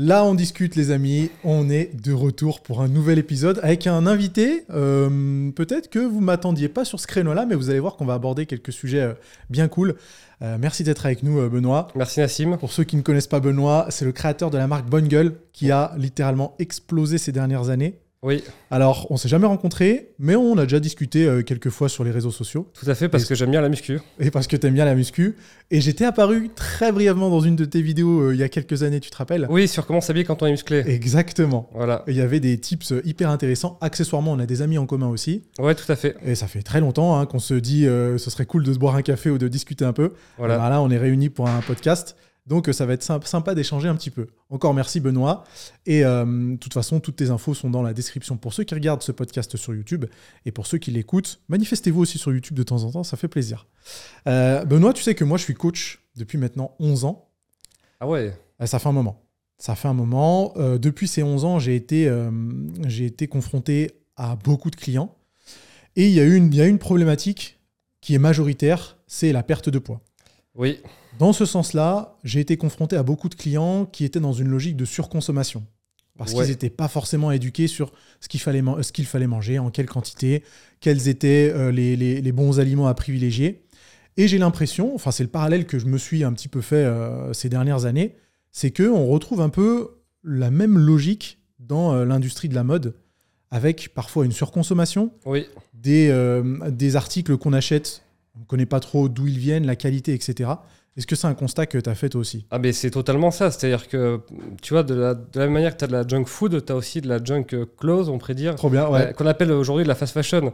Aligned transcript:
Là, 0.00 0.24
on 0.24 0.36
discute, 0.36 0.76
les 0.76 0.92
amis. 0.92 1.28
On 1.42 1.68
est 1.68 1.90
de 2.00 2.12
retour 2.12 2.60
pour 2.60 2.82
un 2.82 2.86
nouvel 2.86 3.18
épisode 3.18 3.58
avec 3.64 3.88
un 3.88 4.06
invité. 4.06 4.62
Euh, 4.70 5.50
Peut-être 5.50 5.90
que 5.90 5.98
vous 5.98 6.20
m'attendiez 6.20 6.68
pas 6.68 6.84
sur 6.84 7.00
ce 7.00 7.08
créneau-là, 7.08 7.46
mais 7.46 7.56
vous 7.56 7.68
allez 7.68 7.80
voir 7.80 7.96
qu'on 7.96 8.04
va 8.04 8.14
aborder 8.14 8.46
quelques 8.46 8.70
sujets 8.70 9.00
euh, 9.00 9.14
bien 9.50 9.66
cool. 9.66 9.96
Euh, 10.40 10.56
merci 10.56 10.84
d'être 10.84 11.04
avec 11.04 11.24
nous, 11.24 11.50
Benoît. 11.50 11.88
Merci 11.96 12.20
Nassim. 12.20 12.58
Pour 12.58 12.70
ceux 12.70 12.84
qui 12.84 12.94
ne 12.94 13.02
connaissent 13.02 13.26
pas 13.26 13.40
Benoît, 13.40 13.86
c'est 13.88 14.04
le 14.04 14.12
créateur 14.12 14.50
de 14.50 14.56
la 14.56 14.68
marque 14.68 14.86
Bonne 14.88 15.08
Gueule 15.08 15.34
qui 15.52 15.72
a 15.72 15.92
littéralement 15.96 16.54
explosé 16.60 17.18
ces 17.18 17.32
dernières 17.32 17.68
années. 17.68 17.98
Oui, 18.24 18.42
Alors, 18.72 19.06
on 19.10 19.16
s'est 19.16 19.28
jamais 19.28 19.46
rencontrés, 19.46 20.10
mais 20.18 20.34
on 20.34 20.58
a 20.58 20.64
déjà 20.64 20.80
discuté 20.80 21.24
euh, 21.24 21.42
quelques 21.42 21.70
fois 21.70 21.88
sur 21.88 22.02
les 22.02 22.10
réseaux 22.10 22.32
sociaux. 22.32 22.66
tout 22.74 22.90
à 22.90 22.96
fait, 22.96 23.08
parce 23.08 23.22
Et- 23.24 23.28
que 23.28 23.34
j'aime 23.36 23.52
bien 23.52 23.60
la 23.60 23.68
muscu. 23.68 24.00
Et 24.18 24.32
parce 24.32 24.48
que 24.48 24.56
t'aimes 24.56 24.74
bien 24.74 24.84
la 24.84 24.96
muscu. 24.96 25.36
Et 25.70 25.80
j'étais 25.80 26.04
apparu 26.04 26.50
très 26.52 26.90
brièvement 26.90 27.30
dans 27.30 27.38
une 27.40 27.54
de 27.54 27.64
tes 27.64 27.80
vidéos 27.80 28.20
euh, 28.22 28.34
il 28.34 28.40
y 28.40 28.42
a 28.42 28.48
quelques 28.48 28.82
années, 28.82 28.98
tu 28.98 29.10
te 29.10 29.16
rappelles? 29.16 29.46
Oui, 29.50 29.68
sur 29.68 29.86
comment 29.86 30.00
s'habiller 30.00 30.24
quand 30.24 30.42
on 30.42 30.46
est 30.46 30.50
musclé. 30.50 30.82
Exactement. 30.86 31.70
Voilà. 31.74 32.02
Il 32.08 32.16
y 32.16 32.20
avait 32.20 32.40
des 32.40 32.58
tips 32.58 32.90
euh, 32.90 33.02
hyper 33.04 33.30
intéressants. 33.30 33.78
Accessoirement, 33.80 34.32
on 34.32 34.40
a 34.40 34.46
des 34.46 34.62
amis 34.62 34.78
en 34.78 34.86
commun 34.86 35.08
aussi. 35.08 35.44
Ouais, 35.60 35.76
tout 35.76 35.90
à 35.90 35.94
fait. 35.94 36.16
Et 36.26 36.34
ça 36.34 36.48
fait 36.48 36.62
très 36.62 36.80
longtemps 36.80 37.20
hein, 37.20 37.26
qu'on 37.26 37.38
se 37.38 37.54
dit 37.54 37.86
euh, 37.86 38.18
ce 38.18 38.30
serait 38.30 38.46
cool 38.46 38.64
de 38.64 38.72
se 38.72 38.78
boire 38.80 38.96
un 38.96 39.02
café 39.02 39.30
ou 39.30 39.38
de 39.38 39.46
discuter 39.46 39.84
un 39.84 39.92
peu. 39.92 40.14
Voilà. 40.38 40.58
Ben 40.58 40.68
là, 40.70 40.82
on 40.82 40.90
est 40.90 40.98
réunis 40.98 41.28
pour 41.30 41.48
un 41.48 41.60
podcast. 41.60 42.16
Donc, 42.48 42.68
euh, 42.68 42.72
ça 42.72 42.86
va 42.86 42.94
être 42.94 43.02
symp- 43.02 43.26
sympa 43.26 43.54
d'échanger 43.54 43.88
un 43.88 43.94
petit 43.94 44.10
peu. 44.10 44.26
Encore 44.50 44.72
merci, 44.74 44.98
Benoît. 45.00 45.44
Et 45.86 46.04
euh, 46.04 46.24
de 46.24 46.56
toute 46.56 46.72
façon, 46.74 46.98
toutes 46.98 47.16
tes 47.16 47.30
infos 47.30 47.54
sont 47.54 47.68
dans 47.70 47.82
la 47.82 47.92
description 47.92 48.36
pour 48.36 48.52
ceux 48.54 48.64
qui 48.64 48.74
regardent 48.74 49.02
ce 49.02 49.12
podcast 49.12 49.56
sur 49.56 49.74
YouTube. 49.74 50.06
Et 50.46 50.50
pour 50.50 50.66
ceux 50.66 50.78
qui 50.78 50.90
l'écoutent, 50.90 51.40
manifestez-vous 51.48 52.00
aussi 52.00 52.18
sur 52.18 52.32
YouTube 52.32 52.56
de 52.56 52.62
temps 52.62 52.82
en 52.84 52.90
temps, 52.90 53.04
ça 53.04 53.16
fait 53.16 53.28
plaisir. 53.28 53.66
Euh, 54.26 54.64
Benoît, 54.64 54.92
tu 54.94 55.02
sais 55.02 55.14
que 55.14 55.24
moi, 55.24 55.36
je 55.38 55.42
suis 55.44 55.54
coach 55.54 56.00
depuis 56.16 56.38
maintenant 56.38 56.74
11 56.80 57.04
ans. 57.04 57.28
Ah 58.00 58.08
ouais. 58.08 58.34
Ça 58.64 58.78
fait 58.78 58.88
un 58.88 58.92
moment. 58.92 59.22
Ça 59.58 59.74
fait 59.74 59.88
un 59.88 59.94
moment. 59.94 60.52
Euh, 60.56 60.78
depuis 60.78 61.06
ces 61.06 61.22
11 61.22 61.44
ans, 61.44 61.58
j'ai 61.58 61.76
été, 61.76 62.10
j'ai 62.86 63.04
été 63.06 63.28
confronté 63.28 63.90
à 64.16 64.36
beaucoup 64.36 64.70
de 64.70 64.76
clients. 64.76 65.14
Et 65.96 66.06
il 66.08 66.14
y, 66.14 66.20
a 66.20 66.24
une- 66.24 66.46
il 66.46 66.54
y 66.54 66.60
a 66.62 66.66
une 66.66 66.78
problématique 66.78 67.58
qui 68.00 68.14
est 68.14 68.18
majoritaire, 68.18 68.96
c'est 69.06 69.32
la 69.32 69.42
perte 69.42 69.68
de 69.68 69.78
poids. 69.78 70.00
Oui. 70.58 70.80
Dans 71.18 71.32
ce 71.32 71.46
sens-là, 71.46 72.16
j'ai 72.24 72.40
été 72.40 72.56
confronté 72.56 72.96
à 72.96 73.02
beaucoup 73.02 73.28
de 73.28 73.34
clients 73.34 73.86
qui 73.86 74.04
étaient 74.04 74.20
dans 74.20 74.32
une 74.34 74.48
logique 74.48 74.76
de 74.76 74.84
surconsommation. 74.84 75.64
Parce 76.18 76.32
Ouais. 76.34 76.40
qu'ils 76.42 76.50
n'étaient 76.50 76.68
pas 76.70 76.88
forcément 76.88 77.30
éduqués 77.30 77.68
sur 77.68 77.92
ce 78.20 78.28
qu'il 78.28 78.40
fallait, 78.40 78.60
ce 78.82 79.24
manger, 79.26 79.58
en 79.60 79.70
quelle 79.70 79.86
quantité, 79.86 80.42
quels 80.80 81.08
étaient 81.08 81.52
euh, 81.54 81.70
les, 81.70 81.96
les- 81.96 82.20
les 82.20 82.32
bons 82.32 82.58
aliments 82.58 82.88
à 82.88 82.94
privilégier. 82.94 83.62
Et 84.16 84.26
j'ai 84.26 84.38
l'impression, 84.38 84.92
enfin 84.96 85.12
c'est 85.12 85.22
le 85.22 85.28
parallèle 85.28 85.64
que 85.64 85.78
je 85.78 85.86
me 85.86 85.96
suis 85.96 86.24
un 86.24 86.32
petit 86.32 86.48
peu 86.48 86.60
fait 86.60 86.74
euh, 86.84 87.32
ces 87.32 87.48
dernières 87.48 87.84
années, 87.84 88.16
c'est 88.50 88.72
qu'on 88.72 89.06
retrouve 89.06 89.40
un 89.40 89.48
peu 89.48 89.90
la 90.24 90.50
même 90.50 90.76
logique 90.76 91.38
dans 91.60 91.94
euh, 91.94 92.04
l'industrie 92.04 92.48
de 92.48 92.54
la 92.56 92.64
mode, 92.64 92.94
avec 93.52 93.94
parfois 93.94 94.24
une 94.24 94.32
surconsommation, 94.32 95.12
Oui. 95.24 95.46
des, 95.72 96.10
des 96.70 96.96
articles 96.96 97.36
qu'on 97.38 97.52
achète, 97.52 98.02
on 98.38 98.42
ne 98.42 98.46
connaît 98.46 98.66
pas 98.66 98.80
trop 98.80 99.08
d'où 99.08 99.26
ils 99.26 99.38
viennent, 99.38 99.66
la 99.66 99.76
qualité, 99.76 100.14
etc. 100.14 100.50
Est-ce 100.96 101.06
que 101.06 101.14
c'est 101.14 101.26
un 101.28 101.34
constat 101.34 101.66
que 101.66 101.78
tu 101.78 101.88
as 101.90 101.94
fait 101.94 102.08
toi 102.08 102.20
aussi? 102.20 102.44
Ah 102.50 102.58
mais 102.58 102.72
c'est 102.72 102.90
totalement 102.90 103.30
ça. 103.30 103.50
C'est-à-dire 103.50 103.86
que, 103.88 104.20
tu 104.62 104.74
vois, 104.74 104.82
de 104.82 104.94
la, 104.94 105.14
de 105.14 105.38
la 105.38 105.44
même 105.44 105.52
manière 105.52 105.72
que 105.72 105.78
tu 105.78 105.84
as 105.84 105.86
de 105.88 105.92
la 105.92 106.06
junk 106.06 106.24
food, 106.24 106.64
tu 106.64 106.72
as 106.72 106.76
aussi 106.76 107.00
de 107.00 107.08
la 107.08 107.22
junk 107.22 107.44
euh, 107.52 107.66
clothes, 107.78 108.08
on 108.08 108.18
pourrait 108.18 108.34
dire. 108.34 108.56
Trop 108.56 108.68
bien, 108.70 108.88
ouais. 108.88 109.08
Euh, 109.08 109.12
Qu'on 109.12 109.26
appelle 109.26 109.52
aujourd'hui 109.52 109.84
de 109.84 109.88
la 109.88 109.94
fast 109.94 110.12
fashion. 110.12 110.52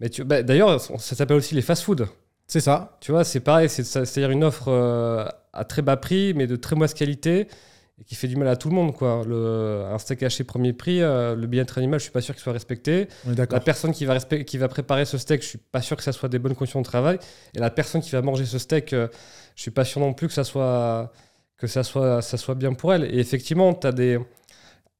Mais 0.00 0.08
tu, 0.08 0.24
bah, 0.24 0.42
d'ailleurs, 0.42 0.80
ça 0.80 1.14
s'appelle 1.14 1.36
aussi 1.36 1.54
les 1.54 1.62
fast 1.62 1.84
food. 1.84 2.06
C'est 2.48 2.60
ça. 2.60 2.96
Tu 3.00 3.12
vois, 3.12 3.22
c'est 3.24 3.40
pareil, 3.40 3.68
c'est- 3.68 3.84
c'est-à-dire 3.84 4.30
une 4.30 4.42
offre 4.44 4.66
euh, 4.68 5.24
à 5.52 5.64
très 5.64 5.82
bas 5.82 5.96
prix, 5.96 6.34
mais 6.34 6.46
de 6.48 6.56
très 6.56 6.74
mauvaise 6.74 6.92
qualité, 6.94 7.46
et 8.00 8.04
qui 8.04 8.14
fait 8.14 8.26
du 8.26 8.36
mal 8.36 8.48
à 8.48 8.56
tout 8.56 8.68
le 8.68 8.74
monde. 8.74 8.94
Quoi. 8.94 9.22
Le, 9.26 9.84
un 9.90 9.98
steak 9.98 10.22
haché 10.22 10.44
premier 10.44 10.72
prix, 10.72 11.00
euh, 11.00 11.34
le 11.36 11.46
bien-être 11.46 11.78
animal, 11.78 12.00
je 12.00 12.04
suis 12.04 12.12
pas 12.12 12.20
sûr 12.20 12.34
qu'il 12.34 12.42
soit 12.42 12.52
respecté. 12.52 13.08
La 13.54 13.60
personne 13.60 13.92
qui 13.92 14.04
va, 14.04 14.18
qui 14.18 14.58
va 14.58 14.68
préparer 14.68 15.04
ce 15.04 15.16
steak, 15.18 15.42
je 15.42 15.48
suis 15.48 15.58
pas 15.58 15.80
sûr 15.80 15.96
que 15.96 16.02
ça 16.02 16.12
soit 16.12 16.28
des 16.28 16.38
bonnes 16.38 16.56
conditions 16.56 16.80
de 16.80 16.84
travail. 16.84 17.18
Et 17.54 17.60
la 17.60 17.70
personne 17.70 18.00
qui 18.00 18.10
va 18.10 18.22
manger 18.22 18.46
ce 18.46 18.58
steak, 18.58 18.92
euh, 18.92 19.08
je 19.54 19.62
suis 19.62 19.70
pas 19.70 19.84
sûr 19.84 20.00
non 20.00 20.12
plus 20.12 20.26
que 20.26 20.34
ça 20.34 20.44
soit, 20.44 21.12
que 21.56 21.66
ça 21.66 21.84
soit, 21.84 22.20
ça 22.20 22.36
soit 22.36 22.56
bien 22.56 22.74
pour 22.74 22.92
elle. 22.92 23.04
Et 23.04 23.18
effectivement, 23.18 23.74
tu 23.74 23.86
as 23.86 23.92
des... 23.92 24.18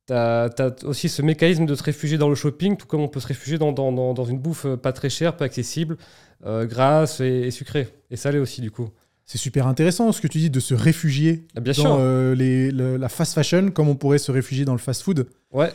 T'as 0.06 0.50
as 0.58 0.84
aussi 0.84 1.08
ce 1.08 1.22
mécanisme 1.22 1.64
de 1.64 1.74
se 1.74 1.82
réfugier 1.82 2.18
dans 2.18 2.28
le 2.28 2.34
shopping, 2.34 2.76
tout 2.76 2.86
comme 2.86 3.00
on 3.00 3.08
peut 3.08 3.20
se 3.20 3.26
réfugier 3.26 3.56
dans, 3.56 3.72
dans, 3.72 3.90
dans, 3.90 4.12
dans 4.12 4.26
une 4.26 4.38
bouffe 4.38 4.66
euh, 4.66 4.76
pas 4.76 4.92
très 4.92 5.08
chère, 5.08 5.34
pas 5.34 5.46
accessible, 5.46 5.96
euh, 6.44 6.66
grasse 6.66 7.20
et, 7.20 7.46
et 7.46 7.50
sucrée. 7.50 7.88
Et 8.10 8.16
salée 8.16 8.38
aussi, 8.38 8.60
du 8.60 8.70
coup. 8.70 8.90
C'est 9.26 9.38
super 9.38 9.66
intéressant 9.66 10.12
ce 10.12 10.20
que 10.20 10.26
tu 10.28 10.38
dis 10.38 10.50
de 10.50 10.60
se 10.60 10.74
réfugier 10.74 11.46
Ah, 11.56 11.60
bien 11.60 11.72
dans 11.72 11.96
euh, 11.98 12.34
les- 12.34 12.70
le- 12.70 12.96
la 12.98 13.08
fast 13.08 13.34
fashion, 13.34 13.70
comme 13.70 13.88
on 13.88 13.94
pourrait 13.96 14.18
se 14.18 14.30
réfugier 14.30 14.64
dans 14.66 14.72
le 14.74 14.78
fast 14.78 15.02
food. 15.02 15.26
Ouais. 15.52 15.70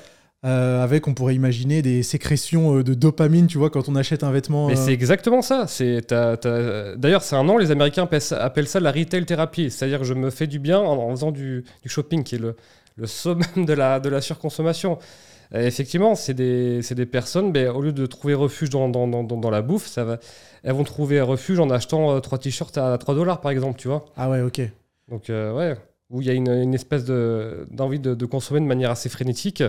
Euh, 0.46 0.82
avec, 0.84 1.06
on 1.08 1.14
pourrait 1.14 1.36
imaginer 1.36 1.82
des 1.82 2.02
sécrétions 2.02 2.78
euh, 2.78 2.84
de 2.84 2.94
dopamine, 2.94 3.48
tu 3.48 3.58
vois, 3.58 3.70
quand 3.70 3.90
on 3.90 3.96
achète 3.96 4.24
un 4.24 4.32
vêtement. 4.32 4.68
Mais 4.68 4.78
euh, 4.78 4.86
c'est 4.86 4.94
exactement 4.94 5.42
ça. 5.42 5.66
C'est, 5.68 6.14
D'ailleurs, 6.14 7.24
c'est 7.24 7.36
un 7.36 7.44
nom, 7.44 7.58
les 7.58 7.72
Américains 7.72 8.04
appellent 8.04 8.68
ça, 8.68 8.80
la 8.80 8.92
retail 8.92 9.26
thérapie. 9.26 9.70
C'est-à-dire 9.72 10.04
je 10.04 10.14
me 10.14 10.30
fais 10.30 10.48
du 10.48 10.60
bien 10.60 10.80
en, 10.80 10.98
en 10.98 11.10
faisant 11.12 11.31
du, 11.31 11.66
du 11.84 11.90
shopping, 11.90 12.24
qui 12.24 12.36
est 12.36 12.40
le, 12.40 12.56
le 12.96 13.08
summum 13.08 13.66
de 13.66 13.74
la, 13.74 14.00
de 14.00 14.10
la 14.10 14.22
surconsommation. 14.22 14.98
Et 15.54 15.66
effectivement, 15.66 16.14
c'est 16.16 16.34
des, 16.36 16.82
des 16.82 17.06
personnes, 17.08 17.52
ben, 17.52 17.70
au 17.70 17.82
lieu 17.82 17.92
de 17.92 18.06
trouver 18.06 18.36
refuge 18.36 18.70
dans, 18.70 18.88
dans, 18.90 19.08
dans, 19.08 19.24
dans 19.24 19.50
la 19.50 19.62
bouffe, 19.64 19.88
ça 19.88 20.04
va, 20.04 20.20
elles 20.64 20.74
vont 20.74 20.84
trouver 20.84 21.22
refuge 21.22 21.60
en 21.60 21.70
achetant 21.72 22.12
euh, 22.16 22.20
trois 22.20 22.38
t-shirts 22.38 22.78
à 22.78 22.98
3 22.98 23.16
dollars, 23.16 23.42
par 23.42 23.52
exemple, 23.52 23.80
tu 23.80 23.88
vois. 23.88 24.06
Ah 24.16 24.30
ouais, 24.30 24.42
ok. 24.42 24.62
Donc, 25.10 25.30
euh, 25.32 25.52
ouais, 25.54 25.76
où 26.12 26.22
il 26.22 26.28
y 26.28 26.30
a 26.30 26.34
une, 26.34 26.50
une 26.50 26.76
espèce 26.76 27.04
de, 27.06 27.68
d'envie 27.72 28.00
de, 28.00 28.14
de 28.14 28.26
consommer 28.26 28.60
de 28.60 28.66
manière 28.66 28.92
assez 28.92 29.10
frénétique. 29.10 29.64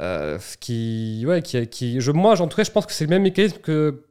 euh, 0.00 0.38
ce 0.38 0.56
qui, 0.56 1.24
ouais, 1.26 1.42
qui, 1.42 1.66
qui, 1.68 2.00
je, 2.00 2.10
moi, 2.12 2.40
en 2.40 2.48
tout 2.48 2.56
cas, 2.56 2.64
je 2.64 2.70
pense 2.70 2.86
que 2.86 2.92
c'est 2.92 3.04
le 3.04 3.10
même 3.10 3.22
mécanisme 3.22 3.58
que, 3.58 4.04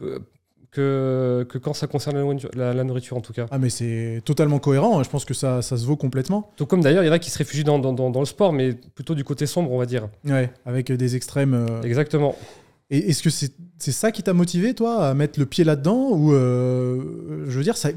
que, 0.78 1.46
que 1.50 1.58
quand 1.58 1.74
ça 1.74 1.88
concerne 1.88 2.16
la 2.18 2.22
nourriture, 2.24 2.50
la, 2.56 2.74
la 2.74 2.84
nourriture, 2.84 3.18
en 3.18 3.22
tout 3.22 3.34
cas. 3.34 3.48
Ah 3.52 3.58
mais 3.58 3.70
c'est 3.70 4.22
totalement 4.24 4.60
cohérent, 4.60 5.00
hein. 5.00 5.04
je 5.04 5.10
pense 5.10 5.26
que 5.26 5.34
ça, 5.34 5.62
ça 5.62 5.76
se 5.78 5.86
vaut 5.86 5.98
complètement. 5.98 6.52
Tout 6.56 6.66
comme 6.66 6.82
d'ailleurs, 6.82 7.04
il 7.04 7.08
y 7.08 7.10
en 7.10 7.14
a 7.14 7.20
qui 7.20 7.32
se 7.32 7.38
réfugient 7.38 7.64
dans, 7.64 7.80
dans, 7.80 7.94
dans, 7.94 8.10
dans 8.10 8.20
le 8.20 8.26
sport, 8.26 8.54
mais 8.54 8.74
plutôt 8.96 9.16
du 9.16 9.24
côté 9.24 9.46
sombre, 9.48 9.72
on 9.72 9.78
va 9.80 9.86
dire. 9.86 10.08
Ouais, 10.26 10.52
avec 10.66 10.92
des 10.92 11.16
extrêmes. 11.16 11.54
euh, 11.54 11.82
Exactement. 11.82 12.36
Et 12.90 13.10
est-ce 13.10 13.22
que 13.22 13.30
c'est 13.30 13.52
c'est 13.80 13.92
ça 13.92 14.12
qui 14.12 14.24
t'a 14.24 14.34
motivé, 14.34 14.74
toi, 14.74 15.08
à 15.08 15.14
mettre 15.14 15.40
le 15.40 15.46
pied 15.46 15.64
là-dedans? 15.64 16.10
Ou, 16.12 16.34
euh, 16.34 17.46
je 17.48 17.58
veux 17.58 17.64
dire, 17.64 17.76
ça, 17.78 17.92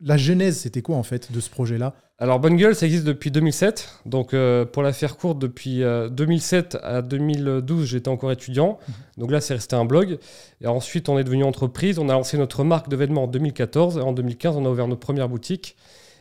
la 0.00 0.16
genèse, 0.16 0.58
c'était 0.58 0.82
quoi, 0.82 0.96
en 0.96 1.02
fait, 1.02 1.32
de 1.32 1.40
ce 1.40 1.50
projet-là? 1.50 1.94
Alors, 2.18 2.40
Bonne 2.40 2.56
Gueule, 2.56 2.74
ça 2.74 2.86
existe 2.86 3.04
depuis 3.04 3.30
2007. 3.30 4.00
Donc, 4.06 4.32
euh, 4.32 4.64
pour 4.64 4.82
la 4.82 4.92
faire 4.94 5.16
courte, 5.18 5.38
depuis 5.38 5.82
euh, 5.82 6.08
2007 6.08 6.78
à 6.82 7.02
2012, 7.02 7.84
j'étais 7.84 8.08
encore 8.08 8.32
étudiant. 8.32 8.78
Donc 9.18 9.30
là, 9.30 9.40
c'est 9.42 9.54
resté 9.54 9.76
un 9.76 9.84
blog. 9.84 10.18
Et 10.62 10.66
ensuite, 10.66 11.08
on 11.10 11.18
est 11.18 11.24
devenu 11.24 11.44
entreprise. 11.44 11.98
On 11.98 12.08
a 12.08 12.12
lancé 12.14 12.38
notre 12.38 12.64
marque 12.64 12.88
de 12.88 12.96
vêtements 12.96 13.24
en 13.24 13.26
2014. 13.26 13.98
Et 13.98 14.00
en 14.00 14.12
2015, 14.12 14.56
on 14.56 14.64
a 14.64 14.68
ouvert 14.70 14.88
notre 14.88 15.00
première 15.02 15.28
boutique. 15.28 15.76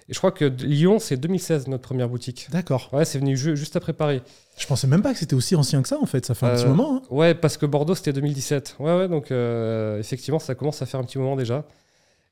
Et 0.10 0.14
je 0.14 0.18
crois 0.20 0.32
que 0.32 0.46
Lyon, 0.46 1.00
c'est 1.00 1.18
2016, 1.18 1.68
notre 1.68 1.82
première 1.84 2.10
boutique. 2.10 2.48
D'accord. 2.52 2.90
Ouais, 2.94 3.06
c'est 3.06 3.18
venu 3.18 3.36
ju- 3.38 3.56
juste 3.56 3.76
après 3.76 3.94
Paris. 3.94 4.22
Je 4.58 4.68
pensais 4.68 4.86
même 4.88 5.02
pas 5.02 5.14
que 5.14 5.18
c'était 5.20 5.34
aussi 5.34 5.56
ancien 5.56 5.82
que 5.82 5.88
ça, 5.88 5.98
en 6.00 6.06
fait. 6.06 6.26
Ça 6.26 6.36
fait 6.36 6.46
un 6.46 6.54
petit 6.56 6.66
Euh, 6.66 6.70
moment. 6.70 6.98
hein. 6.98 7.02
Ouais, 7.10 7.34
parce 7.34 7.58
que 7.58 7.66
Bordeaux, 7.66 7.96
c'était 7.96 8.14
2017. 8.14 8.76
Ouais, 8.80 8.96
ouais, 8.98 9.08
donc 9.08 9.32
euh, 9.32 9.98
effectivement, 9.98 10.40
ça 10.40 10.54
commence 10.56 10.82
à 10.82 10.86
faire 10.86 11.00
un 11.00 11.04
petit 11.06 11.18
moment 11.18 11.36
déjà. 11.36 11.64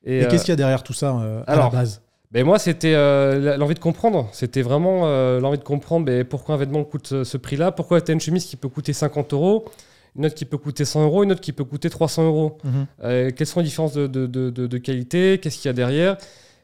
Et, 0.04 0.24
euh, 0.24 0.30
qu'est-ce 0.30 0.44
qu'il 0.46 0.52
y 0.52 0.54
a 0.54 0.58
derrière 0.58 0.84
tout 0.84 0.94
ça, 0.94 1.18
euh, 1.20 1.44
à 1.48 1.56
la 1.56 1.70
base 1.70 2.02
Ben 2.32 2.44
moi, 2.46 2.60
c'était 2.60 2.94
euh, 2.94 3.58
l'envie 3.58 3.76
de 3.76 3.80
comprendre. 3.80 4.28
C'était 4.34 4.62
vraiment 4.62 5.02
euh, 5.08 5.40
l'envie 5.40 5.58
de 5.58 5.64
comprendre 5.64 6.06
ben, 6.06 6.24
pourquoi 6.26 6.56
un 6.56 6.58
vêtement 6.58 6.84
coûte 6.84 7.12
euh, 7.14 7.24
ce 7.24 7.38
prix-là? 7.38 7.72
Pourquoi 7.72 8.02
tu 8.02 8.12
as 8.12 8.14
une 8.14 8.20
chemise 8.20 8.46
qui 8.46 8.56
peut 8.56 8.70
coûter 8.70 8.92
50 8.94 9.34
euros, 9.34 9.66
une 10.18 10.26
autre 10.26 10.36
qui 10.36 10.46
peut 10.46 10.58
coûter 10.58 10.84
100 10.86 11.04
euros, 11.04 11.24
une 11.24 11.32
autre 11.32 11.42
qui 11.42 11.54
peut 11.54 11.64
coûter 11.64 11.90
300 11.90 12.26
euros? 12.26 12.58
Mhm. 12.64 12.88
Euh, 13.04 13.32
quelles 13.36 13.48
sont 13.48 13.60
les 13.60 13.66
différences 13.66 13.94
de, 13.94 14.08
de- 14.08 14.28
de- 14.28 14.50
de- 14.50 14.68
de 14.68 14.78
qualité? 14.78 15.40
Qu'est-ce 15.42 15.58
qu'il 15.58 15.70
y 15.70 15.72
a 15.72 15.74
derrière? 15.74 16.18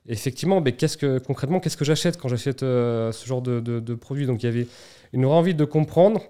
Et 0.07 0.13
Effectivement, 0.13 0.59
ben, 0.59 0.73
qu'est-ce 0.73 0.97
que, 0.97 1.19
concrètement, 1.19 1.59
qu'est-ce 1.59 1.77
que 1.77 1.85
j'achète 1.85 2.17
quand 2.17 2.29
j'achète 2.29 2.63
euh, 2.63 3.11
ce 3.11 3.25
genre 3.27 3.41
de 3.41 3.93
produit? 3.95 4.25
Donc 4.25 4.41
il 4.43 4.47
y 4.47 4.49
avait 4.49 4.67
une 5.13 5.25
vraie 5.25 5.35
envie 5.35 5.53
de 5.53 5.65
comprendre 5.65 6.21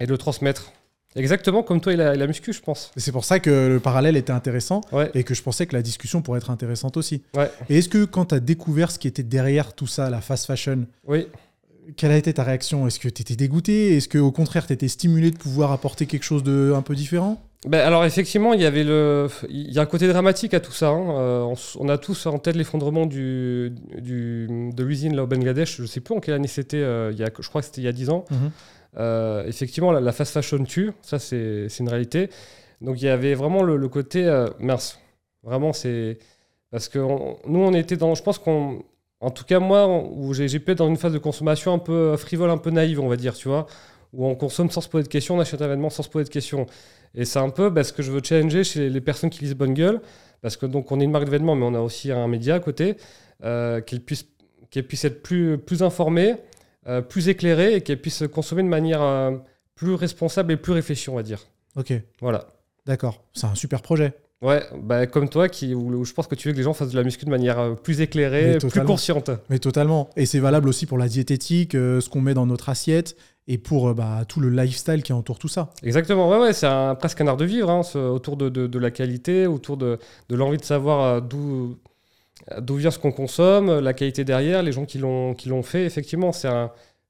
et 0.00 0.06
de 0.06 0.10
le 0.10 0.18
transmettre. 0.18 0.72
Exactement 1.16 1.62
comme 1.62 1.80
toi 1.80 1.92
et 1.92 1.96
la, 1.96 2.14
et 2.14 2.18
la 2.18 2.26
muscu, 2.26 2.52
je 2.52 2.60
pense. 2.60 2.90
C'est 2.96 3.12
pour 3.12 3.24
ça 3.24 3.38
que 3.40 3.68
le 3.68 3.78
parallèle 3.80 4.16
était 4.16 4.32
intéressant 4.32 4.80
Ouais. 4.92 5.10
et 5.14 5.22
que 5.24 5.34
je 5.34 5.42
pensais 5.42 5.66
que 5.66 5.74
la 5.76 5.82
discussion 5.82 6.22
pourrait 6.22 6.38
être 6.38 6.50
intéressante 6.50 6.96
aussi. 6.96 7.22
Ouais. 7.36 7.50
Et 7.68 7.78
est-ce 7.78 7.88
que 7.88 8.04
quand 8.04 8.26
tu 8.26 8.34
as 8.34 8.40
découvert 8.40 8.90
ce 8.90 8.98
qui 8.98 9.06
était 9.08 9.22
derrière 9.22 9.74
tout 9.74 9.86
ça, 9.86 10.10
la 10.10 10.20
fast 10.20 10.46
fashion, 10.46 10.86
Oui. 11.06 11.26
quelle 11.96 12.10
a 12.10 12.16
été 12.16 12.32
ta 12.34 12.42
réaction? 12.42 12.86
Est-ce 12.86 12.98
que 12.98 13.08
tu 13.08 13.22
étais 13.22 13.36
dégoûté? 13.36 13.96
Est-ce 13.96 14.08
qu'au 14.08 14.32
contraire, 14.32 14.66
tu 14.66 14.72
étais 14.72 14.88
stimulé 14.88 15.30
de 15.30 15.36
pouvoir 15.38 15.70
apporter 15.72 16.06
quelque 16.06 16.24
chose 16.24 16.42
de 16.42 16.72
un 16.74 16.82
peu 16.82 16.94
différent? 16.96 17.40
Ben, 17.66 17.78
alors 17.80 18.04
effectivement, 18.04 18.52
il 18.52 18.60
y 18.60 18.66
avait 18.66 18.84
le, 18.84 19.28
il 19.48 19.72
y 19.72 19.78
a 19.78 19.82
un 19.82 19.86
côté 19.86 20.06
dramatique 20.06 20.52
à 20.52 20.60
tout 20.60 20.72
ça. 20.72 20.88
hein. 20.88 21.16
Euh, 21.18 21.54
on, 21.78 21.88
a 21.88 21.96
tous 21.96 22.26
en 22.26 22.38
tête 22.38 22.56
l'effondrement 22.56 23.06
du, 23.06 23.72
du, 23.98 24.46
de 24.74 24.84
l'usine 24.84 25.16
là 25.16 25.22
au 25.22 25.26
Bangladesh. 25.26 25.80
Je 25.80 25.86
sais 25.86 26.00
plus 26.00 26.14
en 26.14 26.20
quelle 26.20 26.34
année 26.34 26.46
c'était. 26.48 26.76
euh, 26.76 27.10
il 27.12 27.18
y 27.18 27.22
a, 27.22 27.30
je 27.38 27.48
crois 27.48 27.62
que 27.62 27.66
c'était 27.66 27.80
il 27.80 27.84
y 27.84 27.88
a 27.88 27.92
10 27.92 28.10
ans. 28.10 28.26
Mhm. 28.30 28.50
Euh, 28.96 29.44
effectivement, 29.46 29.92
la, 29.92 30.00
la 30.00 30.12
fast 30.12 30.32
fashion 30.32 30.64
tue. 30.64 30.92
Ça, 31.02 31.18
c'est 31.18 31.68
une 31.80 31.88
réalité. 31.88 32.30
Donc 32.80 33.00
il 33.00 33.06
y 33.06 33.08
avait 33.08 33.34
vraiment 33.34 33.62
le, 33.62 33.88
côté 33.88 34.26
euh, 34.26 34.48
mince. 34.60 34.98
Vraiment, 35.42 35.72
c'est 35.72 36.18
parce 36.70 36.88
que 36.88 36.98
nous, 36.98 37.60
on 37.60 37.72
était 37.72 37.96
dans. 37.96 38.14
Je 38.14 38.22
pense 38.22 38.38
qu'on 38.38 38.82
En 39.20 39.30
tout 39.30 39.44
cas, 39.44 39.58
moi, 39.58 39.86
où 39.86 40.34
j'ai 40.34 40.58
pu 40.58 40.72
être 40.72 40.78
dans 40.78 40.88
une 40.88 40.96
phase 40.96 41.12
de 41.12 41.18
consommation 41.18 41.72
un 41.72 41.78
peu 41.78 42.16
frivole, 42.16 42.50
un 42.50 42.58
peu 42.58 42.70
naïve, 42.70 43.00
on 43.00 43.08
va 43.08 43.16
dire, 43.16 43.34
tu 43.34 43.48
vois, 43.48 43.66
où 44.12 44.26
on 44.26 44.34
consomme 44.34 44.70
sans 44.70 44.80
se 44.80 44.88
poser 44.88 45.04
de 45.04 45.08
questions, 45.08 45.36
on 45.36 45.40
achète 45.40 45.60
un 45.62 45.66
événement 45.66 45.90
sans 45.90 46.02
se 46.02 46.08
poser 46.08 46.24
de 46.24 46.30
questions. 46.30 46.66
Et 47.14 47.24
c'est 47.24 47.38
un 47.38 47.50
peu 47.50 47.70
bah, 47.70 47.84
ce 47.84 47.92
que 47.92 48.02
je 48.02 48.10
veux 48.10 48.20
challenger 48.22 48.64
chez 48.64 48.88
les 48.88 49.00
personnes 49.00 49.30
qui 49.30 49.44
lisent 49.44 49.54
Bonne 49.54 49.74
Gueule, 49.74 50.00
parce 50.42 50.56
que 50.56 50.66
donc 50.66 50.90
on 50.92 51.00
est 51.00 51.04
une 51.04 51.10
marque 51.10 51.24
d'événements, 51.24 51.54
mais 51.54 51.64
on 51.64 51.74
a 51.74 51.80
aussi 51.80 52.10
un 52.10 52.26
média 52.28 52.56
à 52.56 52.60
côté, 52.60 52.96
euh, 53.44 53.80
qu'elles 53.80 54.00
puissent, 54.00 54.26
puissent 54.70 55.04
être 55.04 55.22
plus, 55.22 55.58
plus 55.58 55.82
informées, 55.82 56.36
euh, 56.86 57.00
plus 57.00 57.28
éclairées 57.28 57.76
et 57.76 57.80
qu'elles 57.80 58.00
puissent 58.00 58.24
consommer 58.32 58.62
de 58.62 58.68
manière 58.68 59.02
euh, 59.02 59.32
plus 59.74 59.94
responsable 59.94 60.52
et 60.52 60.56
plus 60.56 60.72
réfléchie, 60.72 61.08
on 61.08 61.14
va 61.14 61.22
dire. 61.22 61.46
Ok. 61.76 61.92
Voilà. 62.20 62.46
D'accord. 62.84 63.24
C'est 63.32 63.46
un 63.46 63.54
super 63.54 63.80
projet. 63.80 64.12
Ouais, 64.42 64.62
bah, 64.82 65.06
comme 65.06 65.30
toi, 65.30 65.48
qui, 65.48 65.74
où, 65.74 66.04
je 66.04 66.12
pense 66.12 66.26
que 66.26 66.34
tu 66.34 66.48
veux 66.48 66.52
que 66.52 66.58
les 66.58 66.64
gens 66.64 66.74
fassent 66.74 66.90
de 66.90 66.96
la 66.96 67.02
muscu 67.02 67.24
de 67.24 67.30
manière 67.30 67.58
euh, 67.58 67.74
plus 67.74 68.02
éclairée, 68.02 68.58
plus 68.58 68.82
consciente. 68.82 69.30
Mais 69.48 69.58
totalement. 69.58 70.10
Et 70.16 70.26
c'est 70.26 70.40
valable 70.40 70.68
aussi 70.68 70.84
pour 70.84 70.98
la 70.98 71.08
diététique, 71.08 71.72
ce 71.72 72.06
qu'on 72.10 72.20
met 72.20 72.34
dans 72.34 72.44
notre 72.44 72.68
assiette, 72.68 73.16
et 73.48 73.56
pour 73.56 73.94
bah, 73.94 74.24
tout 74.28 74.40
le 74.40 74.50
lifestyle 74.50 75.02
qui 75.02 75.14
entoure 75.14 75.38
tout 75.38 75.48
ça. 75.48 75.70
Exactement, 75.82 76.28
ouais, 76.28 76.38
ouais 76.38 76.52
c'est 76.52 76.68
presque 76.98 77.22
un 77.22 77.26
art 77.26 77.38
de 77.38 77.46
vivre, 77.46 77.70
hein, 77.70 77.80
autour 77.94 78.36
de, 78.36 78.50
de, 78.50 78.78
la 78.78 78.90
qualité, 78.90 79.46
autour 79.46 79.78
de, 79.78 79.98
de 80.28 80.36
l'envie 80.36 80.58
de 80.58 80.64
savoir 80.64 81.22
d'où 81.22 81.78
d'où 82.58 82.76
vient 82.76 82.90
ce 82.90 82.98
qu'on 82.98 83.12
consomme, 83.12 83.78
la 83.78 83.92
qualité 83.92 84.24
derrière, 84.24 84.62
les 84.62 84.72
gens 84.72 84.84
qui 84.84 84.98
l'ont 84.98 85.34
qui 85.34 85.48
l'ont 85.48 85.62
fait. 85.62 85.84
Effectivement, 85.84 86.32
c'est 86.32 86.48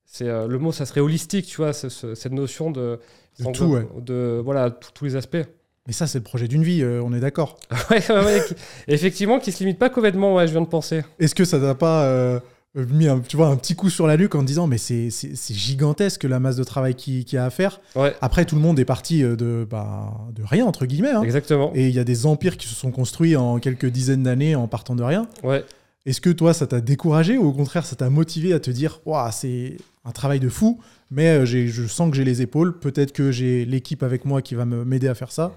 c'est 0.07 0.27
le 0.27 0.59
mot, 0.59 0.71
ça 0.73 0.87
serait 0.87 1.01
holistique, 1.01 1.47
tu 1.47 1.57
vois, 1.57 1.73
cette 1.73 2.33
notion 2.33 2.71
de, 2.71 3.01
de 3.41 3.53
tout, 3.53 3.65
ouais. 3.65 3.87
de 4.01 4.41
voilà 4.45 4.71
tous 4.71 5.05
les 5.05 5.17
aspects. 5.17 5.45
Mais 5.87 5.93
ça, 5.93 6.07
c'est 6.07 6.19
le 6.19 6.25
projet 6.25 6.49
d'une 6.49 6.63
vie, 6.63 6.83
euh, 6.83 7.03
on 7.05 7.13
est 7.13 7.21
d'accord. 7.21 7.59
ouais, 7.91 8.11
ouais, 8.11 8.41
effectivement, 8.89 9.39
qui 9.39 9.53
se 9.53 9.59
limite 9.59 9.79
pas 9.79 9.91
qu'aux 9.91 10.01
vêtements, 10.01 10.35
ouais, 10.35 10.47
je 10.47 10.53
viens 10.53 10.63
de 10.63 10.67
penser. 10.67 11.03
Est-ce 11.19 11.35
que 11.35 11.45
ça 11.45 11.61
t'a 11.61 11.75
pas 11.75 12.05
euh, 12.05 12.41
mis 12.75 13.09
un, 13.09 13.21
tu 13.21 13.37
vois, 13.37 13.49
un 13.49 13.57
petit 13.57 13.75
coup 13.75 13.91
sur 13.91 14.07
la 14.07 14.17
nuque 14.17 14.35
en 14.35 14.43
disant, 14.43 14.67
mais 14.67 14.79
c'est 14.79 15.11
gigantesque 15.51 16.25
la 16.25 16.41
masse 16.41 16.57
de 16.57 16.65
travail 16.65 16.95
qu'il 16.95 17.33
y 17.33 17.37
a 17.37 17.45
à 17.45 17.51
faire 17.51 17.81
ouais. 17.95 18.15
Après, 18.21 18.45
tout 18.45 18.57
le 18.57 18.61
monde 18.61 18.79
est 18.79 18.85
parti 18.85 19.23
euh, 19.23 19.37
de, 19.37 19.67
bah, 19.69 20.13
de 20.35 20.43
rien, 20.43 20.67
entre 20.67 20.87
guillemets. 20.87 21.13
Hein. 21.13 21.23
Exactement. 21.23 21.71
Et 21.75 21.89
il 21.89 21.95
y 21.95 22.01
a 22.01 22.05
des 22.05 22.27
empires 22.27 22.57
qui 22.57 22.67
se 22.67 22.75
sont 22.75 22.91
construits 22.91 23.37
en 23.37 23.59
quelques 23.59 23.87
dizaines 23.87 24.25
d'années 24.25 24.57
en 24.57 24.67
partant 24.67 24.97
de 24.97 25.03
rien. 25.03 25.29
Ouais. 25.43 25.65
Est-ce 26.07 26.21
que 26.21 26.31
toi, 26.31 26.53
ça 26.53 26.67
t'a 26.67 26.81
découragé 26.81 27.39
ou 27.39 27.47
au 27.47 27.53
contraire, 27.53 27.87
ça 27.87 27.97
t'a 27.97 28.11
motivé 28.11 28.53
à 28.53 28.61
te 28.61 28.71
dire, 28.71 29.01
waouh, 29.07 29.31
c'est 29.33 29.77
un 30.05 30.11
travail 30.11 30.41
de 30.41 30.49
fou, 30.51 30.81
mais 31.11 31.47
je 31.47 31.87
sens 31.87 32.11
que 32.11 32.17
j'ai 32.17 32.25
les 32.25 32.43
épaules, 32.43 32.79
peut-être 32.79 33.13
que 33.13 33.31
j'ai 33.33 33.65
l'équipe 33.65 34.03
avec 34.03 34.25
moi 34.27 34.43
qui 34.43 34.55
va 34.55 34.67
m'aider 34.67 35.09
à 35.09 35.15
faire 35.15 35.33
ça 35.33 35.53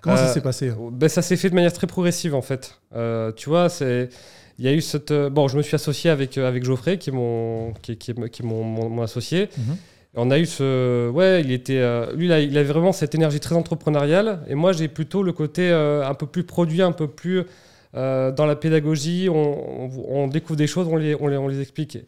Comment 0.00 0.16
ça 0.16 0.28
euh, 0.28 0.32
s'est 0.32 0.40
passé? 0.40 0.72
ben, 0.92 1.08
Ça 1.08 1.22
s'est 1.22 1.36
fait 1.36 1.50
de 1.50 1.54
manière 1.54 1.72
très 1.72 1.86
progressive 1.86 2.34
en 2.34 2.42
fait. 2.42 2.80
Euh, 2.94 3.32
tu 3.32 3.48
vois, 3.48 3.68
c'est. 3.68 4.08
Il 4.58 4.64
y 4.64 4.68
a 4.68 4.72
eu 4.72 4.80
cette. 4.80 5.10
Euh, 5.10 5.30
bon, 5.30 5.48
je 5.48 5.56
me 5.56 5.62
suis 5.62 5.74
associé 5.74 6.10
avec, 6.10 6.36
avec 6.36 6.64
Geoffrey, 6.64 6.98
qui 6.98 7.10
est 7.10 7.12
mon, 7.12 7.72
qui, 7.82 7.96
qui, 7.96 8.12
qui 8.30 8.42
mon, 8.42 8.64
mon, 8.64 9.02
associé. 9.02 9.48
Mhm. 9.56 9.76
On 10.14 10.30
a 10.30 10.38
eu 10.38 10.46
ce. 10.46 11.08
Ouais, 11.10 11.42
il 11.42 11.52
était. 11.52 11.80
lui, 12.14 12.26
il 12.26 12.58
avait 12.58 12.64
vraiment 12.64 12.92
cette 12.92 13.14
énergie 13.14 13.40
très 13.40 13.54
entrepreneuriale. 13.54 14.40
Et 14.48 14.54
moi, 14.54 14.72
j'ai 14.72 14.88
plutôt 14.88 15.22
le 15.22 15.32
côté 15.32 15.70
un 15.70 16.14
peu 16.14 16.26
plus 16.26 16.44
produit, 16.44 16.82
un 16.82 16.92
peu 16.92 17.06
plus 17.06 17.44
dans 17.92 18.46
la 18.46 18.56
pédagogie. 18.56 19.28
On, 19.30 19.90
on, 20.08 20.26
découvre 20.26 20.56
des 20.56 20.66
choses, 20.66 20.88
on 20.88 20.96
les, 20.96 21.14
on 21.14 21.28
les, 21.28 21.36
on 21.36 21.46
les 21.46 21.60
explique. 21.60 21.98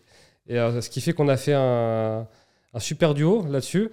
Et 0.48 0.56
ce 0.56 0.88
qui 0.90 1.00
fait 1.00 1.12
qu'on 1.12 1.28
a 1.28 1.36
fait 1.36 1.52
un, 1.52 2.26
un 2.74 2.80
super 2.80 3.14
duo 3.14 3.44
là-dessus. 3.48 3.90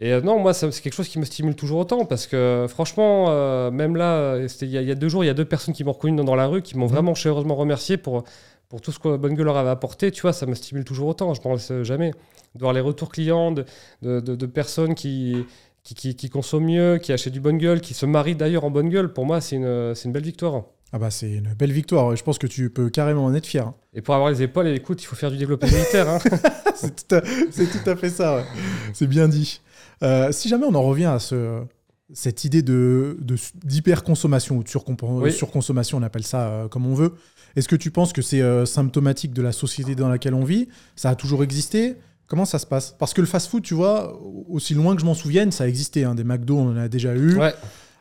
Et 0.00 0.12
euh, 0.12 0.20
non, 0.20 0.38
moi, 0.38 0.54
c'est 0.54 0.70
quelque 0.80 0.94
chose 0.94 1.08
qui 1.08 1.18
me 1.18 1.24
stimule 1.24 1.56
toujours 1.56 1.80
autant 1.80 2.04
parce 2.04 2.26
que 2.26 2.66
franchement, 2.68 3.26
euh, 3.28 3.70
même 3.70 3.96
là, 3.96 4.38
il 4.60 4.68
y, 4.68 4.90
a 4.90 4.94
deux 4.94 5.08
jours, 5.08 5.24
il 5.24 5.26
y 5.26 5.30
a 5.30 5.34
deux 5.34 5.44
personnes 5.44 5.74
qui 5.74 5.82
m'ont 5.82 5.92
reconnu 5.92 6.22
dans, 6.22 6.34
la 6.36 6.46
rue 6.46 6.62
qui 6.62 6.76
m'ont 6.76 6.86
mhm. 6.86 6.92
vraiment 6.92 7.14
chaleureusement 7.14 7.56
remercié 7.56 7.96
pour, 7.96 8.22
pour 8.68 8.80
tout 8.80 8.92
ce 8.92 8.98
que 9.00 9.16
Bonne 9.16 9.34
Gueule 9.34 9.46
leur 9.46 9.56
avait 9.56 9.70
apporté. 9.70 10.12
Tu 10.12 10.22
vois, 10.22 10.32
ça 10.32 10.46
me 10.46 10.54
stimule 10.54 10.84
toujours 10.84 11.08
autant. 11.08 11.34
Je 11.34 11.40
ne 11.40 11.42
pense 11.42 11.72
jamais. 11.82 12.12
De 12.54 12.60
voir 12.60 12.72
les 12.72 12.80
retours 12.80 13.10
clients 13.10 13.52
de, 13.52 13.64
de, 14.02 14.20
de, 14.20 14.46
personnes 14.46 14.94
qui, 14.94 15.44
qui, 15.82 16.14
qui, 16.14 16.30
consomment 16.30 16.66
mieux, 16.66 16.98
qui 16.98 17.12
achètent 17.12 17.32
du 17.32 17.40
Bonne 17.40 17.58
Gueule, 17.58 17.80
qui 17.80 17.92
se 17.92 18.06
marient 18.06 18.36
d'ailleurs 18.36 18.64
en 18.64 18.70
Bonne 18.70 18.88
Gueule, 18.88 19.12
pour 19.12 19.26
moi, 19.26 19.40
c'est 19.40 19.56
une, 19.56 19.94
une 20.04 20.12
belle 20.12 20.24
victoire. 20.24 20.64
Ah 20.90 20.98
bah 20.98 21.10
c'est 21.10 21.30
une 21.30 21.52
belle 21.52 21.72
victoire, 21.72 22.16
je 22.16 22.24
pense 22.24 22.38
que 22.38 22.46
tu 22.46 22.70
peux 22.70 22.88
carrément 22.88 23.26
en 23.26 23.34
être 23.34 23.46
fier. 23.46 23.70
Et 23.92 24.00
pour 24.00 24.14
avoir 24.14 24.30
les 24.30 24.40
épaules, 24.40 24.68
écoute, 24.68 25.02
il 25.02 25.04
faut 25.04 25.16
faire 25.16 25.30
du 25.30 25.36
développement 25.36 25.68
militaire. 25.68 26.08
Hein. 26.08 26.18
c'est 26.74 27.06
tout, 27.06 27.18
tout, 27.20 27.90
à 27.90 27.94
fait 27.94 28.08
ça, 28.08 28.42
c'est 28.94 29.06
bien 29.06 29.28
dit. 29.28 29.60
Euh, 30.02 30.32
si 30.32 30.48
jamais 30.48 30.66
on 30.66 30.74
en 30.74 30.82
revient 30.82 31.06
à 31.06 31.18
ce, 31.18 31.62
cette 32.12 32.44
idée 32.44 32.62
de, 32.62 33.16
d'hyperconsommation 33.64 34.56
ou 34.56 34.62
de 34.62 34.68
surconsommation, 35.30 35.98
on 35.98 36.02
appelle 36.02 36.24
ça 36.24 36.48
euh, 36.48 36.68
comme 36.68 36.86
on 36.86 36.94
veut, 36.94 37.14
est-ce 37.56 37.68
que 37.68 37.76
tu 37.76 37.90
penses 37.90 38.12
que 38.12 38.22
c'est 38.22 38.42
euh, 38.42 38.66
symptomatique 38.66 39.32
de 39.32 39.42
la 39.42 39.52
société 39.52 39.94
dans 39.94 40.08
laquelle 40.08 40.34
on 40.34 40.44
vit? 40.44 40.68
Ça 40.96 41.10
a 41.10 41.14
toujours 41.14 41.42
existé? 41.42 41.96
Comment 42.26 42.44
ça 42.44 42.58
se 42.58 42.66
passe? 42.66 42.94
Parce 42.98 43.14
que 43.14 43.20
le 43.20 43.26
fast-food, 43.26 43.62
tu 43.62 43.74
vois, 43.74 44.20
aussi 44.48 44.74
loin 44.74 44.94
que 44.94 45.00
je 45.00 45.06
m'en 45.06 45.14
souvienne, 45.14 45.50
ça 45.50 45.64
a 45.64 45.66
existé. 45.66 46.04
Hein. 46.04 46.14
Des 46.14 46.24
McDo, 46.24 46.58
on 46.58 46.72
en 46.72 46.76
a 46.76 46.88
déjà 46.88 47.14
eu. 47.16 47.38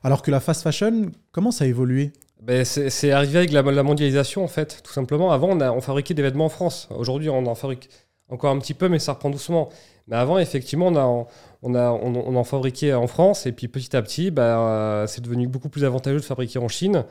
Alors 0.03 0.21
que 0.21 0.31
la 0.31 0.39
fast 0.39 0.63
fashion, 0.63 1.11
comment 1.31 1.51
ça 1.51 1.63
a 1.63 1.67
évolué? 1.67 2.11
Ben 2.41 2.63
c'est 2.65 3.11
arrivé 3.11 3.39
avec 3.39 3.51
la, 3.51 3.83
mondialisation, 3.83 4.43
en 4.43 4.47
fait, 4.47 4.81
tout 4.83 4.91
simplement. 4.91 5.31
Avant, 5.31 5.49
on, 5.49 5.59
a, 5.59 5.71
on 5.71 5.81
fabriquait 5.81 6.13
des 6.13 6.21
vêtements 6.21 6.45
en 6.45 6.49
France. 6.49 6.87
Aujourd'hui, 6.91 7.29
on 7.29 7.45
en 7.47 7.55
fabrique 7.55 7.89
encore 8.29 8.51
un 8.51 8.59
petit 8.59 8.73
peu, 8.73 8.89
mais 8.89 8.99
ça 8.99 9.13
reprend 9.13 9.29
doucement. 9.29 9.69
Mais 10.07 10.15
avant, 10.15 10.37
effectivement, 10.37 10.87
on, 10.87 10.95
a, 10.95 11.27
on, 11.63 11.75
a, 11.75 11.91
on, 11.91 12.35
en 12.35 12.43
fabriquait 12.43 12.93
en 12.93 13.07
France, 13.07 13.45
et 13.45 13.51
puis 13.51 13.67
petit 13.67 13.95
à 13.95 14.01
petit, 14.01 14.31
bah, 14.31 15.05
c'est 15.07 15.21
devenu 15.21 15.47
beaucoup 15.47 15.69
plus 15.69 15.83
avantageux 15.83 16.19
de 16.19 16.23
fabriquer 16.23 16.59
en 16.59 16.67
Chine, 16.67 17.05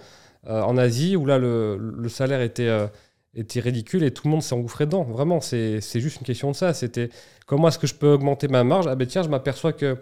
euh, 0.47 0.63
en 0.63 0.77
Asie, 0.77 1.17
où 1.17 1.27
là, 1.27 1.39
le, 1.39 1.77
le 1.77 2.09
salaire 2.09 2.41
était, 2.41 2.69
euh, 2.69 2.87
était 3.35 3.61
ridicule 3.61 4.03
et 4.03 4.13
tout 4.13 4.23
le 4.27 4.31
monde 4.31 4.43
s'est 4.43 4.55
engouffré 4.55 4.87
dedans. 4.87 5.03
Vraiment, 5.03 5.41
c'est 5.41 5.81
juste 5.95 6.21
une 6.21 6.27
question 6.27 6.51
de 6.51 6.57
ça. 6.57 6.73
C'était 6.73 7.11
comment 7.47 7.69
est-ce 7.69 7.79
que 7.79 7.87
je 7.87 7.95
peux 7.95 8.13
augmenter 8.13 8.49
ma 8.49 8.65
marge? 8.65 8.87
Ah 8.87 8.95
ben 8.95 9.07
tiens, 9.07 9.23
je 9.23 9.29
m'aperçois 9.29 9.73
que 9.73 9.99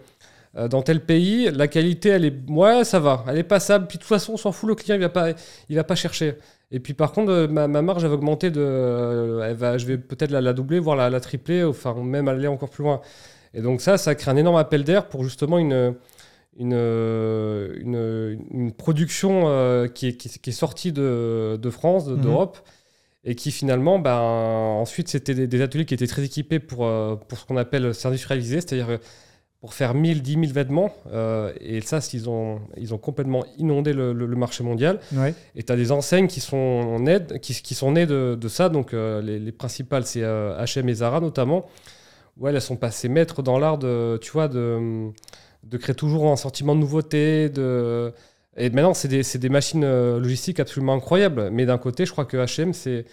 euh, 0.57 0.67
dans 0.69 0.81
tel 0.81 1.01
pays, 1.01 1.51
la 1.51 1.67
qualité, 1.67 2.09
elle 2.09 2.25
est, 2.25 2.33
ouais, 2.49 2.85
ça 2.85 2.99
va, 2.99 3.25
elle 3.27 3.37
est 3.37 3.43
passable. 3.43 3.87
Puis 3.87 3.97
de 3.97 4.03
toute 4.03 4.09
façon, 4.09 4.33
on 4.33 4.37
s'en 4.37 4.53
fout, 4.53 4.69
le 4.69 4.75
client, 4.75 4.95
il 4.95 5.01
va 5.01 5.09
pas, 5.09 5.31
il 5.69 5.75
va 5.75 5.83
pas 5.83 5.95
chercher. 5.95 6.35
Et 6.71 6.79
puis 6.79 6.93
par 6.93 7.11
contre, 7.11 7.31
euh, 7.31 7.47
ma, 7.47 7.67
marge, 7.67 8.03
elle 8.03 8.09
va 8.09 8.15
augmenter 8.15 8.51
de, 8.51 8.61
euh, 8.61 9.49
elle 9.49 9.55
va, 9.55 9.77
je 9.77 9.85
vais 9.85 9.97
peut-être 9.97 10.31
la, 10.31 10.53
doubler, 10.53 10.79
voire 10.79 10.95
la, 10.95 11.19
tripler, 11.19 11.63
enfin 11.65 11.93
même 12.01 12.29
aller 12.29 12.47
encore 12.47 12.69
plus 12.69 12.83
loin. 12.83 13.01
Et 13.53 13.61
donc 13.61 13.81
ça, 13.81 13.97
ça 13.97 14.15
crée 14.15 14.31
un 14.31 14.37
énorme 14.37 14.55
appel 14.55 14.85
d'air 14.85 15.09
pour 15.09 15.23
justement 15.25 15.59
une, 15.59 15.95
une, 16.57 16.73
une, 16.73 18.71
production 18.71 19.87
qui, 19.93 20.07
est, 20.07 20.17
qui, 20.17 20.49
est, 20.49 20.53
sortie 20.53 20.91
de, 20.91 21.57
de 21.61 21.69
France, 21.69 22.07
mhm. 22.07 22.21
d'Europe, 22.21 22.57
et 23.25 23.35
qui 23.35 23.51
finalement, 23.51 23.99
ben, 23.99 24.19
ensuite, 24.19 25.09
c'était 25.09 25.47
des, 25.47 25.61
ateliers 25.61 25.85
qui 25.85 25.93
étaient 25.93 26.07
très 26.07 26.23
équipés 26.23 26.59
pour, 26.59 26.89
pour 27.27 27.37
ce 27.37 27.45
qu'on 27.45 27.57
appelle 27.57 27.93
s'industrialiser, 27.93 28.61
c'est-à-dire 28.61 28.99
pour 29.65 29.73
faire 29.73 29.95
1000, 29.95 30.21
10 30.21 30.33
000 30.33 30.43
vêtements. 30.53 30.93
Euh, 31.11 31.51
et 31.59 31.81
ça, 31.81 31.97
ils 32.13 32.29
ont, 32.29 32.61
ils 32.77 32.93
ont 32.93 32.99
complètement 32.99 33.43
inondé 33.57 33.93
le, 33.93 34.13
marché 34.35 34.63
mondial. 34.63 34.99
Et 35.55 35.63
tu 35.63 35.73
as 35.73 35.75
des 35.75 35.91
enseignes 35.91 36.27
qui 36.27 36.39
sont, 36.39 36.99
nées, 36.99 37.17
qui, 37.41 37.55
qui 37.55 37.73
sont 37.73 37.93
nées 37.93 38.05
de, 38.05 38.37
de 38.39 38.47
ça. 38.47 38.69
Donc, 38.69 38.93
euh, 38.93 39.23
les, 39.23 39.51
principales, 39.51 40.05
c'est 40.05 40.21
HM 40.21 40.87
et 40.87 40.93
Zara 40.93 41.19
notamment. 41.19 41.65
Où 42.37 42.47
elles 42.47 42.61
sont 42.61 42.75
passées 42.75 43.09
maîtres 43.09 43.41
dans 43.41 43.57
l'art 43.57 43.79
de, 43.79 44.19
tu 44.21 44.29
vois, 44.33 44.47
de, 44.47 45.09
de 45.63 45.77
créer 45.77 45.95
toujours 45.95 46.31
un 46.31 46.35
sentiment 46.35 46.75
de 46.75 46.81
nouveauté. 46.81 47.49
De... 47.49 48.13
Et 48.57 48.69
maintenant, 48.69 48.93
c'est 48.93 49.07
des, 49.07 49.23
des, 49.23 49.49
machines 49.49 49.83
logistiques 49.83 50.59
absolument 50.59 50.93
incroyables. 50.93 51.49
Mais 51.51 51.65
d'un 51.65 51.79
côté, 51.79 52.05
je 52.05 52.11
crois 52.11 52.25
que 52.25 52.37
HM, 52.37 52.71
c'est 52.73 53.05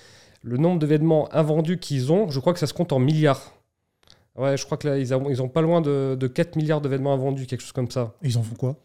le 0.43 0.59
nombre 0.59 0.79
de 0.81 0.87
vêtements 0.87 1.35
invendus 1.35 1.79
qu'ils 1.79 2.13
ont. 2.13 2.29
Je 2.29 2.39
crois 2.41 2.53
que 2.53 2.59
ça 2.59 2.67
se 2.67 2.75
compte 2.75 2.93
en 2.93 2.99
milliards. 2.99 3.55
Ouais, 4.37 4.57
je 4.57 4.65
crois 4.65 4.79
que 4.79 4.89
là, 4.89 4.99
ils 4.99 5.13
ont, 5.15 5.29
ils 5.29 5.43
ont 5.43 5.49
pas 5.49 5.61
loin 5.61 5.81
de, 5.81 6.17
de 6.19 6.27
4 6.27 6.57
milliards 6.57 6.81
de 6.81 6.89
vêtements 6.89 7.17
vendus, 7.17 7.47
quelque 7.47 7.61
chose 7.61 7.73
comme 7.73 7.91
ça. 7.91 8.15
ils 8.23 8.39
en 8.39 8.43
font 8.43 8.55
quoi? 8.55 8.77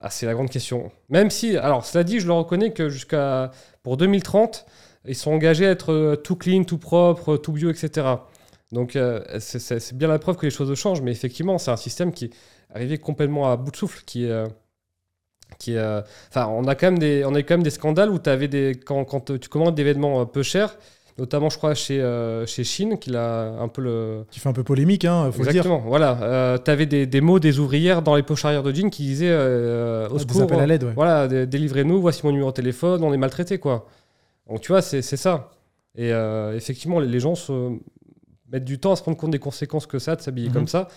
Ah, 0.00 0.10
c'est 0.10 0.26
la 0.26 0.34
grande 0.34 0.50
question. 0.50 0.90
Même 1.08 1.30
si, 1.30 1.56
alors, 1.56 1.84
cela 1.84 2.02
dit, 2.02 2.18
je 2.18 2.26
le 2.26 2.32
reconnais 2.32 2.72
que 2.72 2.88
jusqu'à 2.88 3.52
pour 3.84 3.96
2030, 3.96 4.66
ils 5.06 5.14
sont 5.14 5.32
engagés 5.32 5.66
à 5.66 5.70
être 5.70 5.92
euh, 5.92 6.16
tout 6.16 6.36
clean, 6.36 6.64
tout 6.64 6.78
propre, 6.78 7.36
tout 7.36 7.52
bio, 7.52 7.70
etc. 7.70 8.08
Donc, 8.72 8.96
euh, 8.96 9.22
c'est 9.38 9.96
bien 9.96 10.08
la 10.08 10.18
preuve 10.18 10.36
que 10.36 10.46
les 10.46 10.50
choses 10.50 10.74
changent, 10.74 11.02
mais 11.02 11.12
effectivement, 11.12 11.58
c'est 11.58 11.70
un 11.70 11.76
système 11.76 12.12
qui 12.12 12.26
est 12.26 12.30
arrivé 12.74 12.98
complètement 12.98 13.50
à 13.50 13.56
bout 13.56 13.70
de 13.70 13.76
souffle, 13.76 14.02
qui 14.04 14.24
est. 14.24 14.30
Euh, 14.30 14.46
qui 15.58 15.76
enfin, 15.78 16.46
on 16.46 16.64
a 16.66 16.74
quand 16.74 16.86
même 16.86 16.98
des, 16.98 17.24
on 17.26 17.34
a 17.34 17.42
quand 17.42 17.54
même 17.54 17.62
des 17.62 17.70
scandales 17.70 18.08
où 18.10 18.18
avais 18.24 18.48
des, 18.48 18.72
quand, 18.74 19.04
quand 19.04 19.38
tu 19.38 19.48
commandes 19.50 19.74
des 19.74 19.84
vêtements 19.84 20.24
peu 20.24 20.42
chers, 20.42 20.78
notamment 21.18 21.50
je 21.50 21.56
crois 21.56 21.74
chez, 21.74 22.00
euh, 22.00 22.46
chez 22.46 22.64
Chine, 22.64 22.98
qui 22.98 23.14
a 23.14 23.52
un 23.60 23.68
peu 23.68 23.82
le... 23.82 24.24
Qui 24.30 24.40
fait 24.40 24.48
un 24.48 24.52
peu 24.52 24.64
polémique, 24.64 25.04
hein, 25.04 25.30
faut 25.32 25.44
Exactement, 25.44 25.78
dire. 25.78 25.88
voilà. 25.88 26.18
Euh, 26.22 26.58
tu 26.58 26.70
avais 26.70 26.86
des, 26.86 27.06
des, 27.06 27.20
mots 27.20 27.38
des 27.38 27.58
ouvrières 27.58 28.02
dans 28.02 28.16
les 28.16 28.22
poches 28.22 28.44
arrière 28.44 28.62
de 28.62 28.72
jeans 28.72 28.90
qui 28.90 29.04
disaient 29.04 29.30
euh, 29.30 30.08
au 30.08 30.16
ah, 30.16 30.18
secours, 30.18 30.46
des 30.46 30.54
à 30.54 30.66
l'aide, 30.66 30.84
ouais. 30.84 30.92
Voilà, 30.94 31.28
délivrez-nous, 31.46 32.00
voici 32.00 32.22
mon 32.24 32.32
numéro 32.32 32.50
de 32.50 32.56
téléphone, 32.56 33.02
on 33.04 33.12
est 33.12 33.18
maltraité, 33.18 33.58
quoi. 33.58 33.86
Donc 34.48 34.60
tu 34.60 34.72
vois, 34.72 34.82
c'est 34.82 35.02
ça. 35.02 35.50
Et 35.96 36.10
effectivement, 36.54 37.00
les, 37.00 37.20
gens 37.20 37.34
se 37.34 37.76
mettent 38.50 38.64
du 38.64 38.78
temps 38.78 38.92
à 38.92 38.96
se 38.96 39.02
rendre 39.02 39.18
compte 39.18 39.30
des 39.30 39.38
conséquences 39.38 39.86
que 39.86 39.98
ça 39.98 40.16
de 40.16 40.22
s'habiller 40.22 40.48
mhm. 40.48 40.54
comme 40.54 40.68
ça. 40.68 40.88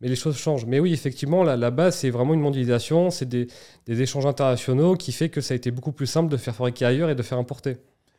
Mais 0.00 0.06
les 0.06 0.14
choses 0.14 0.36
changent. 0.36 0.64
Mais 0.64 0.78
oui, 0.78 0.92
effectivement, 0.92 1.42
la, 1.42 1.56
la 1.56 1.72
base, 1.72 1.96
c'est 1.96 2.10
vraiment 2.10 2.32
une 2.32 2.40
mondialisation, 2.40 3.10
c'est 3.10 3.28
des, 3.28 3.48
des 3.86 4.00
échanges 4.00 4.26
internationaux 4.26 4.94
qui 4.94 5.10
fait 5.10 5.28
que 5.28 5.40
ça 5.40 5.54
a 5.54 5.56
été 5.56 5.72
beaucoup 5.72 5.90
plus 5.90 6.06
simple 6.06 6.30
de 6.30 6.36
faire 6.36 6.54
fabriquer 6.54 6.84
ailleurs 6.84 7.10
et 7.10 7.16
de 7.16 7.22
faire 7.22 7.36
importer. 7.36 7.78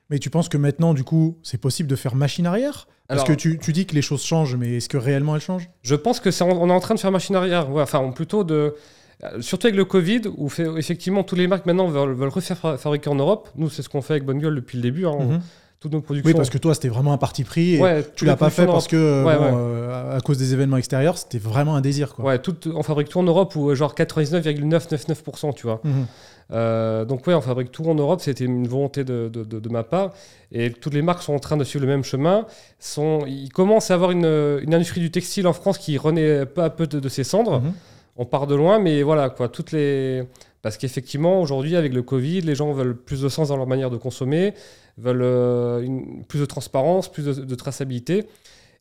Mais 0.09 0.19
tu 0.19 0.29
penses 0.29 0.49
que 0.49 0.57
maintenant, 0.57 0.93
du 0.93 1.03
coup, 1.03 1.37
c'est 1.43 1.59
possible 1.59 1.87
de 1.89 1.95
faire 1.95 2.15
machine 2.15 2.45
arrière? 2.47 2.87
Parce 3.07 3.21
Alors- 3.21 3.27
que 3.27 3.33
tu, 3.33 3.59
tu 3.59 3.73
dis 3.73 3.85
que 3.85 3.95
les 3.95 4.01
choses 4.01 4.23
changent, 4.23 4.55
mais 4.55 4.77
est-ce 4.77 4.89
que 4.89 4.97
réellement 4.97 5.35
elles 5.35 5.41
changent? 5.41 5.69
Je 5.83 5.95
pense 5.95 6.19
que 6.19 6.31
c'est 6.31 6.43
en- 6.43 6.49
on 6.49 6.69
est 6.69 6.73
en 6.73 6.79
train 6.79 6.95
de 6.95 6.99
faire 6.99 7.11
machine 7.11 7.35
arrière. 7.35 7.69
Ouais, 7.71 7.81
enfin, 7.83 8.11
plutôt 8.11 8.43
de. 8.43 8.75
euh, 9.23 9.41
Surtout 9.41 9.67
avec 9.67 9.75
le 9.77 9.85
Covid, 9.85 10.21
où 10.37 10.47
fait- 10.49 10.67
effectivement 10.77 11.23
tous 11.23 11.35
les 11.35 11.47
marques 11.47 11.65
maintenant 11.65 11.87
veulent, 11.87 12.13
veulent 12.13 12.29
refaire 12.29 12.57
fa- 12.57 12.77
fabriquer 12.77 13.09
en 13.09 13.15
Europe. 13.15 13.49
Nous, 13.55 13.69
c'est 13.69 13.81
ce 13.81 13.89
qu'on 13.89 14.01
fait 14.01 14.13
avec 14.13 14.25
Bonne 14.25 14.39
Gueule 14.39 14.55
depuis 14.55 14.77
le 14.77 14.81
début. 14.83 15.05
hein. 15.05 15.17
Mhm. 15.19 15.41
Toutes 15.79 15.93
nos 15.93 16.01
productions. 16.01 16.27
Oui, 16.29 16.33
parce 16.35 16.49
que 16.49 16.57
toi, 16.57 16.73
c'était 16.73 16.89
vraiment 16.89 17.13
un 17.13 17.17
parti 17.17 17.45
pris. 17.45 17.75
Et 17.75 17.81
Ouais, 17.81 18.05
tu 18.15 18.25
l'as 18.25 18.35
pas 18.35 18.49
fait 18.49 18.65
parce 18.65 18.87
que, 18.87 18.97
euh, 18.97 19.23
Ouais, 19.23 19.37
bon, 19.37 19.43
ouais. 19.45 19.51
euh, 19.55 20.17
à- 20.17 20.19
cause 20.19 20.37
des 20.37 20.51
événements 20.53 20.75
extérieurs, 20.75 21.17
c'était 21.17 21.37
vraiment 21.37 21.75
un 21.75 21.81
désir. 21.81 22.13
Quoi. 22.15 22.25
Ouais, 22.25 22.39
tout, 22.39 22.55
on 22.75 22.83
fabrique 22.83 23.07
tout 23.07 23.19
en 23.19 23.23
Europe 23.23 23.55
ou 23.55 23.69
euh, 23.69 23.75
genre 23.75 23.95
99,999%, 23.95 25.53
tu 25.53 25.67
vois. 25.67 25.79
Mhm. 25.83 26.05
Euh, 26.51 27.05
donc 27.05 27.25
ouais, 27.27 27.33
on 27.33 27.41
fabrique 27.41 27.71
tout 27.71 27.85
en 27.87 27.93
Europe, 27.95 28.21
c'était 28.21 28.43
une 28.43 28.67
volonté 28.67 29.03
de, 29.03 29.29
de- 29.31 29.43
de- 29.43 29.59
de 29.59 29.69
ma 29.69 29.83
part. 29.83 30.11
Et 30.51 30.71
toutes 30.71 30.93
les 30.95 31.01
marques 31.03 31.21
sont 31.21 31.33
en 31.33 31.39
train 31.39 31.57
de 31.57 31.63
suivre 31.63 31.85
le 31.85 31.91
même 31.91 32.03
chemin. 32.03 32.45
Sont, 32.79 33.19
ils 33.27 33.49
commencent 33.53 33.91
à 33.91 33.93
avoir 33.93 34.11
une, 34.11 34.25
une 34.61 34.73
industrie 34.73 34.99
du 35.01 35.11
textile 35.11 35.47
en 35.47 35.53
France 35.53 35.77
qui 35.77 35.97
renaît 35.97 36.45
peu 36.45 36.63
à 36.63 36.69
peu 36.71 36.87
de, 36.87 37.07
ses 37.07 37.23
cendres. 37.23 37.61
Mhm. 37.61 37.71
On 38.17 38.25
part 38.25 38.47
de 38.47 38.55
loin, 38.55 38.79
mais 38.79 39.01
voilà, 39.03 39.29
quoi, 39.29 39.47
toutes 39.47 39.71
les... 39.71 40.23
Parce 40.61 40.75
qu'effectivement, 40.75 41.39
aujourd'hui, 41.39 41.77
avec 41.77 41.93
le 41.93 42.01
Covid, 42.01 42.41
les 42.41 42.53
gens 42.53 42.73
veulent 42.73 42.97
plus 42.97 43.21
de 43.21 43.29
sens 43.29 43.47
dans 43.47 43.55
leur 43.55 43.65
manière 43.67 43.89
de 43.89 43.95
consommer, 43.95 44.53
veulent 44.99 45.21
euh, 45.23 45.81
une- 45.81 46.25
plus 46.25 46.39
de 46.39 46.45
transparence, 46.45 47.11
plus 47.11 47.25
de, 47.25 47.33
de 47.33 47.55
traçabilité. 47.55 48.25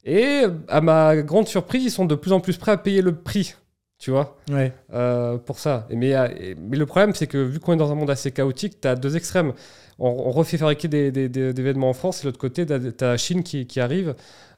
Et 0.04 0.42
à 0.68 0.80
ma 0.80 1.16
grande 1.22 1.48
surprise, 1.48 1.84
ils 1.84 1.90
sont 1.90 2.04
de 2.06 2.14
plus 2.14 2.32
en 2.32 2.40
plus 2.40 2.56
prêts 2.56 2.72
à 2.72 2.76
payer 2.78 3.02
le 3.02 3.14
prix, 3.16 3.54
tu 3.98 4.10
vois 4.10 4.36
Ouais. 4.50 4.72
euh, 4.92 5.36
pour 5.38 5.58
ça. 5.58 5.86
Et 5.90 5.96
mais, 5.96 6.14
euh, 6.14 6.28
et- 6.38 6.54
mais 6.54 6.76
le 6.76 6.86
problème, 6.86 7.14
c'est 7.14 7.26
que 7.26 7.38
vu 7.38 7.58
qu'on 7.60 7.72
est 7.72 7.76
dans 7.76 7.90
un 7.92 7.94
monde 7.96 8.10
assez 8.10 8.30
chaotique, 8.32 8.80
tu 8.80 8.88
as 8.88 8.94
deux 8.94 9.16
extrêmes. 9.16 9.52
On, 9.98 10.08
on 10.08 10.30
refait 10.30 10.56
fabriquer 10.56 10.86
des, 10.88 11.10
des, 11.10 11.28
des- 11.28 11.52
des 11.52 11.62
vêtements 11.62 11.90
en 11.90 11.94
France, 11.94 12.20
et 12.20 12.22
de 12.22 12.28
l'autre 12.28 12.38
côté, 12.38 12.64
tu 12.64 12.72
as, 12.72 12.78
la 13.00 13.16
Chine 13.16 13.42
qui, 13.42 13.66
qui 13.66 13.80
arrive, 13.80 14.14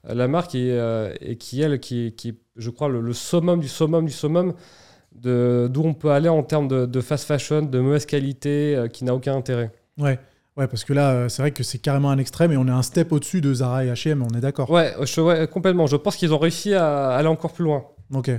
la 0.06 0.28
marque, 0.28 0.54
et, 0.54 0.70
euh, 0.72 1.12
et 1.20 1.36
qui, 1.36 1.62
elle, 1.62 1.80
qui, 1.80 2.12
qui 2.16 2.28
est, 2.30 2.34
je 2.56 2.70
crois, 2.70 2.88
le, 2.88 3.00
le 3.00 3.12
summum 3.14 3.60
du 3.60 3.68
summum 3.68 4.04
du 4.04 4.12
summum 4.12 4.52
d'où 5.14 5.82
on 5.84 5.94
peut 5.94 6.10
aller 6.10 6.28
en 6.28 6.42
termes 6.42 6.68
de, 6.68 6.86
de 6.86 7.00
fast 7.00 7.26
fashion, 7.26 7.62
de 7.62 7.80
mauvaise 7.80 8.06
qualité, 8.06 8.76
euh, 8.76 8.88
qui 8.88 9.04
n'a 9.04 9.14
aucun 9.14 9.34
intérêt. 9.34 9.70
Ouais. 9.98 10.18
Ouais, 10.60 10.68
parce 10.68 10.84
que 10.84 10.92
là, 10.92 11.10
euh, 11.12 11.28
c'est 11.30 11.40
vrai 11.40 11.52
que 11.52 11.62
c'est 11.62 11.78
carrément 11.78 12.10
un 12.10 12.18
extrême 12.18 12.52
et 12.52 12.56
on 12.58 12.66
est 12.68 12.70
un 12.70 12.82
step 12.82 13.12
au-dessus 13.12 13.40
de 13.40 13.54
Zara 13.54 13.84
et 13.84 13.88
H&M, 13.88 14.22
on 14.22 14.36
est 14.36 14.40
d'accord. 14.42 14.70
Ouais, 14.70 14.94
je- 15.02 15.20
ouais, 15.22 15.48
complètement. 15.48 15.86
Je 15.86 15.96
pense 15.96 16.16
qu'ils 16.16 16.34
ont 16.34 16.38
réussi 16.38 16.74
à 16.74 17.10
aller 17.16 17.28
encore 17.28 17.52
plus 17.54 17.64
loin. 17.64 17.84
Ok. 18.14 18.30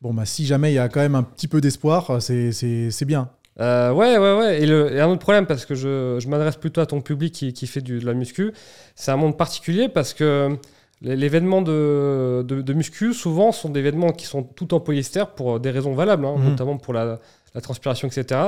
Bon, 0.00 0.14
bah 0.14 0.24
si 0.24 0.46
jamais 0.46 0.70
il 0.70 0.74
y 0.74 0.78
a 0.78 0.88
quand 0.88 1.00
même 1.00 1.16
un 1.16 1.24
petit 1.24 1.48
peu 1.48 1.60
d'espoir, 1.60 2.22
c'est- 2.22 3.04
bien. 3.04 3.28
Euh, 3.58 3.90
ouais, 3.92 4.18
ouais, 4.18 4.36
ouais. 4.38 4.62
Et, 4.62 4.66
le, 4.66 4.92
et 4.94 5.00
un 5.00 5.08
autre 5.08 5.18
problème, 5.20 5.46
parce 5.46 5.64
que 5.66 5.74
je, 5.74 6.18
je 6.20 6.28
m'adresse 6.28 6.56
plutôt 6.56 6.80
à 6.80 6.86
ton 6.86 7.00
public 7.00 7.34
qui, 7.34 7.52
qui 7.52 7.66
fait 7.66 7.80
du, 7.80 7.98
de 7.98 8.06
la 8.06 8.14
muscu, 8.14 8.52
c'est 8.94 9.10
un 9.10 9.16
monde 9.16 9.36
particulier 9.36 9.88
parce 9.88 10.14
que 10.14 10.56
les, 11.00 11.16
les 11.16 11.28
vêtements 11.28 11.62
de, 11.62 12.44
de, 12.46 12.60
de 12.62 12.72
muscu, 12.72 13.14
souvent, 13.14 13.50
sont 13.52 13.70
des 13.70 13.82
vêtements 13.82 14.12
qui 14.12 14.26
sont 14.26 14.42
tout 14.44 14.74
en 14.74 14.80
polyester 14.80 15.24
pour 15.34 15.58
des 15.58 15.70
raisons 15.70 15.94
valables, 15.94 16.24
hein, 16.26 16.36
Mhm. 16.38 16.50
notamment 16.50 16.76
pour 16.76 16.92
la, 16.92 17.18
la 17.56 17.60
transpiration, 17.60 18.06
etc. 18.06 18.40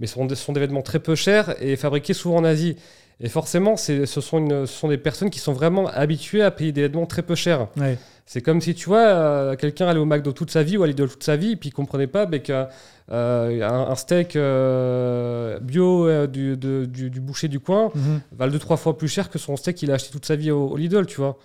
Mais 0.00 0.06
ce 0.06 0.14
sont, 0.14 0.26
des, 0.26 0.34
ce 0.34 0.44
sont 0.44 0.52
des 0.52 0.60
vêtements 0.60 0.82
très 0.82 0.98
peu 0.98 1.14
chers 1.14 1.54
et 1.62 1.76
fabriqués 1.76 2.12
souvent 2.12 2.36
en 2.36 2.44
Asie. 2.44 2.76
Et 3.18 3.30
forcément, 3.30 3.78
ce 3.78 4.04
sont, 4.04 4.36
une, 4.38 4.66
ce 4.66 4.74
sont 4.78 4.88
des 4.88 4.98
personnes 4.98 5.30
qui 5.30 5.38
sont 5.38 5.54
vraiment 5.54 5.86
habituées 5.88 6.42
à 6.42 6.50
payer 6.50 6.72
des 6.72 6.82
vêtements 6.82 7.06
très 7.06 7.22
peu 7.22 7.34
chers. 7.34 7.68
Ouais. 7.78 7.96
C'est 8.26 8.42
comme 8.42 8.60
si, 8.60 8.74
tu 8.74 8.90
vois, 8.90 9.06
euh, 9.06 9.56
quelqu'un 9.56 9.86
allait 9.86 10.00
au 10.00 10.04
McDo 10.04 10.32
toute 10.32 10.50
sa 10.50 10.62
vie 10.62 10.76
ou 10.76 10.82
à 10.82 10.86
Lidl 10.86 11.08
toute 11.08 11.22
sa 11.24 11.36
vie, 11.36 11.52
et 11.52 11.56
puis 11.56 11.70
il 11.70 11.72
comprenait 11.72 12.08
pas 12.08 12.26
mais 12.26 12.40
que, 12.40 12.66
euh, 13.12 13.62
un, 13.88 13.94
steak 13.94 14.36
euh, 14.36 15.58
bio 15.60 16.26
du, 16.26 16.56
de- 16.56 16.84
du, 16.86 17.08
du 17.08 17.20
boucher 17.20 17.48
du 17.48 17.60
coin 17.60 17.90
valent 18.36 18.52
deux, 18.52 18.58
trois 18.58 18.76
fois 18.76 18.98
plus 18.98 19.08
cher 19.08 19.30
que 19.30 19.38
son 19.38 19.56
steak 19.56 19.76
qu'il 19.76 19.90
a 19.90 19.94
acheté 19.94 20.10
toute 20.10 20.26
sa 20.26 20.36
vie 20.36 20.50
au, 20.50 20.66
au 20.68 20.76
Lidl, 20.76 21.06
tu 21.06 21.16
vois. 21.20 21.38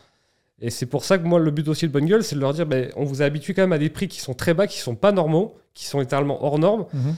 Et 0.62 0.70
c'est 0.70 0.86
pour 0.86 1.03
ça 1.03 1.18
que 1.18 1.24
moi, 1.25 1.39
le 1.39 1.50
but 1.51 1.68
aussi 1.68 1.88
de 1.88 1.91
Bonne 1.91 2.06
Gueule, 2.06 2.24
c'est 2.24 2.36
de 2.36 2.39
leur 2.41 2.53
dire, 2.53 2.65
ben, 2.68 2.91
on 2.96 3.03
vous 3.03 3.22
a 3.22 3.25
habitué 3.25 3.53
quand 3.53 3.63
même 3.63 3.74
à 3.74 3.80
des 3.80 3.89
prix 3.89 4.08
qui 4.08 4.20
sont 4.20 4.34
très 4.36 4.53
bas, 4.53 4.68
qui 4.68 4.77
sont 4.80 4.96
pas 4.96 5.12
normaux, 5.12 5.56
qui 5.74 5.86
sont 5.86 6.00
littéralement 6.00 6.44
hors 6.46 6.60
normes. 6.60 6.86
Mhm. 6.94 7.15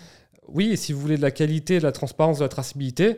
Oui, 0.48 0.70
et 0.72 0.76
si 0.78 0.94
vous 0.94 1.00
voulez 1.02 1.18
de 1.18 1.22
la 1.22 1.32
qualité, 1.32 1.78
de 1.80 1.84
la 1.84 1.92
transparence, 1.92 2.40
de 2.40 2.44
la 2.44 2.50
traçabilité, 2.50 3.18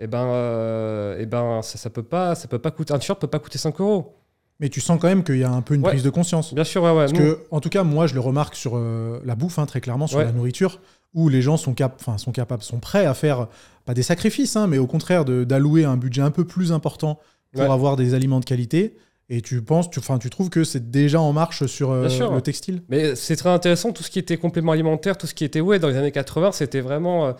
eh 0.00 0.06
ben, 0.06 0.24
euh, 0.26 1.16
eh 1.20 1.26
ben 1.26 1.60
ça, 1.62 1.76
ça 1.76 1.90
peut 1.90 2.02
pas, 2.02 2.34
ça 2.34 2.48
peut 2.48 2.58
pas 2.58 2.70
coûter, 2.70 2.94
un 2.94 2.98
t-shirt 2.98 3.20
peut 3.20 3.26
pas 3.26 3.38
coûter 3.38 3.58
5 3.58 3.78
euros. 3.80 4.14
Mais 4.60 4.68
tu 4.70 4.80
sens 4.80 4.98
quand 5.00 5.06
même 5.08 5.22
qu'il 5.22 5.38
y 5.38 5.44
a 5.44 5.50
un 5.50 5.62
peu 5.62 5.74
une 5.74 5.82
Ouais. 5.84 5.90
prise 5.90 6.02
de 6.02 6.10
conscience. 6.10 6.52
Bien 6.52 6.64
sûr, 6.64 6.82
ouais, 6.82 6.90
ouais. 6.90 7.06
Parce 7.06 7.12
nous- 7.12 7.18
que, 7.18 7.38
en 7.52 7.60
tout 7.60 7.68
cas, 7.68 7.84
moi, 7.84 8.06
je 8.08 8.14
le 8.14 8.20
remarque 8.20 8.56
sur 8.56 8.72
euh, 8.76 9.20
la 9.24 9.36
bouffe, 9.36 9.58
hein, 9.58 9.66
très 9.66 9.80
clairement, 9.80 10.06
sur 10.08 10.18
Ouais. 10.18 10.24
la 10.24 10.32
nourriture, 10.32 10.80
où 11.14 11.28
les 11.28 11.42
gens 11.42 11.56
sont, 11.56 11.74
cap 11.74 12.02
sont 12.16 12.32
capables, 12.32 12.62
sont 12.62 12.80
prêts 12.80 13.06
à 13.06 13.14
faire, 13.14 13.48
pas 13.84 13.94
des 13.94 14.02
sacrifices, 14.02 14.56
hein, 14.56 14.66
mais 14.66 14.78
au 14.78 14.86
contraire, 14.88 15.24
d'allouer 15.24 15.84
un 15.84 15.96
budget 15.96 16.22
un 16.22 16.30
peu 16.32 16.44
plus 16.44 16.72
important 16.72 17.18
pour 17.52 17.70
avoir 17.72 17.96
des 17.96 18.14
aliments 18.14 18.40
de 18.40 18.44
qualité. 18.44 18.96
Et 19.30 19.42
tu 19.42 19.60
penses, 19.60 19.90
tu, 19.90 19.98
enfin, 19.98 20.18
tu 20.18 20.30
trouves 20.30 20.48
que 20.48 20.64
c'est 20.64 20.90
déjà 20.90 21.20
en 21.20 21.32
marche 21.34 21.66
sur 21.66 21.90
euh, 21.90 22.08
le 22.34 22.40
textile? 22.40 22.82
Mais 22.88 23.14
c'est 23.14 23.36
très 23.36 23.50
intéressant, 23.50 23.92
tout 23.92 24.02
ce 24.02 24.10
qui 24.10 24.18
était 24.18 24.38
complément 24.38 24.72
alimentaire, 24.72 25.18
tout 25.18 25.26
ce 25.26 25.34
qui 25.34 25.44
était 25.44 25.60
ouais, 25.60 25.78
dans 25.78 25.88
les 25.88 25.96
années 25.96 26.12
80, 26.12 26.52
c'était 26.52 26.80
vraiment 26.80 27.26
euh, 27.26 27.32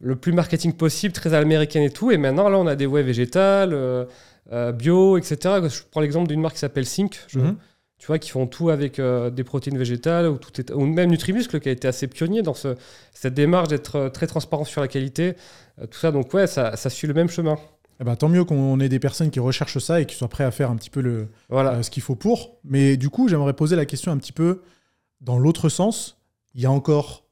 le 0.00 0.16
plus 0.16 0.32
marketing 0.32 0.74
possible, 0.74 1.14
très 1.14 1.32
à 1.32 1.38
l'américaine 1.38 1.82
et 1.82 1.90
tout. 1.90 2.10
Et 2.10 2.18
maintenant, 2.18 2.48
là, 2.50 2.58
on 2.58 2.66
a 2.66 2.76
des 2.76 2.84
whey 2.84 3.02
végétales, 3.02 3.70
euh, 3.72 4.04
bio, 4.72 5.16
etc. 5.16 5.36
Je 5.68 5.80
prends 5.90 6.00
l'exemple 6.02 6.28
d'une 6.28 6.40
marque 6.42 6.54
qui 6.54 6.60
s'appelle 6.60 6.84
Sync, 6.86 7.18
je- 7.28 7.38
Mhm. 7.38 7.56
tu 7.96 8.06
vois, 8.06 8.18
qui 8.18 8.28
font 8.30 8.46
tout 8.46 8.68
avec 8.68 9.00
des 9.00 9.44
protéines 9.44 9.78
végétales, 9.78 10.26
ou, 10.28 10.36
tout 10.36 10.60
est- 10.60 10.72
ou 10.72 10.84
même 10.84 11.08
Nutrimuscle, 11.10 11.58
qui 11.60 11.68
a 11.70 11.72
été 11.72 11.88
assez 11.88 12.06
pionnier 12.06 12.42
dans 12.42 12.54
ce- 12.54 12.74
cette 13.14 13.32
démarche 13.34 13.68
d'être 13.68 14.08
très 14.08 14.26
transparent 14.26 14.64
sur 14.64 14.80
la 14.82 14.88
qualité. 14.88 15.34
tout 15.90 15.98
ça, 15.98 16.12
donc 16.12 16.34
ouais, 16.34 16.46
ça, 16.46 16.76
ça 16.76 16.90
suit 16.90 17.06
le 17.08 17.14
même 17.14 17.30
chemin. 17.30 17.56
Eh 18.00 18.04
ben, 18.04 18.16
tant 18.16 18.28
mieux 18.28 18.44
qu'on 18.44 18.80
ait 18.80 18.88
des 18.88 18.98
personnes 18.98 19.30
qui 19.30 19.40
recherchent 19.40 19.78
ça 19.78 20.00
et 20.00 20.06
qui 20.06 20.16
soient 20.16 20.28
prêts 20.28 20.44
à 20.44 20.50
faire 20.50 20.70
un 20.70 20.76
petit 20.76 20.88
peu 20.90 21.00
le, 21.02 21.28
Voilà. 21.50 21.74
euh, 21.74 21.82
ce 21.82 21.90
qu'il 21.90 22.02
faut 22.02 22.14
pour. 22.14 22.58
Mais 22.64 22.96
du 22.96 23.10
coup, 23.10 23.28
j'aimerais 23.28 23.52
poser 23.52 23.76
la 23.76 23.84
question 23.84 24.10
un 24.10 24.16
petit 24.16 24.32
peu 24.32 24.62
dans 25.20 25.38
l'autre 25.38 25.68
sens. 25.68 26.16
Il 26.54 26.62
y 26.62 26.66
a 26.66 26.70
encore 26.70 27.24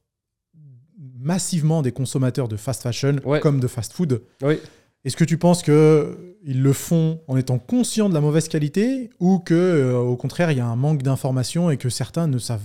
massivement 1.18 1.82
des 1.82 1.92
consommateurs 1.92 2.48
de 2.48 2.56
fast 2.56 2.82
fashion 2.82 3.16
Ouais. 3.24 3.40
comme 3.40 3.60
de 3.60 3.66
fast 3.66 3.92
food. 3.92 4.22
Oui. 4.42 4.58
Est-ce 5.04 5.16
que 5.16 5.24
tu 5.24 5.38
penses 5.38 5.62
qu'ils 5.62 6.62
le 6.62 6.72
font 6.72 7.20
en 7.28 7.36
étant 7.36 7.58
conscients 7.58 8.08
de 8.08 8.14
la 8.14 8.20
mauvaise 8.20 8.48
qualité 8.48 9.10
ou 9.20 9.38
que 9.38 9.54
euh, 9.54 9.96
au 9.96 10.16
contraire 10.16 10.50
il 10.50 10.58
y 10.58 10.60
a 10.60 10.66
un 10.66 10.76
manque 10.76 11.02
d'information 11.02 11.70
et 11.70 11.76
que 11.76 11.88
certains 11.88 12.26
ne 12.26 12.38
savent 12.38 12.60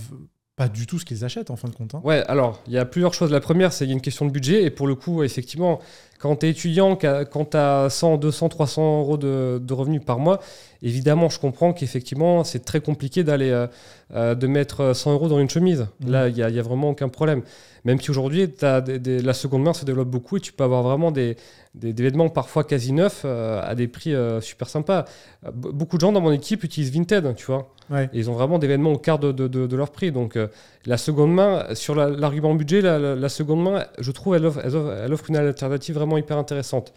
pas 0.56 0.68
du 0.68 0.86
tout 0.86 0.98
ce 0.98 1.04
qu'ils 1.04 1.24
achètent 1.24 1.50
en 1.50 1.56
fin 1.56 1.68
de 1.68 1.74
compte 1.74 1.94
hein? 1.94 2.00
Ouais, 2.04 2.22
alors, 2.28 2.60
il 2.66 2.72
y 2.72 2.78
a 2.78 2.84
plusieurs 2.84 3.14
choses. 3.14 3.30
La 3.32 3.40
première, 3.40 3.72
c'est 3.72 3.84
qu'il 3.84 3.88
y 3.90 3.92
a 3.92 3.94
une 3.96 4.00
question 4.00 4.24
de 4.26 4.30
budget. 4.30 4.62
Et 4.64 4.70
pour 4.70 4.86
le 4.86 4.94
coup, 4.94 5.22
effectivement, 5.24 5.80
quand 6.18 6.36
tu 6.36 6.46
es 6.46 6.50
étudiant, 6.50 6.96
quand 6.96 7.44
tu 7.50 7.56
as 7.56 7.88
100, 7.90 8.16
200, 8.16 8.48
300 8.48 9.00
euros 9.00 9.16
de, 9.16 9.58
de 9.62 9.72
revenus 9.74 10.02
par 10.04 10.18
mois, 10.18 10.40
évidemment, 10.82 11.28
je 11.28 11.38
comprends 11.38 11.72
qu'effectivement, 11.72 12.44
c'est 12.44 12.64
très 12.64 12.80
compliqué 12.80 13.24
d'aller 13.24 13.50
euh, 13.50 13.66
euh, 14.14 14.34
de 14.34 14.46
mettre 14.46 14.94
100 14.94 15.12
euros 15.12 15.28
dans 15.28 15.38
une 15.40 15.50
chemise. 15.50 15.86
Mhm. 16.00 16.10
Là, 16.10 16.28
il 16.28 16.34
n'y 16.34 16.42
a, 16.42 16.62
vraiment 16.62 16.90
aucun 16.90 17.08
problème. 17.08 17.42
Même 17.84 18.00
si 18.00 18.10
aujourd'hui, 18.10 18.48
la 18.62 19.34
seconde 19.34 19.62
main 19.62 19.72
se 19.74 19.84
développe 19.84 20.08
beaucoup 20.08 20.38
et 20.38 20.40
tu 20.40 20.52
peux 20.54 20.64
avoir 20.64 20.82
vraiment 20.82 21.10
des, 21.10 21.36
des, 21.74 21.92
des 21.92 22.02
vêtements 22.02 22.30
parfois 22.30 22.64
quasi 22.64 22.92
neufs 22.92 23.22
euh, 23.26 23.60
à 23.62 23.74
des 23.74 23.88
prix 23.88 24.14
euh, 24.14 24.40
super 24.40 24.68
sympas. 24.68 25.04
Be- 25.44 25.72
beaucoup 25.72 25.96
de 25.96 26.00
gens 26.00 26.12
dans 26.12 26.20
mon 26.22 26.32
équipe 26.32 26.64
utilisent 26.64 26.92
Vinted, 26.92 27.34
tu 27.36 27.44
vois. 27.46 27.70
Ouais. 27.90 28.04
Et 28.14 28.18
ils 28.20 28.30
ont 28.30 28.32
vraiment 28.34 28.58
des 28.58 28.66
vêtements 28.66 28.92
au 28.92 28.98
quart 28.98 29.18
de, 29.18 29.32
de- 29.32 29.48
de- 29.48 29.66
de 29.66 29.76
leur 29.76 29.90
prix. 29.90 30.10
Donc, 30.12 30.38
la 30.86 30.96
seconde 30.96 31.34
main, 31.34 31.66
sur 31.74 31.94
la- 31.94 32.08
l'argument 32.08 32.54
budget, 32.54 32.80
la, 32.80 32.98
la- 32.98 33.14
la 33.16 33.28
seconde 33.28 33.62
main, 33.62 33.84
je 33.98 34.10
trouve, 34.12 34.34
elle 34.36 34.46
offre, 34.46 34.60
elle 34.64 34.70
offre- 34.74 34.96
elle 35.04 35.12
offre 35.12 35.24
une 35.28 35.36
alternative 35.36 35.94
vraiment 35.96 36.03
hyper 36.18 36.38
intéressante. 36.38 36.92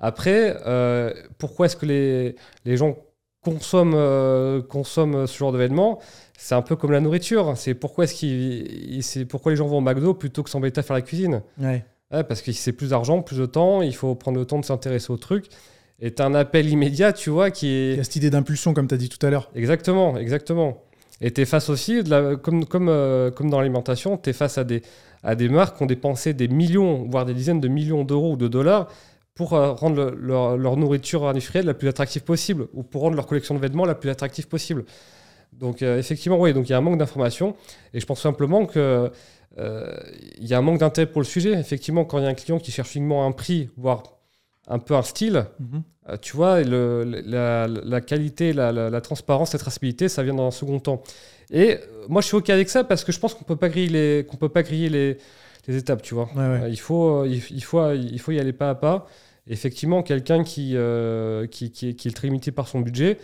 Après, 0.00 0.56
euh, 0.66 1.12
pourquoi 1.38 1.66
est-ce 1.66 1.76
que 1.76 1.86
les, 1.86 2.36
les 2.64 2.76
gens 2.76 2.96
consomment, 3.42 3.94
euh, 3.94 4.62
consomment 4.62 5.26
ce 5.26 5.36
genre 5.36 5.52
de 5.52 5.58
vêtements 5.58 6.00
C'est 6.36 6.54
un 6.54 6.62
peu 6.62 6.76
comme 6.76 6.92
la 6.92 7.00
nourriture. 7.00 7.52
C'est 7.56 7.74
pourquoi, 7.74 8.04
est-ce 8.04 8.14
qu'ils, 8.14 9.02
c'est 9.02 9.24
pourquoi 9.24 9.52
les 9.52 9.56
gens 9.56 9.66
vont 9.66 9.78
au 9.78 9.80
McDo 9.80 10.14
plutôt 10.14 10.42
que 10.42 10.50
s'embêter 10.50 10.80
à 10.80 10.82
faire 10.82 10.94
la 10.94 11.02
cuisine? 11.02 11.42
Ouais. 11.60 11.84
Ouais, 12.12 12.24
parce 12.24 12.42
que 12.42 12.52
c'est 12.52 12.72
plus 12.72 12.90
d'argent, 12.90 13.22
plus 13.22 13.38
de 13.38 13.46
temps, 13.46 13.80
il 13.80 13.94
faut 13.94 14.14
prendre 14.14 14.38
le 14.38 14.44
temps 14.44 14.58
de 14.58 14.64
s'intéresser 14.64 15.10
au 15.10 15.16
truc. 15.16 15.46
Et 16.00 16.12
un 16.18 16.34
appel 16.34 16.68
immédiat, 16.68 17.12
tu 17.12 17.30
vois, 17.30 17.50
qui 17.50 17.68
est... 17.68 17.92
Il 17.92 17.96
y 17.96 18.00
a 18.00 18.04
cette 18.04 18.16
idée 18.16 18.30
d'impulsion 18.30 18.74
comme 18.74 18.88
tu 18.88 18.94
as 18.94 18.98
dit 18.98 19.08
tout 19.08 19.24
à 19.24 19.30
l'heure. 19.30 19.50
Exactement, 19.54 20.16
exactement. 20.18 20.82
Et 21.24 21.30
tu 21.32 21.40
es 21.40 21.44
face 21.46 21.70
aussi, 21.70 22.02
comme, 22.42 22.66
comme, 22.66 22.88
euh, 22.88 23.30
comme 23.30 23.48
dans 23.48 23.58
l'alimentation, 23.60 24.18
tu 24.18 24.30
es 24.30 24.32
face 24.32 24.58
à 24.58 24.64
des, 24.64 24.82
à 25.22 25.34
des 25.36 25.48
marques 25.48 25.76
qui 25.76 25.82
ont 25.84 25.86
dépensé 25.86 26.34
des 26.34 26.48
millions, 26.48 27.06
voire 27.08 27.24
des 27.24 27.32
dizaines 27.32 27.60
de 27.60 27.68
millions 27.68 28.04
d'euros 28.04 28.32
ou 28.32 28.36
de 28.36 28.48
dollars 28.48 28.88
pour 29.34 29.54
euh, 29.54 29.70
rendre 29.72 29.96
le- 29.96 30.16
leur, 30.20 30.56
leur 30.58 30.76
nourriture 30.76 31.26
industrielle 31.28 31.64
la 31.64 31.74
plus 31.74 31.88
attractive 31.88 32.22
possible 32.22 32.66
ou 32.74 32.82
pour 32.82 33.02
rendre 33.02 33.16
leur 33.16 33.26
collection 33.26 33.54
de 33.54 33.60
vêtements 33.60 33.86
la 33.86 33.94
plus 33.94 34.10
attractive 34.10 34.48
possible. 34.48 34.84
Donc 35.52 35.80
euh, 35.82 35.98
effectivement, 35.98 36.38
oui, 36.40 36.52
donc 36.52 36.68
il 36.68 36.72
y 36.72 36.74
a 36.74 36.78
un 36.78 36.82
manque 36.82 36.98
d'information 36.98 37.54
et 37.94 38.00
je 38.00 38.06
pense 38.06 38.20
simplement 38.20 38.66
que 38.66 39.10
il 40.40 40.46
y 40.46 40.54
a 40.54 40.58
un 40.58 40.62
manque 40.62 40.78
d'intérêt 40.78 41.06
pour 41.06 41.20
le 41.20 41.26
sujet. 41.26 41.52
Effectivement, 41.52 42.06
quand 42.06 42.18
il 42.18 42.24
y 42.24 42.26
a 42.26 42.30
un 42.30 42.34
client 42.34 42.58
qui 42.58 42.70
cherche 42.72 42.94
uniquement 42.94 43.26
un 43.26 43.32
prix, 43.32 43.68
voire 43.76 44.02
un 44.68 44.78
peu 44.78 44.94
un 44.94 45.02
style, 45.02 45.44
Mhm. 45.60 45.82
euh, 46.08 46.16
tu 46.20 46.36
vois, 46.36 46.62
le- 46.62 47.04
la, 47.26 47.66
la 47.68 48.00
qualité, 48.00 48.52
la, 48.52 48.72
la- 48.72 48.90
la 48.90 49.00
transparence, 49.00 49.52
la 49.52 49.58
traçabilité, 49.58 50.08
ça 50.08 50.22
vient 50.22 50.34
dans 50.34 50.46
un 50.46 50.50
second 50.52 50.78
temps. 50.80 51.02
Et 51.50 51.74
euh, 51.74 51.78
moi, 52.08 52.20
je 52.22 52.26
suis 52.28 52.36
OK 52.36 52.48
avec 52.50 52.68
ça 52.70 52.84
parce 52.84 53.04
que 53.04 53.12
je 53.12 53.18
pense 53.20 53.34
qu'on 53.34 53.44
peut 53.44 53.56
pas 53.56 53.68
griller 53.68 53.88
les, 53.88 54.26
qu'on 54.26 54.36
peut 54.36 54.48
pas 54.48 54.62
griller 54.62 54.88
les, 54.88 55.18
les 55.66 55.76
étapes, 55.76 56.02
tu 56.02 56.14
vois. 56.14 56.28
Ouais, 56.36 56.40
ouais. 56.48 56.62
Euh, 56.62 56.68
il, 56.68 56.78
faut, 56.80 57.24
il, 57.24 57.42
il 57.50 57.62
faut, 57.64 57.92
il 57.92 58.18
faut 58.20 58.32
y 58.32 58.38
aller 58.40 58.52
pas 58.52 58.70
à 58.70 58.74
pas. 58.74 59.06
Effectivement, 59.48 60.02
quelqu'un 60.04 60.44
qui, 60.44 60.72
euh, 60.76 61.46
qui, 61.48 61.72
qui 61.72 61.88
est 61.90 62.16
très 62.16 62.28
limité 62.28 62.52
par 62.52 62.68
son 62.68 62.80
budget, 62.80 63.18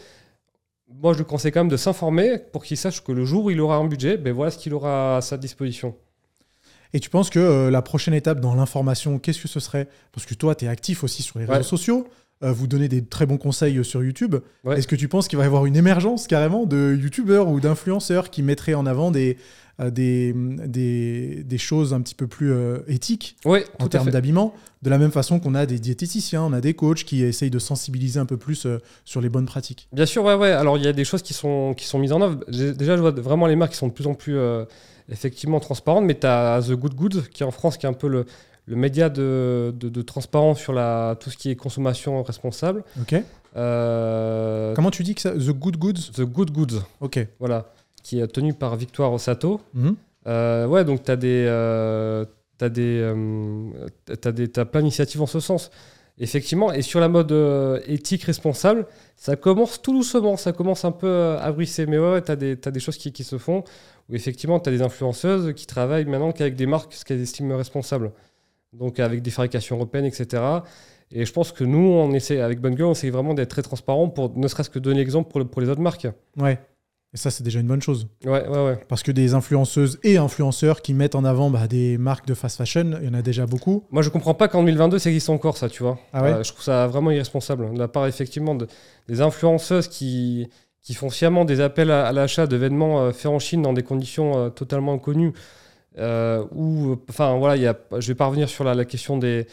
moi 0.90 1.12
je 1.12 1.18
lui 1.18 1.24
conseille 1.24 1.52
quand 1.52 1.60
même 1.60 1.68
de 1.70 1.76
s'informer 1.76 2.38
pour 2.38 2.64
qu'il 2.64 2.76
sache 2.76 3.04
que 3.04 3.12
le 3.12 3.24
jour 3.24 3.44
où 3.44 3.50
il 3.50 3.60
aura 3.60 3.76
un 3.76 3.86
budget, 3.86 4.16
ben 4.16 4.32
voilà 4.32 4.50
ce 4.50 4.58
qu'il 4.58 4.74
aura 4.74 5.18
à 5.18 5.20
sa 5.20 5.36
disposition. 5.36 5.94
Et 6.94 7.00
tu 7.00 7.10
penses 7.10 7.30
que 7.30 7.38
euh, 7.38 7.70
la 7.70 7.82
prochaine 7.82 8.14
étape 8.14 8.40
dans 8.40 8.54
l'information, 8.54 9.18
qu'est-ce 9.18 9.42
que 9.42 9.48
ce 9.48 9.60
serait? 9.60 9.88
Parce 10.12 10.26
que 10.26 10.34
toi, 10.34 10.54
tu 10.54 10.64
es 10.64 10.68
actif 10.68 11.04
aussi 11.04 11.22
sur 11.22 11.38
les 11.38 11.44
réseaux 11.44 11.62
sociaux, 11.62 12.08
euh, 12.42 12.52
vous 12.52 12.66
donnez 12.66 12.88
des 12.88 13.04
très 13.04 13.26
bons 13.26 13.36
conseils 13.36 13.78
euh, 13.78 13.82
sur 13.82 14.02
YouTube. 14.02 14.36
Ouais. 14.64 14.78
Est-ce 14.78 14.86
que 14.86 14.96
tu 14.96 15.08
penses 15.08 15.28
qu'il 15.28 15.38
va 15.38 15.44
y 15.44 15.46
avoir 15.46 15.66
une 15.66 15.76
émergence 15.76 16.26
carrément 16.26 16.66
de 16.66 16.96
YouTubeurs 17.00 17.48
ou 17.48 17.60
d'influenceurs 17.60 18.30
qui 18.30 18.42
mettraient 18.42 18.74
en 18.74 18.86
avant 18.86 19.10
des, 19.10 19.36
euh, 19.80 19.90
des, 19.90 20.32
des, 20.34 21.42
des 21.44 21.58
choses 21.58 21.92
un 21.92 22.00
petit 22.00 22.14
peu 22.14 22.28
plus 22.28 22.52
éthiques 22.86 23.36
en 23.44 23.88
termes 23.88 24.10
d'habillement? 24.10 24.54
De 24.82 24.90
la 24.90 24.98
même 24.98 25.10
façon 25.10 25.40
qu'on 25.40 25.56
a 25.56 25.66
des 25.66 25.80
diététiciens, 25.80 26.44
on 26.44 26.52
a 26.52 26.60
des 26.60 26.74
coachs 26.74 27.02
qui 27.02 27.24
essayent 27.24 27.50
de 27.50 27.58
sensibiliser 27.58 28.20
un 28.20 28.26
peu 28.26 28.36
plus 28.36 28.68
sur 29.04 29.20
les 29.20 29.28
bonnes 29.28 29.46
pratiques. 29.46 29.88
Bien 29.92 30.06
sûr, 30.06 30.22
ouais, 30.22 30.34
ouais. 30.34 30.52
Alors, 30.52 30.78
il 30.78 30.84
y 30.84 30.86
a 30.86 30.92
des 30.92 31.04
choses 31.04 31.22
qui 31.22 31.34
sont, 31.34 31.74
qui 31.76 31.86
sont 31.86 31.98
mises 31.98 32.12
en 32.12 32.22
œuvre. 32.22 32.38
Déjà, 32.48 32.96
je 32.96 33.00
vois 33.00 33.10
vraiment 33.10 33.48
les 33.48 33.56
marques 33.56 33.72
qui 33.72 33.78
sont 33.78 33.88
de 33.88 33.92
plus 33.92 34.06
en 34.06 34.14
plus 34.14 34.38
effectivement 35.10 35.60
transparentes, 35.60 36.04
mais 36.04 36.14
tu 36.18 36.26
as 36.26 36.60
The 36.68 36.72
Good 36.72 36.94
Good, 36.94 37.28
qui 37.28 37.42
est 37.42 37.46
en 37.46 37.50
France, 37.50 37.76
qui 37.78 37.86
est 37.86 37.88
un 37.88 37.92
peu 37.94 38.08
le, 38.08 38.26
le 38.66 38.76
média 38.76 39.08
de, 39.08 39.72
de, 39.76 39.88
de 39.88 40.02
transparence 40.02 40.58
sur 40.58 40.72
la, 40.72 41.16
tout 41.18 41.30
ce 41.30 41.36
qui 41.36 41.50
est 41.50 41.56
consommation 41.56 42.22
responsable. 42.22 42.84
Ok 43.00 43.14
Euh, 43.56 44.74
Comment 44.74 44.90
tu 44.90 45.02
dis 45.02 45.14
que 45.14 45.20
ça? 45.20 45.32
The 45.32 45.50
Good 45.50 45.76
Goods? 45.78 46.12
The 46.14 46.22
Good 46.22 46.50
Goods, 46.52 46.80
Ok. 47.00 47.26
voilà, 47.38 47.66
qui 48.02 48.20
est 48.20 48.26
tenu 48.28 48.52
par 48.54 48.76
Victoire 48.76 49.12
Osato. 49.12 49.60
Mhm. 49.74 49.96
Euh, 50.26 50.66
ouais, 50.66 50.84
donc 50.84 51.02
tu 51.04 51.10
as 51.10 51.16
des. 51.16 51.44
euh, 51.48 52.24
t'as 52.58 52.68
des, 52.68 53.12
t'as 54.20 54.32
des 54.32 54.48
t'as 54.48 54.64
plein 54.64 54.80
d'initiatives 54.80 55.22
en 55.22 55.26
ce 55.26 55.40
sens. 55.40 55.70
Effectivement, 56.20 56.72
et 56.72 56.82
sur 56.82 56.98
la 56.98 57.08
mode 57.08 57.32
éthique 57.86 58.24
responsable, 58.24 58.86
ça 59.16 59.36
commence 59.36 59.80
tout 59.80 59.92
doucement, 59.92 60.36
ça 60.36 60.50
commence 60.52 60.84
un 60.84 60.90
peu 60.90 61.36
à 61.40 61.50
bruisser. 61.52 61.86
Mais 61.86 61.96
ouais, 61.98 62.12
ouais 62.14 62.22
tu 62.22 62.32
as, 62.32 62.36
des 62.72 62.80
choses 62.80 62.96
qui, 62.98 63.12
qui 63.12 63.22
se 63.22 63.38
font 63.38 63.62
où 64.08 64.14
effectivement 64.14 64.58
tu 64.60 64.68
as 64.68 64.72
des 64.72 64.82
influenceuses 64.82 65.52
qui 65.54 65.66
travaillent 65.66 66.04
maintenant 66.06 66.32
qu'avec 66.32 66.54
des 66.56 66.66
marques 66.66 66.92
ce 66.94 67.04
qu'elles 67.04 67.20
estiment 67.20 67.56
responsables. 67.56 68.12
Donc 68.72 69.00
avec 69.00 69.22
des 69.22 69.30
fabrications 69.30 69.76
européennes, 69.76 70.04
etc. 70.04 70.42
Et 71.10 71.24
je 71.24 71.32
pense 71.32 71.52
que 71.52 71.64
nous, 71.64 71.78
on 71.78 72.12
essaie, 72.12 72.40
avec 72.40 72.60
Bonne 72.60 72.74
Gueule, 72.74 72.88
on 72.88 72.92
essaie 72.92 73.08
vraiment 73.10 73.32
d'être 73.32 73.48
très 73.48 73.62
transparent 73.62 74.08
pour 74.10 74.36
ne 74.36 74.46
serait-ce 74.46 74.68
que 74.68 74.78
donner 74.78 74.98
l'exemple 74.98 75.30
pour, 75.30 75.40
le- 75.40 75.46
pour 75.46 75.62
les 75.62 75.68
autres 75.70 75.80
marques. 75.80 76.06
Ouais. 76.38 76.58
Et 77.14 77.16
ça, 77.16 77.30
c'est 77.30 77.42
déjà 77.42 77.60
une 77.60 77.66
bonne 77.66 77.80
chose. 77.80 78.06
Ouais, 78.26 78.46
ouais, 78.46 78.64
ouais. 78.66 78.78
Parce 78.86 79.02
que 79.02 79.10
des 79.10 79.32
influenceuses 79.32 79.98
et 80.02 80.18
influenceurs 80.18 80.82
qui 80.82 80.92
mettent 80.92 81.14
en 81.14 81.24
avant 81.24 81.48
bah, 81.48 81.66
des 81.66 81.96
marques 81.96 82.26
de 82.26 82.34
fast 82.34 82.58
fashion, 82.58 82.98
il 83.00 83.06
y 83.06 83.08
en 83.08 83.14
a 83.14 83.22
déjà 83.22 83.46
beaucoup. 83.46 83.84
Moi, 83.90 84.02
je 84.02 84.10
comprends 84.10 84.34
pas 84.34 84.48
qu'en 84.48 84.62
2022, 84.62 84.98
ça 84.98 85.08
existe 85.08 85.30
encore, 85.30 85.56
ça, 85.56 85.70
tu 85.70 85.82
vois. 85.82 85.98
Ah 86.12 86.22
ouais 86.22 86.32
Euh, 86.34 86.42
Je 86.42 86.52
trouve 86.52 86.62
ça 86.62 86.86
vraiment 86.86 87.10
irresponsable. 87.10 87.72
De 87.72 87.78
la 87.78 87.88
part, 87.88 88.06
effectivement, 88.06 88.54
de- 88.54 88.66
des 89.08 89.22
influenceuses 89.22 89.88
qui, 89.88 90.48
qui 90.88 90.94
font 90.94 91.10
sciemment 91.10 91.44
des 91.44 91.60
appels 91.60 91.90
à, 91.90 92.10
l'achat 92.12 92.46
de 92.46 92.56
vêtements 92.56 93.02
euh, 93.02 93.12
faits 93.12 93.26
en 93.26 93.38
Chine 93.38 93.60
dans 93.60 93.74
des 93.74 93.82
conditions 93.82 94.38
euh, 94.38 94.48
totalement 94.48 94.94
inconnues. 94.94 95.34
Euh, 95.98 96.42
où, 96.54 96.96
enfin, 97.10 97.36
voilà, 97.36 97.74
je 97.98 98.08
vais 98.08 98.14
pas 98.14 98.24
revenir 98.24 98.48
sur 98.48 98.64
la, 98.64 98.84
question 98.86 99.18
des, 99.18 99.46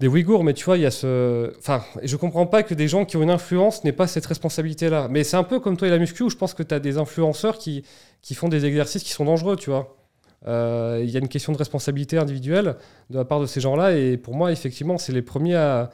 des 0.00 0.08
Ouïghours, 0.08 0.42
mais 0.42 0.52
tu 0.52 0.64
vois, 0.64 0.76
y 0.76 0.84
a 0.84 0.90
ce. 0.90 1.56
Enfin, 1.60 1.84
je 2.02 2.16
comprends 2.16 2.46
pas 2.46 2.64
que 2.64 2.74
des 2.74 2.88
gens 2.88 3.04
qui 3.04 3.16
ont 3.16 3.22
une 3.22 3.30
influence 3.30 3.84
n'aient 3.84 3.92
pas 3.92 4.08
cette 4.08 4.26
responsabilité-là. 4.26 5.06
Mais 5.08 5.22
c'est 5.22 5.36
un 5.36 5.44
peu 5.44 5.60
comme 5.60 5.76
toi 5.76 5.86
et 5.86 5.92
la 5.92 5.98
muscu, 5.98 6.24
où 6.24 6.28
je 6.28 6.36
pense 6.36 6.54
que 6.54 6.64
tu 6.64 6.74
as 6.74 6.80
des 6.80 6.98
influenceurs 6.98 7.58
qui, 7.58 7.84
qui 8.20 8.34
font 8.34 8.48
des 8.48 8.66
exercices 8.66 9.04
qui 9.04 9.12
sont 9.12 9.26
dangereux, 9.26 9.54
tu 9.54 9.70
vois. 9.70 9.96
Il 10.44 11.08
y 11.08 11.16
a 11.16 11.20
une 11.20 11.28
question 11.28 11.52
de 11.52 11.58
responsabilité 11.58 12.18
individuelle 12.18 12.74
de 13.10 13.16
la 13.16 13.24
part 13.24 13.38
de 13.38 13.46
ces 13.46 13.60
gens-là, 13.60 13.92
et 13.92 14.16
pour 14.16 14.34
moi, 14.34 14.50
effectivement, 14.50 14.98
c'est 14.98 15.12
les 15.12 15.22
premiers 15.22 15.54
à. 15.54 15.90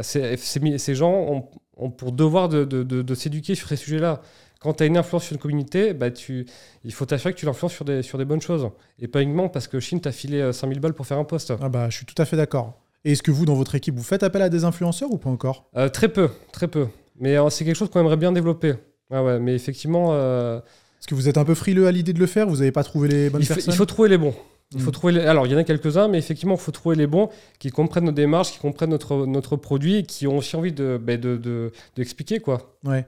ces 0.00 0.94
gens 0.94 1.12
ont, 1.12 1.44
ont 1.82 1.90
pour 1.90 2.12
devoir 2.12 2.48
de, 2.48 2.64
de- 2.64 2.82
de- 2.82 3.02
de 3.02 3.14
s'éduquer 3.14 3.54
sur 3.54 3.68
ces 3.68 3.76
sujets-là. 3.76 4.20
Quand 4.60 4.74
tu 4.74 4.84
as 4.84 4.86
une 4.86 4.96
influence 4.96 5.24
sur 5.24 5.32
une 5.34 5.40
communauté, 5.40 5.92
bah, 5.92 6.10
tu, 6.12 6.46
il 6.84 6.92
faut 6.92 7.04
t'assurer 7.04 7.34
que 7.34 7.38
tu 7.38 7.46
l'influences 7.46 7.72
sur 7.72 7.84
des, 7.84 8.02
sur 8.02 8.16
des 8.18 8.24
bonnes 8.24 8.40
choses. 8.40 8.68
Et 9.00 9.08
pas 9.08 9.20
uniquement 9.22 9.48
parce 9.48 9.66
que 9.66 9.80
Chine 9.80 10.00
t'a 10.00 10.12
filé 10.12 10.40
euh, 10.40 10.52
5000 10.52 10.78
balles 10.78 10.94
pour 10.94 11.06
faire 11.06 11.18
un 11.18 11.24
post. 11.24 11.52
Ah 11.60 11.68
bah, 11.68 11.90
je 11.90 11.96
suis 11.96 12.06
tout 12.06 12.14
à 12.22 12.24
fait 12.24 12.36
d'accord. 12.36 12.78
Et 13.04 13.12
est-ce 13.12 13.22
que 13.24 13.32
vous, 13.32 13.44
dans 13.44 13.54
votre 13.56 13.74
équipe, 13.74 13.96
vous 13.96 14.04
faites 14.04 14.22
appel 14.22 14.40
à 14.42 14.48
des 14.48 14.64
influenceurs 14.64 15.10
ou 15.10 15.18
pas 15.18 15.30
encore? 15.30 15.64
Euh, 15.76 15.88
très 15.88 16.08
peu, 16.08 16.28
très 16.52 16.68
peu. 16.68 16.86
Mais 17.18 17.36
euh, 17.36 17.50
c'est 17.50 17.64
quelque 17.64 17.74
chose 17.76 17.90
qu'on 17.90 17.98
aimerait 18.00 18.16
bien 18.16 18.30
développer. 18.30 18.74
Ouais, 19.10 19.40
mais 19.40 19.54
effectivement, 19.56 20.10
euh, 20.12 20.58
Est-ce 21.00 21.08
que 21.08 21.16
vous 21.16 21.28
êtes 21.28 21.36
un 21.38 21.44
peu 21.44 21.54
frileux 21.54 21.88
à 21.88 21.90
l'idée 21.92 22.12
de 22.12 22.20
le 22.20 22.26
faire? 22.26 22.46
Vous 22.46 22.58
n'avez 22.58 22.70
pas 22.72 22.84
trouvé 22.84 23.08
les 23.08 23.30
bonnes 23.30 23.42
il, 23.42 23.48
personnes 23.48 23.74
il 23.74 23.76
faut 23.76 23.84
trouver 23.86 24.08
les 24.08 24.18
bons. 24.18 24.34
Il 24.74 24.80
faut 24.80 24.90
Mm. 24.90 24.92
trouver 24.92 25.12
les- 25.14 25.20
Alors, 25.20 25.46
il 25.46 25.52
y 25.52 25.54
en 25.54 25.58
a 25.58 25.64
quelques-uns, 25.64 26.08
mais 26.08 26.18
effectivement, 26.18 26.54
il 26.54 26.60
faut 26.60 26.72
trouver 26.72 26.96
les 26.96 27.06
bons 27.06 27.28
qui 27.58 27.70
comprennent 27.70 28.04
nos 28.04 28.12
démarches, 28.12 28.52
qui 28.52 28.58
comprennent 28.58 28.90
notre, 28.90 29.26
notre 29.26 29.56
produit 29.56 29.96
et 29.96 30.02
qui 30.04 30.26
ont 30.26 30.38
aussi 30.38 30.56
envie 30.56 30.72
de, 30.72 30.98
ben, 31.02 31.20
de, 31.20 31.36
de- 31.36 31.72
d'expliquer, 31.96 32.40
quoi. 32.40 32.76
Ouais, 32.84 33.06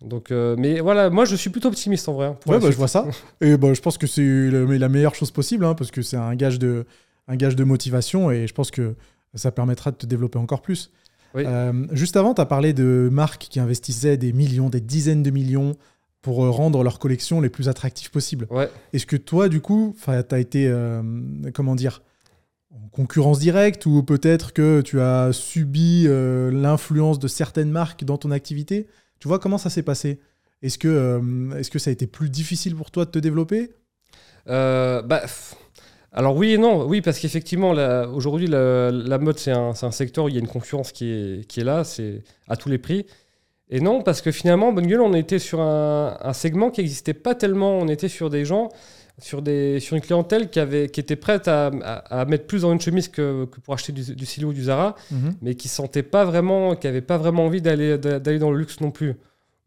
Donc, 0.00 0.30
euh, 0.32 0.56
mais 0.58 0.80
voilà, 0.80 1.10
moi, 1.10 1.24
je 1.24 1.36
suis 1.36 1.50
plutôt 1.50 1.68
optimiste 1.68 2.08
en 2.08 2.14
vrai. 2.14 2.26
hein, 2.26 2.36
ouais 2.46 2.58
bah, 2.58 2.70
je 2.70 2.76
vois 2.76 2.88
ça. 2.88 3.06
Et 3.40 3.56
bah, 3.56 3.72
je 3.74 3.80
pense 3.80 3.98
que 3.98 4.06
c'est 4.06 4.50
la 4.50 4.88
meilleure 4.88 5.14
chose 5.14 5.30
possible, 5.30 5.64
hein, 5.64 5.74
parce 5.74 5.90
que 5.90 6.02
c'est 6.02 6.16
un 6.16 6.34
gage, 6.34 6.58
de, 6.58 6.86
un 7.28 7.36
gage 7.36 7.54
de 7.54 7.64
motivation 7.64 8.30
et 8.30 8.46
je 8.46 8.52
pense 8.54 8.70
que 8.70 8.94
ça 9.34 9.52
permettra 9.52 9.90
de 9.92 9.96
te 9.96 10.06
développer 10.06 10.38
encore 10.38 10.60
plus. 10.62 10.90
Oui. 11.34 11.44
Euh, 11.46 11.72
juste 11.92 12.16
avant, 12.16 12.34
tu 12.34 12.40
as 12.40 12.46
parlé 12.46 12.72
de 12.74 13.08
marques 13.12 13.46
qui 13.48 13.58
investissaient 13.60 14.16
des 14.16 14.32
millions, 14.32 14.68
des 14.68 14.80
dizaines 14.80 15.22
de 15.22 15.30
millions 15.30 15.76
pour 16.22 16.44
euh, 16.44 16.50
rendre 16.50 16.82
leurs 16.84 16.98
collections 16.98 17.40
les 17.40 17.50
plus 17.50 17.68
attractives 17.68 18.10
possibles. 18.10 18.46
Ouais. 18.48 18.70
Est-ce 18.92 19.06
que 19.06 19.16
toi, 19.16 19.48
du 19.48 19.60
coup, 19.60 19.94
tu 20.02 20.10
as 20.10 20.38
été, 20.38 20.68
euh, 20.68 21.02
comment 21.52 21.74
dire, 21.74 22.02
en 22.70 22.88
concurrence 22.88 23.40
directe 23.40 23.84
ou 23.86 24.02
peut-être 24.02 24.52
que 24.52 24.80
tu 24.80 25.00
as 25.00 25.32
subi 25.32 26.04
euh, 26.06 26.50
l'influence 26.50 27.18
de 27.18 27.28
certaines 27.28 27.70
marques 27.70 28.04
dans 28.04 28.18
ton 28.18 28.30
activité? 28.30 28.86
Tu 29.18 29.28
vois 29.28 29.40
comment 29.40 29.58
ça 29.58 29.68
s'est 29.68 29.82
passé? 29.82 30.20
Est-ce 30.62 30.78
que, 30.78 30.88
euh, 30.88 31.62
que 31.70 31.78
ça 31.78 31.90
a 31.90 31.92
été 31.92 32.06
plus 32.06 32.30
difficile 32.30 32.76
pour 32.76 32.90
toi 32.90 33.04
de 33.04 33.10
te 33.10 33.18
développer? 33.18 33.72
Bah, 34.46 35.22
alors 36.12 36.36
oui 36.36 36.52
et 36.52 36.58
non, 36.58 36.86
oui 36.86 37.00
parce 37.00 37.18
qu'effectivement 37.18 37.70
aujourd'hui 38.12 38.46
la, 38.46 38.90
la 38.90 39.18
mode 39.18 39.38
c'est 39.38 39.52
un, 39.52 39.72
un 39.80 39.90
secteur 39.90 40.24
où 40.24 40.28
il 40.28 40.34
y 40.34 40.36
a 40.36 40.40
une 40.40 40.48
concurrence 40.48 40.92
qui 40.92 41.06
est, 41.06 41.46
qui 41.46 41.60
est 41.60 41.64
là, 41.64 41.84
c'est 41.84 42.22
à 42.48 42.56
tous 42.56 42.68
les 42.68 42.78
prix. 42.78 43.06
Et 43.74 43.80
non 43.80 44.02
parce 44.02 44.20
que 44.20 44.30
finalement 44.30 44.72
Bonne 44.72 44.86
Gueule 44.86 45.00
on 45.00 45.14
était 45.14 45.38
sur 45.38 45.60
un, 45.60 46.16
un 46.20 46.32
segment 46.34 46.70
qui 46.70 46.80
n'existait 46.82 47.14
pas 47.14 47.34
tellement, 47.34 47.78
on 47.78 47.88
était 47.88 48.08
sur 48.08 48.28
des 48.30 48.44
gens, 48.44 48.68
sur, 49.18 49.40
des, 49.40 49.80
sur 49.80 49.96
une 49.96 50.02
clientèle 50.02 50.50
qui, 50.50 50.60
avait, 50.60 50.88
qui 50.90 51.00
était 51.00 51.16
prête 51.16 51.48
à, 51.48 51.68
à- 51.82 52.20
à 52.20 52.24
mettre 52.26 52.46
plus 52.46 52.62
dans 52.62 52.72
une 52.72 52.80
chemise 52.80 53.08
que, 53.08 53.46
que 53.46 53.60
pour 53.60 53.72
acheter 53.74 53.92
du, 53.92 54.14
du 54.14 54.26
Silo 54.26 54.48
ou 54.50 54.52
du 54.52 54.64
Zara, 54.64 54.94
mais 55.40 55.54
qui 55.54 55.68
sentait 55.68 56.02
pas 56.02 56.24
vraiment, 56.26 56.76
qui 56.76 56.86
avait 56.86 57.00
pas 57.00 57.16
vraiment 57.16 57.46
envie 57.46 57.62
d'aller 57.62 57.96
dans 57.98 58.50
le 58.50 58.58
luxe 58.58 58.80
non 58.80 58.90
plus, 58.90 59.14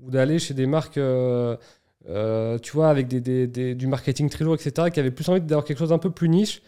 ou 0.04 0.12
d'aller 0.12 0.38
chez 0.40 0.54
des 0.54 0.68
marques, 0.68 0.98
euh, 1.00 1.56
euh, 2.10 2.60
tu 2.60 2.74
vois, 2.74 2.90
avec 2.90 3.08
des, 3.08 3.22
des- 3.22 3.48
des- 3.48 3.74
du 3.76 3.88
marketing 3.88 4.30
très 4.30 4.44
lourd, 4.46 4.54
etc., 4.56 4.90
qui 4.94 5.00
avaient 5.00 5.10
plus 5.12 5.28
envie 5.30 5.42
d'avoir 5.42 5.66
quelque 5.66 5.80
chose 5.80 5.90
d'un 5.90 5.98
peu 5.98 6.12
plus 6.12 6.30
niche, 6.30 6.62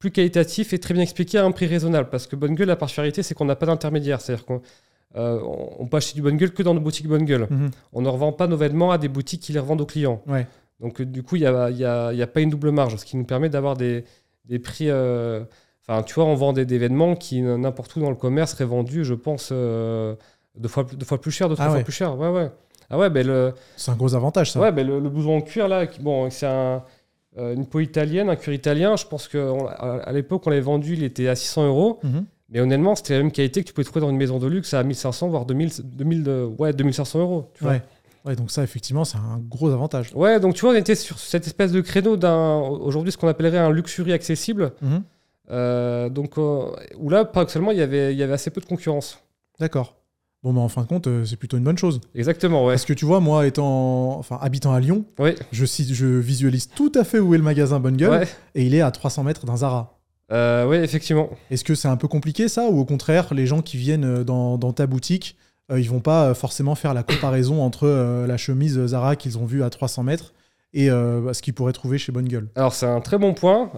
plus 0.00 0.10
qualitatif 0.10 0.72
et 0.72 0.78
très 0.78 0.92
bien 0.94 1.02
expliqué 1.04 1.38
à 1.38 1.44
un 1.44 1.52
prix 1.52 1.66
raisonnable. 1.66 2.08
Parce 2.10 2.26
que 2.26 2.34
Bonne 2.36 2.54
Gueule, 2.56 2.66
la 2.68 2.76
particularité, 2.76 3.22
c'est 3.22 3.34
qu'on 3.34 3.44
n'a 3.44 3.54
pas 3.56 3.66
d'intermédiaire, 3.66 4.20
c'est-à-dire 4.20 4.44
qu'on 4.44 4.60
euh, 5.16 5.40
on 5.78 5.86
peut 5.86 5.96
acheter 5.98 6.14
du 6.14 6.22
Bonne 6.22 6.36
Gueule 6.36 6.52
que 6.52 6.62
dans 6.62 6.74
nos 6.74 6.80
boutiques 6.80 7.06
Bonne 7.08 7.24
Gueule. 7.24 7.46
Mhm. 7.50 7.70
On 7.92 8.02
ne 8.02 8.08
revend 8.08 8.32
pas 8.32 8.46
nos 8.46 8.56
vêtements 8.56 8.90
à 8.90 8.98
des 8.98 9.08
boutiques 9.08 9.42
qui 9.42 9.52
les 9.52 9.58
revendent 9.60 9.80
aux 9.82 9.86
clients. 9.86 10.20
Ouais. 10.26 10.46
Donc 10.80 11.00
euh, 11.00 11.04
du 11.06 11.22
coup, 11.22 11.36
il 11.36 11.40
n'y 11.42 11.46
a, 11.46 11.70
y 11.70 11.84
a- 11.84 12.12
il 12.12 12.18
y 12.18 12.22
a 12.22 12.26
pas 12.26 12.40
une 12.40 12.50
double 12.50 12.70
marge, 12.70 12.96
ce 12.96 13.04
qui 13.04 13.16
nous 13.16 13.24
permet 13.24 13.48
d'avoir 13.48 13.76
des, 13.76 14.04
des 14.46 14.58
prix... 14.58 14.90
euh, 14.90 15.44
Enfin, 15.86 16.02
tu 16.02 16.14
vois, 16.14 16.24
on 16.24 16.34
vend 16.34 16.54
des, 16.54 16.64
des 16.64 16.78
vêtements 16.78 17.14
qui, 17.14 17.42
n'importe 17.42 17.94
où 17.96 18.00
dans 18.00 18.08
le 18.08 18.16
commerce, 18.16 18.52
seraient 18.52 18.64
vendus, 18.64 19.04
je 19.04 19.12
pense, 19.12 19.50
euh, 19.52 20.14
deux, 20.56 20.68
fois, 20.70 20.86
plus- 20.86 20.96
deux 20.96 21.04
fois 21.04 21.20
plus 21.20 21.30
cher, 21.30 21.50
deux, 21.50 21.56
trois 21.56 21.66
Ah 21.66 21.70
fois 21.72 21.80
plus 21.80 21.92
cher. 21.92 22.18
Ouais, 22.18 22.30
ouais. 22.30 22.50
Ah 22.88 22.96
ouais, 22.96 23.10
ben 23.10 23.26
le, 23.26 23.52
C'est 23.76 23.90
un 23.90 23.94
gros 23.94 24.14
avantage, 24.14 24.52
ça. 24.52 24.60
ouais, 24.60 24.72
ben 24.72 24.86
le, 24.86 24.98
le 24.98 25.10
blouson 25.10 25.36
en 25.36 25.40
cuir, 25.42 25.68
là, 25.68 25.86
qui- 25.86 26.00
bon, 26.00 26.30
c'est 26.30 26.46
un, 26.46 26.82
euh, 27.36 27.54
une 27.54 27.66
peau 27.66 27.80
italienne, 27.80 28.30
un 28.30 28.36
cuir 28.36 28.54
italien. 28.54 28.96
Je 28.96 29.04
pense 29.04 29.28
qu'à 29.28 30.10
l'époque, 30.12 30.46
on 30.46 30.50
l'avait 30.50 30.62
vendu, 30.62 30.94
il 30.94 31.04
était 31.04 31.28
à 31.28 31.36
600 31.36 31.66
euros. 31.66 32.00
Mhm. 32.02 32.24
Mais 32.50 32.60
honnêtement, 32.60 32.94
c'était 32.94 33.14
la 33.14 33.22
même 33.22 33.32
qualité 33.32 33.62
que 33.62 33.68
tu 33.68 33.72
pouvais 33.72 33.84
trouver 33.84 34.00
dans 34.02 34.10
une 34.10 34.16
maison 34.16 34.38
de 34.38 34.46
luxe 34.46 34.74
à 34.74 34.82
1500, 34.82 35.28
voire 35.28 35.46
2000, 35.46 35.70
2000 35.84 36.22
de- 36.22 36.44
ouais, 36.58 36.72
2500 36.72 37.18
euros. 37.20 37.50
Tu 37.54 37.64
vois. 37.64 37.72
Ouais. 37.74 37.82
Ouais, 38.26 38.36
donc 38.36 38.50
ça, 38.50 38.62
effectivement, 38.62 39.04
c'est 39.04 39.18
un 39.18 39.38
gros 39.38 39.70
avantage. 39.70 40.10
Ouais, 40.14 40.40
donc 40.40 40.54
tu 40.54 40.62
vois, 40.62 40.70
on 40.72 40.76
était 40.76 40.94
sur 40.94 41.18
cette 41.18 41.46
espèce 41.46 41.72
de 41.72 41.80
créneau 41.82 42.16
d'un, 42.16 42.56
aujourd'hui, 42.58 43.12
ce 43.12 43.18
qu'on 43.18 43.28
appellerait 43.28 43.58
un 43.58 43.70
luxury 43.70 44.12
accessible. 44.12 44.72
Mhm. 44.80 45.02
Euh, 45.50 46.08
donc, 46.08 46.38
euh, 46.38 46.70
où 46.98 47.10
là, 47.10 47.24
paradoxalement, 47.26 47.70
il 47.70 47.78
y 47.78 47.82
avait, 47.82 48.14
il 48.14 48.18
y 48.18 48.22
avait 48.22 48.32
assez 48.32 48.50
peu 48.50 48.60
de 48.62 48.66
concurrence. 48.66 49.18
D'accord. 49.60 49.96
Bon, 50.42 50.52
bah, 50.54 50.60
en 50.60 50.68
fin 50.68 50.82
de 50.82 50.86
compte, 50.86 51.06
euh, 51.06 51.24
c'est 51.24 51.36
plutôt 51.36 51.56
une 51.58 51.64
bonne 51.64 51.76
chose. 51.78 52.00
Exactement, 52.14 52.64
ouais. 52.64 52.74
Parce 52.74 52.84
que 52.86 52.92
tu 52.94 53.04
vois, 53.04 53.20
moi, 53.20 53.46
étant, 53.46 54.18
enfin, 54.18 54.38
habitant 54.40 54.72
à 54.72 54.80
Lyon, 54.80 55.04
Oui, 55.18 55.34
je, 55.52 55.64
je 55.66 56.06
visualise 56.06 56.68
tout 56.68 56.92
à 56.94 57.04
fait 57.04 57.18
où 57.18 57.34
est 57.34 57.38
le 57.38 57.44
magasin 57.44 57.78
Bonne 57.80 57.96
Gueule 57.96 58.20
ouais. 58.20 58.28
et 58.54 58.64
il 58.64 58.74
est 58.74 58.80
à 58.82 58.90
300 58.90 59.22
mètres 59.24 59.44
d'un 59.46 59.56
Zara. 59.58 59.93
Euh, 60.32 60.66
ouais, 60.66 60.82
effectivement. 60.82 61.30
Est-ce 61.50 61.64
que 61.64 61.74
c'est 61.74 61.88
un 61.88 61.96
peu 61.96 62.08
compliqué 62.08 62.48
ça 62.48 62.68
ou 62.68 62.78
au 62.78 62.84
contraire, 62.84 63.34
les 63.34 63.46
gens 63.46 63.62
qui 63.62 63.76
viennent 63.76 64.04
euh, 64.04 64.24
dans, 64.24 64.58
dans 64.58 64.72
ta 64.72 64.86
boutique, 64.86 65.36
euh, 65.70 65.80
ils 65.80 65.88
vont 65.88 66.00
pas 66.00 66.26
euh, 66.26 66.34
forcément 66.34 66.74
faire 66.74 66.94
la 66.94 67.02
comparaison 67.02 67.62
entre 67.62 67.86
euh, 67.86 68.26
la 68.26 68.36
chemise 68.36 68.84
Zara 68.86 69.16
qu'ils 69.16 69.38
ont 69.38 69.46
vue 69.46 69.62
à 69.62 69.70
300 69.70 70.02
mètres 70.02 70.34
et 70.72 70.88
ce 70.88 71.40
qu'ils 71.40 71.54
pourraient 71.54 71.72
trouver 71.72 71.98
chez 71.98 72.10
Bonne 72.10 72.26
Gueule? 72.26 72.48
Alors, 72.56 72.74
c'est 72.74 72.86
un 72.86 73.00
très 73.00 73.16
bon 73.16 73.32
point. 73.32 73.70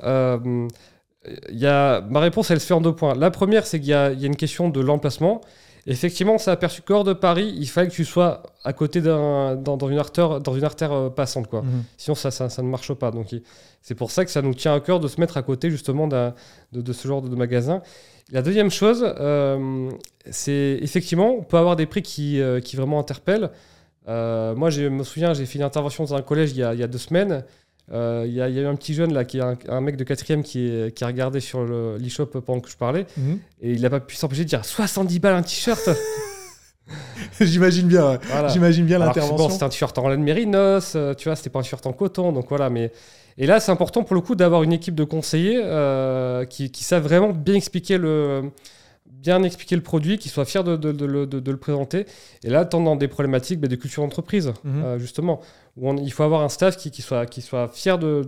Y 1.50 1.66
a, 1.66 2.00
ma 2.00 2.20
réponse, 2.20 2.50
elle 2.50 2.58
se 2.58 2.64
fait 2.64 2.72
en 2.72 2.80
deux 2.80 2.94
points. 2.94 3.14
La 3.14 3.30
première, 3.30 3.66
c'est 3.66 3.80
qu'il 3.80 3.90
y 3.90 3.92
a 3.92 4.12
une 4.12 4.34
question 4.34 4.70
de 4.70 4.80
l'emplacement. 4.80 5.42
Effectivement, 5.86 6.36
ça 6.38 6.50
a 6.50 6.54
aperçu 6.54 6.82
qu'hors 6.82 7.04
de 7.04 7.12
Paris, 7.12 7.54
il 7.56 7.68
fallait 7.68 7.88
que 7.88 7.94
tu 7.94 8.04
sois 8.04 8.42
à 8.64 8.72
côté 8.72 9.00
d'un, 9.00 9.54
dans, 9.54 9.76
dans 9.76 9.88
une 9.88 9.98
artère, 9.98 10.40
dans 10.40 10.54
une 10.54 10.64
artère 10.64 10.92
euh, 10.92 11.10
passante. 11.10 11.46
Quoi. 11.46 11.62
Mhm. 11.62 11.84
Sinon, 11.96 12.14
ça, 12.16 12.30
ça, 12.30 12.48
ça 12.48 12.62
ne 12.62 12.68
marche 12.68 12.92
pas. 12.94 13.10
Donc, 13.12 13.34
c'est 13.82 13.94
pour 13.94 14.10
ça 14.10 14.24
que 14.24 14.30
ça 14.30 14.42
nous 14.42 14.54
tient 14.54 14.74
à 14.74 14.80
cœur 14.80 14.98
de 14.98 15.06
se 15.06 15.20
mettre 15.20 15.36
à 15.36 15.42
côté 15.42 15.70
justement 15.70 16.08
de, 16.08 16.32
de 16.72 16.92
ce 16.92 17.06
genre 17.06 17.22
de, 17.22 17.28
de 17.28 17.36
magasin. 17.36 17.82
La 18.32 18.42
deuxième 18.42 18.70
chose, 18.72 19.04
euh, 19.20 19.88
c'est 20.28 20.78
effectivement, 20.82 21.36
on 21.38 21.44
peut 21.44 21.58
avoir 21.58 21.76
des 21.76 21.86
prix 21.86 22.02
qui, 22.02 22.40
euh, 22.40 22.58
qui 22.58 22.74
vraiment 22.74 22.98
interpellent. 22.98 23.50
Euh, 24.08 24.54
moi, 24.56 24.70
je 24.70 24.82
me 24.82 25.04
souviens, 25.04 25.34
j'ai 25.34 25.46
fait 25.46 25.58
une 25.58 25.64
intervention 25.64 26.02
dans 26.02 26.14
un 26.14 26.22
collège 26.22 26.50
il 26.50 26.58
y 26.58 26.62
a, 26.64 26.74
il 26.74 26.80
y 26.80 26.82
a 26.82 26.88
deux 26.88 26.98
semaines. 26.98 27.44
Euh, 27.92 28.24
Il 28.26 28.34
y, 28.34 28.40
a 28.40 28.48
il 28.48 28.54
y 28.54 28.58
a 28.58 28.62
eu 28.62 28.66
un 28.66 28.74
petit 28.74 28.94
jeune 28.94 29.12
là, 29.14 29.24
qui 29.24 29.38
est 29.38 29.42
un, 29.42 29.56
un 29.68 29.80
mec 29.80 29.96
de 29.96 30.02
quatrième 30.04 30.42
qui, 30.42 30.66
est- 30.68 30.92
qui 30.94 31.04
a 31.04 31.06
regardé 31.06 31.38
sur 31.40 31.64
le- 31.64 31.96
l'e-shop 31.98 32.26
pendant 32.44 32.60
que 32.60 32.68
je 32.68 32.76
parlais 32.76 33.06
Mhm. 33.16 33.38
et 33.62 33.72
il 33.72 33.80
n'a 33.82 33.90
pas 33.90 34.00
pu 34.00 34.16
s'empêcher 34.16 34.42
de 34.44 34.48
dire 34.48 34.64
70 34.64 35.18
balles 35.20 35.36
un 35.36 35.42
t-shirt. 35.42 35.88
J'imagine 37.40 37.88
bien, 37.88 38.10
ouais. 38.12 38.18
Voilà. 38.30 38.48
J'imagine 38.48 38.86
bien 38.86 38.98
l'intervention. 38.98 39.36
Bon, 39.36 39.50
c'était 39.50 39.64
un 39.64 39.68
t-shirt 39.68 39.96
en 39.98 40.08
laine 40.08 40.22
mérinos, 40.22 40.92
euh, 40.94 41.14
tu 41.14 41.28
vois, 41.28 41.36
c'était 41.36 41.50
pas 41.50 41.58
un 41.58 41.62
t-shirt 41.62 41.84
en 41.86 41.92
coton, 41.92 42.32
donc 42.32 42.46
voilà. 42.48 42.70
Mais 42.70 42.92
et 43.38 43.46
là, 43.46 43.60
c'est 43.60 43.72
important 43.72 44.02
pour 44.04 44.14
le 44.14 44.20
coup 44.20 44.34
d'avoir 44.34 44.62
une 44.62 44.72
équipe 44.72 44.94
de 44.94 45.04
conseillers 45.04 45.60
euh, 45.62 46.44
qui, 46.44 46.70
qui 46.70 46.84
savent 46.84 47.02
vraiment 47.02 47.30
bien 47.32 47.54
expliquer 47.54 47.98
le 47.98 48.50
bien 49.26 49.42
expliquer 49.42 49.74
le 49.76 49.82
produit, 49.82 50.18
qui 50.18 50.28
soient 50.28 50.44
fiers 50.44 50.62
de, 50.62 50.76
de- 50.76 50.92
de 50.92 51.04
le- 51.04 51.26
de- 51.26 51.40
de 51.40 51.50
le 51.50 51.56
présenter. 51.56 52.06
Et 52.44 52.48
là, 52.50 52.64
tant 52.64 52.80
dans 52.80 52.94
des 52.96 53.08
problématiques 53.08 53.60
bah, 53.60 53.66
de 53.68 53.74
culture 53.76 54.02
d'entreprise, 54.02 54.52
Mhm. 54.64 54.82
euh, 54.84 54.98
justement, 54.98 55.40
où 55.76 55.90
on- 55.90 55.96
il 55.96 56.12
faut 56.12 56.22
avoir 56.22 56.42
un 56.42 56.48
staff 56.48 56.76
qui, 56.76 56.90
qui 56.90 57.02
soit, 57.02 57.26
qui 57.26 57.42
soit 57.42 57.68
fier 57.68 57.98
de, 57.98 58.22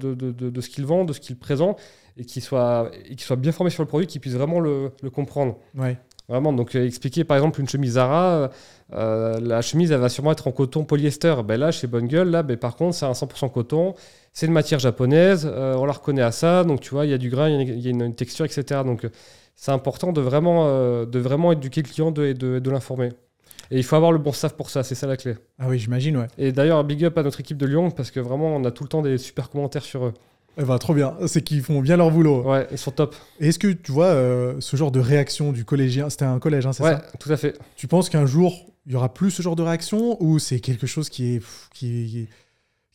ce 0.60 0.68
qu'il 0.68 0.84
vend, 0.86 1.04
de 1.04 1.12
ce 1.12 1.20
qu'il 1.20 1.36
présente, 1.36 1.78
et 2.16 2.24
qui 2.24 2.40
soit, 2.40 2.90
et 3.08 3.14
qui 3.14 3.24
soit 3.24 3.36
bien 3.36 3.52
formé 3.52 3.70
sur 3.70 3.82
le 3.84 3.88
produit, 3.88 4.06
qui 4.08 4.18
puisse 4.18 4.34
vraiment 4.34 4.58
le, 4.60 4.90
le 5.02 5.10
comprendre. 5.10 5.56
Ouais. 5.76 5.96
Vraiment, 6.28 6.52
donc 6.52 6.74
euh, 6.74 6.84
expliquer 6.84 7.24
par 7.24 7.38
exemple 7.38 7.58
une 7.58 7.68
chemise 7.68 7.92
Zara, 7.92 8.50
euh, 8.92 9.40
la 9.40 9.62
chemise 9.62 9.92
elle 9.92 10.00
va 10.00 10.10
sûrement 10.10 10.32
être 10.32 10.46
en 10.46 10.52
coton 10.52 10.84
polyester. 10.84 11.34
Ben 11.42 11.58
là, 11.58 11.70
chez 11.70 11.86
Bonne 11.86 12.06
Gueule, 12.06 12.28
là, 12.30 12.42
ben, 12.42 12.56
par 12.58 12.76
contre, 12.76 12.94
c'est 12.96 13.06
un 13.06 13.12
100% 13.14 13.48
coton, 13.48 13.94
c'est 14.38 14.46
une 14.46 14.52
matière 14.52 14.78
japonaise, 14.78 15.50
euh, 15.50 15.74
on 15.76 15.84
la 15.84 15.92
reconnaît 15.92 16.22
à 16.22 16.30
ça, 16.30 16.62
donc 16.62 16.80
tu 16.80 16.90
vois, 16.90 17.06
il 17.06 17.10
y 17.10 17.14
a 17.14 17.18
du 17.18 17.28
grain, 17.28 17.48
il 17.48 17.54
y 17.54 17.58
a 17.58 17.60
une- 17.62 17.68
il 17.78 17.80
y, 17.84 17.88
a 17.88 17.90
une, 17.90 18.02
une 18.02 18.14
texture, 18.14 18.44
etc. 18.44 18.82
Donc 18.84 19.04
euh, 19.04 19.08
c'est 19.56 19.72
important 19.72 20.12
de 20.12 20.20
vraiment, 20.20 20.66
euh, 20.68 21.06
de 21.06 21.18
vraiment 21.18 21.50
éduquer 21.50 21.82
le 21.82 21.88
client 21.88 22.10
de- 22.12 22.24
et 22.26 22.34
de, 22.34 22.60
de 22.60 22.70
l'informer. 22.70 23.08
Et 23.72 23.78
il 23.78 23.82
faut 23.82 23.96
avoir 23.96 24.12
le 24.12 24.18
bon 24.18 24.30
staff 24.32 24.54
pour 24.54 24.70
ça, 24.70 24.84
c'est 24.84 24.94
ça 24.94 25.08
la 25.08 25.16
clé. 25.16 25.34
Ah 25.58 25.66
oui, 25.68 25.78
j'imagine, 25.80 26.16
ouais. 26.18 26.28
Et 26.38 26.52
d'ailleurs, 26.52 26.84
big 26.84 27.04
up 27.04 27.18
à 27.18 27.22
notre 27.24 27.40
équipe 27.40 27.56
de 27.58 27.66
Lyon, 27.66 27.90
parce 27.90 28.10
que 28.12 28.20
vraiment, 28.20 28.54
on 28.54 28.64
a 28.64 28.70
tout 28.70 28.84
le 28.84 28.88
temps 28.88 29.02
des 29.02 29.18
super 29.18 29.50
commentaires 29.50 29.82
sur 29.84 30.06
eux. 30.06 30.14
Eh 30.56 30.64
ben, 30.64 30.78
trop 30.78 30.94
bien. 30.94 31.14
C'est 31.26 31.42
qu'ils 31.42 31.62
font 31.62 31.80
bien 31.80 31.96
leur 31.96 32.10
boulot. 32.10 32.42
Ouais, 32.44 32.66
ils 32.70 32.78
sont 32.78 32.90
top. 32.92 33.14
Et 33.40 33.48
Est-ce 33.48 33.58
que 33.58 33.68
tu 33.68 33.92
vois 33.92 34.06
euh, 34.06 34.54
ce 34.60 34.76
genre 34.76 34.90
de 34.90 35.00
réaction 35.00 35.52
du 35.52 35.64
collégien 35.64 36.08
C'était 36.10 36.24
un 36.24 36.38
collège, 36.38 36.64
hein, 36.66 36.72
c'est 36.72 36.82
Ouais, 36.84 36.92
ça? 36.92 37.02
tout 37.20 37.30
à 37.32 37.36
fait. 37.36 37.58
Tu 37.76 37.86
penses 37.88 38.08
qu'un 38.08 38.24
jour, 38.26 38.66
il 38.86 38.92
y 38.92 38.96
aura 38.96 39.12
plus 39.12 39.30
ce 39.30 39.42
genre 39.42 39.54
de 39.56 39.62
réaction 39.62 40.16
ou 40.22 40.38
c'est 40.38 40.60
quelque 40.60 40.86
chose 40.86 41.08
qui, 41.10 41.34
est, 41.36 41.42
qui, 41.74 42.28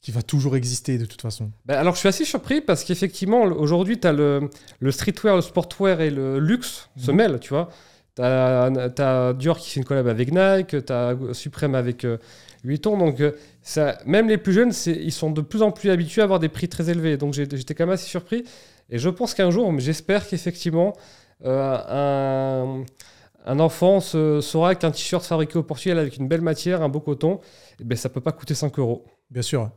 qui 0.03 0.11
va 0.11 0.21
toujours 0.21 0.55
exister 0.55 0.97
de 0.99 1.05
toute 1.05 1.21
façon 1.21 1.49
Bah, 1.65 1.79
alors, 1.79 1.95
je 1.95 1.99
suis 1.99 2.09
assez 2.09 2.25
surpris 2.25 2.61
parce 2.61 2.83
qu'effectivement, 2.83 3.41
aujourd'hui, 3.43 3.99
tu 3.99 4.05
as 4.07 4.11
le, 4.13 4.49
le 4.79 4.91
streetwear, 4.91 5.35
le 5.37 5.41
sportwear 5.41 6.01
et 6.01 6.11
le 6.11 6.37
luxe 6.39 6.89
se 6.97 7.09
Mhm. 7.09 7.17
mêlent, 7.17 7.39
tu 7.39 7.49
vois. 7.49 7.69
Tu 8.15 8.21
as, 8.21 9.33
Dior 9.33 9.57
qui 9.57 9.71
fait 9.71 9.79
une 9.79 9.85
collab 9.85 10.07
avec 10.07 10.31
Nike, 10.31 10.85
tu 10.85 10.93
as 10.93 11.15
Supreme 11.31 11.73
avec 11.73 12.03
euh, 12.05 12.17
Vuitton. 12.63 12.97
Donc, 12.97 13.21
euh, 13.21 13.31
ça, 13.63 13.97
même 14.05 14.27
les 14.29 14.37
plus 14.37 14.53
jeunes, 14.53 14.71
ils 14.85 15.11
sont 15.11 15.31
de 15.31 15.41
plus 15.41 15.61
en 15.63 15.71
plus 15.71 15.89
habitués 15.89 16.21
à 16.21 16.25
avoir 16.25 16.39
des 16.39 16.49
prix 16.49 16.67
très 16.67 16.89
élevés. 16.91 17.17
Donc, 17.17 17.33
j'étais 17.33 17.73
quand 17.73 17.85
même 17.85 17.93
assez 17.93 18.07
surpris. 18.07 18.43
Et 18.91 18.99
je 18.99 19.09
pense 19.09 19.33
qu'un 19.33 19.49
jour, 19.51 19.73
j'espère 19.79 20.27
qu'effectivement, 20.27 20.93
euh, 21.45 21.77
un, 21.89 22.83
un 23.45 23.59
enfant 23.59 23.99
se, 24.01 24.41
saura 24.41 24.75
qu'un 24.75 24.91
t-shirt 24.91 25.25
fabriqué 25.25 25.57
au 25.57 25.63
Portugal 25.63 25.97
avec 25.97 26.17
une 26.17 26.27
belle 26.27 26.41
matière, 26.41 26.81
un 26.81 26.89
beau 26.89 26.99
coton, 26.99 27.39
eh 27.79 27.83
ben, 27.85 27.95
ça 27.97 28.09
peut 28.09 28.21
pas 28.21 28.31
coûter 28.33 28.53
5 28.53 28.77
euros. 28.79 29.05
Bien 29.31 29.41
sûr. 29.41 29.69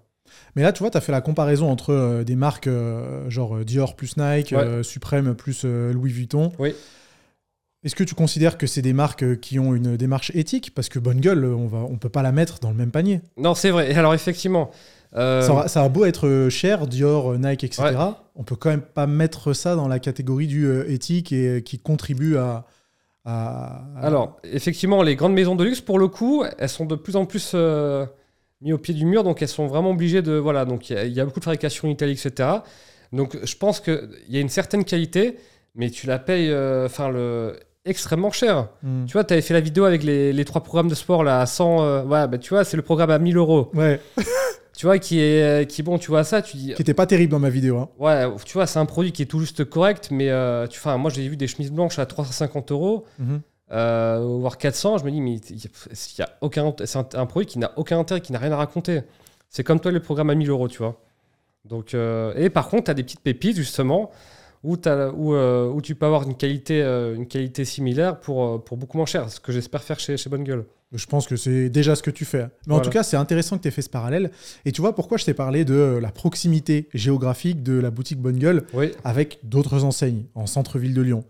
Mais 0.55 0.63
là, 0.63 0.73
tu 0.73 0.81
vois, 0.83 0.91
tu 0.91 0.97
as 0.99 1.01
fait 1.01 1.13
la 1.13 1.21
comparaison 1.21 1.71
entre 1.71 1.91
euh, 1.93 2.25
des 2.25 2.37
marques 2.37 2.67
euh, 2.67 3.29
genre 3.31 3.57
euh, 3.57 3.65
Dior 3.65 3.97
plus 3.97 4.17
Nike, 4.17 4.53
Ouais. 4.53 4.59
euh, 4.59 4.83
Supreme 4.83 5.35
plus 5.35 5.65
Louis 5.65 6.13
Vuitton. 6.13 6.53
Oui. 6.59 6.75
Est-ce 7.85 7.95
que 7.95 8.05
tu 8.05 8.15
considères 8.15 8.59
que 8.59 8.67
c'est 8.67 8.83
des 8.83 8.93
marques 8.93 9.39
qui 9.41 9.59
ont 9.61 9.75
une 9.75 9.97
démarche 9.97 10.33
éthique? 10.35 10.75
Parce 10.75 10.89
que 10.89 10.99
Bonne 10.99 11.21
Gueule, 11.21 11.45
on 11.45 11.67
va, 11.69 11.79
on 11.79 11.97
peut 11.99 12.09
pas 12.09 12.23
la 12.23 12.33
mettre 12.33 12.59
dans 12.59 12.71
le 12.71 12.77
même 12.77 12.91
panier. 12.91 13.21
Non, 13.37 13.55
c'est 13.55 13.71
vrai. 13.71 13.95
Alors, 13.95 14.13
effectivement. 14.15 14.71
Ça, 15.15 15.61
a- 15.63 15.69
ça 15.69 15.83
a 15.83 15.89
beau 15.89 16.05
être 16.05 16.49
cher, 16.51 16.87
Dior, 16.89 17.39
Nike, 17.39 17.65
etc. 17.65 17.83
Ouais. 17.85 17.95
On 18.35 18.43
peut 18.43 18.57
quand 18.57 18.71
même 18.71 18.83
pas 18.83 19.07
mettre 19.07 19.53
ça 19.55 19.75
dans 19.77 19.89
la 19.89 19.99
catégorie 20.01 20.47
du 20.49 20.69
éthique 20.89 21.33
et 21.33 21.63
qui 21.65 21.79
contribue 21.79 22.37
à. 22.37 22.65
à- 23.25 23.83
à- 23.97 24.07
Alors, 24.07 24.37
effectivement, 24.45 25.03
les 25.03 25.15
grandes 25.17 25.33
maisons 25.35 25.55
de 25.55 25.63
luxe, 25.65 25.81
pour 25.81 25.99
le 25.99 26.09
coup, 26.09 26.45
elles 26.59 26.69
sont 26.69 26.85
de 26.87 26.97
plus 26.97 27.15
en 27.17 27.25
plus 27.25 27.53
euh, 28.63 28.65
mises 28.65 28.75
au 28.75 28.79
pied 28.79 28.95
du 28.95 29.07
mur, 29.07 29.25
donc 29.25 29.43
elles 29.43 29.49
sont 29.49 29.67
vraiment 29.67 29.91
obligées 29.91 30.23
de. 30.23 30.33
Voilà, 30.33 30.65
donc 30.65 30.91
il 30.91 30.97
y, 30.97 30.99
a- 30.99 31.05
il 31.05 31.13
y 31.13 31.21
a 31.21 31.25
beaucoup 31.25 31.41
de 31.41 31.45
fabrication 31.45 31.89
en 31.89 31.91
Italie, 31.91 32.13
etc. 32.13 32.49
Donc, 33.13 33.37
je 33.45 33.57
pense 33.57 33.81
qu'il 33.81 34.09
y 34.29 34.37
a 34.37 34.41
une 34.41 34.49
certaine 34.49 34.85
qualité, 34.85 35.37
mais 35.75 35.91
tu 35.91 36.07
la 36.07 36.19
payes 36.19 36.51
euh, 36.51 36.89
le 37.13 37.59
extrêmement 37.85 38.33
cher. 38.33 38.69
Hmm. 38.83 39.05
Tu 39.07 39.13
vois, 39.13 39.23
tu 39.23 39.33
avais 39.33 39.43
fait 39.43 39.55
la 39.55 39.61
vidéo 39.61 39.85
avec 39.85 40.03
les, 40.03 40.33
les 40.33 40.45
trois 40.45 40.63
programmes 40.63 40.89
de 40.89 40.95
sport 40.97 41.23
là 41.23 41.41
à 41.41 41.47
100. 41.47 41.83
euh, 41.85 42.03
voilà, 42.03 42.27
bah, 42.27 42.39
tu 42.39 42.49
vois, 42.51 42.65
c'est 42.65 42.77
le 42.77 42.83
programme 42.83 43.11
à 43.11 43.19
1000 43.21 43.37
euros. 43.37 43.71
Ouais, 43.75 44.01
Tu 44.77 44.85
vois, 44.85 44.99
qui 44.99 45.21
est, 45.21 45.71
qui, 45.71 45.83
bon, 45.83 45.97
tu 45.97 46.09
vois 46.11 46.23
ça, 46.25 46.43
tu 46.43 46.57
dis. 46.59 46.75
qui 46.75 46.83
était 46.83 46.93
pas 46.95 47.07
terrible 47.07 47.31
dans 47.31 47.39
ma 47.39 47.49
vidéo. 47.49 47.79
hein. 47.79 47.89
Ouais, 47.99 48.27
tu 48.45 48.53
vois, 48.55 48.67
c'est 48.67 48.79
un 48.81 48.85
produit 48.87 49.11
qui 49.13 49.23
est 49.23 49.27
tout 49.27 49.39
juste 49.41 49.65
correct, 49.65 50.09
mais 50.11 50.29
euh, 50.31 50.67
tu, 50.67 50.79
moi 50.99 51.11
j'ai 51.11 51.27
vu 51.29 51.37
des 51.39 51.47
chemises 51.47 51.71
blanches 51.73 51.99
à 51.99 52.05
350 52.07 52.73
euros. 52.73 53.05
Mhm. 53.19 53.41
Euh, 53.73 54.21
voire 54.41 54.59
400, 54.59 54.99
je 54.99 55.05
me 55.05 55.11
dis, 55.11 55.21
mais 55.21 55.35
il 55.37 55.57
y 56.19 56.23
a, 56.23 56.29
aucun, 56.41 56.73
c'est 56.85 56.99
un, 56.99 57.07
un 57.15 57.27
produit 57.27 57.47
qui 57.47 57.59
n'a 57.59 57.73
aucun 57.77 57.99
intérêt, 57.99 58.21
qui 58.21 58.33
n'a 58.33 58.39
rien 58.39 58.53
à 58.53 58.57
raconter. 58.57 59.03
C'est 59.49 59.65
comme 59.65 59.81
toi, 59.81 59.91
le 59.93 60.01
programme 60.01 60.31
à 60.31 60.35
1000 60.35 60.49
euros, 60.51 60.69
tu 60.69 60.79
vois. 60.79 61.01
Donc, 61.65 61.95
euh, 61.95 62.33
et 62.37 62.49
par 62.51 62.69
contre, 62.69 62.85
tu 62.85 62.91
as 62.91 62.95
des 62.95 63.03
petites 63.03 63.21
pépites, 63.21 63.57
justement, 63.57 64.11
où, 64.63 64.77
t'as- 64.77 65.11
où, 65.11 65.35
euh, 65.35 65.69
où 65.69 65.81
tu 65.83 65.95
peux 65.95 66.07
avoir 66.07 66.23
une 66.23 66.37
qualité, 66.37 66.81
une 66.83 67.27
qualité 67.27 67.65
similaire 67.65 68.21
pour, 68.21 68.63
pour 68.63 68.77
beaucoup 68.77 68.97
moins 68.99 69.07
cher, 69.07 69.29
ce 69.31 69.41
que 69.41 69.51
j'espère 69.53 69.83
faire 69.83 69.99
chez, 69.99 70.17
chez 70.17 70.31
Bonne 70.31 70.45
Gueule. 70.45 70.65
Je 70.93 71.07
pense 71.07 71.27
que 71.27 71.35
c'est 71.35 71.69
déjà 71.69 71.97
ce 71.97 72.03
que 72.03 72.13
tu 72.13 72.25
fais. 72.25 72.47
Mais 72.69 72.75
en 72.75 72.81
tout 72.81 72.91
cas, 72.91 73.03
c'est 73.03 73.17
intéressant 73.17 73.57
que 73.57 73.63
tu 73.63 73.69
aies 73.69 73.73
fait 73.73 73.83
ce 73.83 73.91
parallèle. 73.91 74.31
Et 74.65 74.71
tu 74.71 74.81
vois 74.81 74.95
pourquoi 74.95 75.19
je 75.19 75.25
t'ai 75.25 75.35
parlé 75.35 75.65
de 75.65 75.99
la 76.01 76.13
proximité 76.13 76.89
géographique 76.95 77.65
de 77.65 77.73
la 77.81 77.91
boutique 77.91 78.21
Bonne 78.21 78.39
Gueule 78.39 78.65
Oui. 78.73 78.93
avec 79.03 79.41
d'autres 79.43 79.83
enseignes 79.83 80.27
en 80.37 80.47
centre-ville 80.47 80.95
de 80.95 81.03
Lyon. 81.03 81.25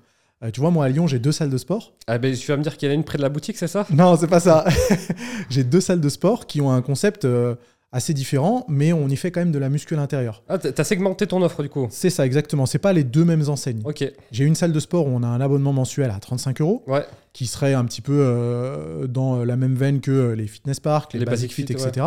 Euh, 0.46 0.50
tu 0.50 0.60
vois, 0.60 0.70
moi 0.70 0.84
à 0.84 0.88
Lyon, 0.88 1.06
j'ai 1.06 1.18
deux 1.18 1.32
salles 1.32 1.50
de 1.50 1.58
sport. 1.58 1.92
Ah 2.06 2.18
ben, 2.18 2.34
tu 2.34 2.46
vas 2.46 2.56
me 2.56 2.62
dire 2.62 2.76
qu'il 2.76 2.86
y 2.88 2.90
en 2.90 2.92
a 2.92 2.94
une 2.94 3.04
près 3.04 3.18
de 3.18 3.22
la 3.22 3.28
boutique, 3.28 3.56
c'est 3.58 3.66
ça? 3.68 3.86
Non, 3.90 4.16
c'est 4.16 4.26
pas 4.28 4.40
ça. 4.40 4.64
j'ai 5.50 5.64
deux 5.64 5.80
salles 5.80 6.00
de 6.00 6.08
sport 6.08 6.46
qui 6.46 6.60
ont 6.60 6.70
un 6.70 6.82
concept 6.82 7.24
euh, 7.24 7.54
assez 7.92 8.12
différent, 8.14 8.64
mais 8.68 8.92
on 8.92 9.08
y 9.08 9.16
fait 9.16 9.30
quand 9.30 9.40
même 9.40 9.52
de 9.52 9.58
la 9.58 9.68
muscu 9.68 9.94
à 9.94 9.96
l'intérieur. 9.96 10.42
Ah, 10.48 10.58
t'as 10.58 10.84
segmenté 10.84 11.26
ton 11.26 11.40
offre, 11.42 11.62
du 11.62 11.68
coup? 11.68 11.86
C'est 11.90 12.10
ça, 12.10 12.26
exactement. 12.26 12.66
C'est 12.66 12.78
pas 12.78 12.92
les 12.92 13.04
deux 13.04 13.24
mêmes 13.24 13.48
enseignes. 13.48 13.80
Ok, 13.84 14.04
J'ai 14.30 14.44
une 14.44 14.54
salle 14.54 14.72
de 14.72 14.80
sport 14.80 15.06
où 15.06 15.10
on 15.10 15.22
a 15.22 15.26
un 15.28 15.40
abonnement 15.40 15.72
mensuel 15.72 16.10
à 16.10 16.18
35 16.18 16.60
euros, 16.60 16.84
ouais. 16.86 17.04
qui 17.32 17.46
serait 17.46 17.74
un 17.74 17.84
petit 17.84 18.02
peu 18.02 18.12
euh, 18.16 19.06
dans 19.06 19.44
la 19.44 19.56
même 19.56 19.74
veine 19.74 20.00
que 20.00 20.32
les 20.32 20.46
fitness 20.46 20.80
parks, 20.80 21.12
les, 21.14 21.20
Les 21.20 21.24
Basic 21.24 21.48
Basic 21.50 21.54
Fit, 21.54 21.66
Fit, 21.74 21.88
etc. 21.88 22.06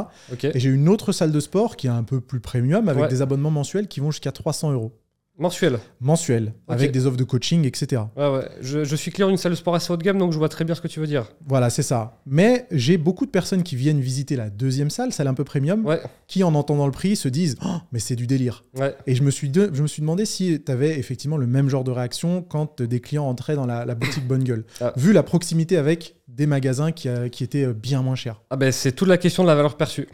Et 0.54 0.60
j'ai 0.60 0.70
une 0.70 0.88
autre 0.90 1.12
salle 1.12 1.32
de 1.32 1.40
sport 1.40 1.76
qui 1.76 1.88
est 1.88 1.92
un 1.92 2.04
peu 2.04 2.22
plus 2.22 2.40
premium 2.40 2.88
avec 2.88 3.04
Ouais. 3.04 3.10
des 3.10 3.22
abonnements 3.22 3.52
mensuels 3.52 3.88
qui 3.88 4.00
vont 4.00 4.12
jusqu'à 4.12 4.32
300 4.32 4.72
euros 4.74 4.94
Mensuel. 5.40 5.80
mensuels, 6.02 6.54
Ok. 6.68 6.74
avec 6.76 6.92
des 6.92 7.06
offres 7.08 7.18
de 7.18 7.24
coaching, 7.24 7.66
etc. 7.66 8.02
Ouais, 8.18 8.30
ouais. 8.30 8.50
Je, 8.62 8.84
je 8.84 8.96
suis 8.96 9.10
client 9.10 9.30
d'une 9.30 9.38
salle 9.38 9.54
de 9.54 9.58
sport 9.58 9.74
assez 9.74 9.92
haut 9.92 9.98
de 9.98 10.04
gamme, 10.04 10.18
donc 10.18 10.34
je 10.34 10.38
vois 10.38 10.50
très 10.50 10.66
bien 10.66 10.76
ce 10.76 10.82
que 10.82 10.88
tu 10.90 11.00
veux 11.00 11.08
dire. 11.08 11.30
Voilà, 11.48 11.70
c'est 11.70 11.82
ça. 11.82 12.20
Mais 12.26 12.68
j'ai 12.72 12.98
beaucoup 12.98 13.26
de 13.26 13.32
personnes 13.32 13.64
qui 13.64 13.76
viennent 13.78 14.02
visiter 14.02 14.36
la 14.36 14.50
deuxième 14.50 14.90
salle, 14.90 15.14
celle 15.14 15.28
un 15.28 15.34
peu 15.34 15.44
premium, 15.46 15.86
Ouais, 15.86 16.02
qui 16.28 16.44
en 16.44 16.54
entendant 16.56 16.86
le 16.86 16.92
prix 16.92 17.16
se 17.16 17.30
disent 17.30 17.56
Oh, 17.66 17.78
mais 17.92 18.00
c'est 18.00 18.16
du 18.18 18.28
délire. 18.28 18.66
Et 19.08 19.16
je 19.16 19.24
me 19.24 19.32
suis, 19.32 19.50
de- 19.50 19.70
je 19.74 19.82
me 19.82 19.88
suis 19.88 20.02
demandé 20.02 20.26
si 20.26 20.62
tu 20.64 20.72
avais 20.72 21.00
effectivement 21.00 21.38
le 21.38 21.48
même 21.48 21.70
genre 21.70 21.84
de 21.86 21.92
réaction 21.92 22.42
quand 22.42 22.82
des 22.82 23.00
clients 23.00 23.26
entraient 23.26 23.56
dans 23.56 23.66
la, 23.66 23.86
la 23.86 23.96
boutique 23.96 24.28
Bonne 24.28 24.44
Gueule, 24.44 24.66
Ah. 24.82 24.94
vu 24.98 25.14
la 25.14 25.24
proximité 25.24 25.78
avec 25.78 26.16
des 26.28 26.48
magasins 26.48 26.92
qui, 26.92 27.08
a- 27.10 27.30
qui 27.30 27.44
étaient 27.44 27.66
euh, 27.66 27.74
bien 27.74 28.02
moins 28.02 28.16
chers. 28.16 28.42
Ah 28.50 28.58
ben, 28.58 28.72
c'est 28.72 28.92
toute 28.92 29.08
la 29.08 29.18
question 29.18 29.44
de 29.44 29.48
la 29.48 29.56
valeur 29.56 29.78
perçue. 29.78 30.08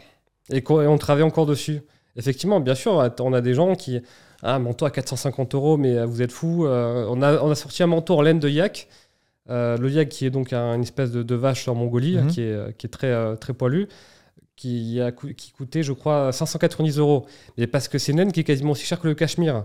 Et, 0.50 0.58
et 0.58 0.62
on 0.70 0.98
travaille 0.98 1.24
encore 1.24 1.46
dessus. 1.46 1.80
Effectivement, 2.16 2.60
bien 2.60 2.74
sûr, 2.74 2.92
on 3.20 3.32
a 3.32 3.40
des 3.40 3.52
gens 3.54 3.74
qui. 3.74 4.00
Ah, 4.42 4.54
un 4.56 4.58
manteau 4.58 4.84
à 4.86 4.90
450 4.90 5.54
euros, 5.54 5.76
mais 5.76 5.96
euh, 5.96 6.06
vous 6.06 6.22
êtes 6.22 6.32
fous. 6.32 6.66
Euh, 6.66 7.06
on, 7.08 7.22
a, 7.22 7.40
on 7.42 7.50
a 7.50 7.54
sorti 7.54 7.82
un 7.82 7.86
manteau 7.86 8.16
en 8.16 8.22
laine 8.22 8.38
de 8.40 8.48
yak. 8.48 8.88
Euh, 9.48 9.76
le 9.78 9.88
yak, 9.90 10.08
qui 10.08 10.26
est 10.26 10.30
donc 10.30 10.52
un- 10.52 10.74
une 10.74 10.82
espèce 10.82 11.10
de, 11.12 11.22
de 11.22 11.34
vache 11.34 11.68
en 11.68 11.74
Mongolie, 11.74 12.16
Mhm. 12.18 12.26
qui, 12.28 12.42
est, 12.42 12.76
qui 12.76 12.86
est 12.86 12.90
très, 12.90 13.36
très 13.36 13.52
poilu, 13.54 13.88
qui, 14.56 15.00
a, 15.00 15.12
qui 15.12 15.52
coûtait, 15.52 15.82
je 15.82 15.92
crois, 15.92 16.32
590 16.32 16.98
euros. 16.98 17.26
Mais 17.58 17.66
parce 17.66 17.88
que 17.88 17.98
c'est 17.98 18.12
une 18.12 18.18
laine 18.18 18.32
qui 18.32 18.40
est 18.40 18.44
quasiment 18.44 18.72
aussi 18.72 18.84
chère 18.86 19.00
que 19.00 19.08
le 19.08 19.14
cachemire. 19.14 19.64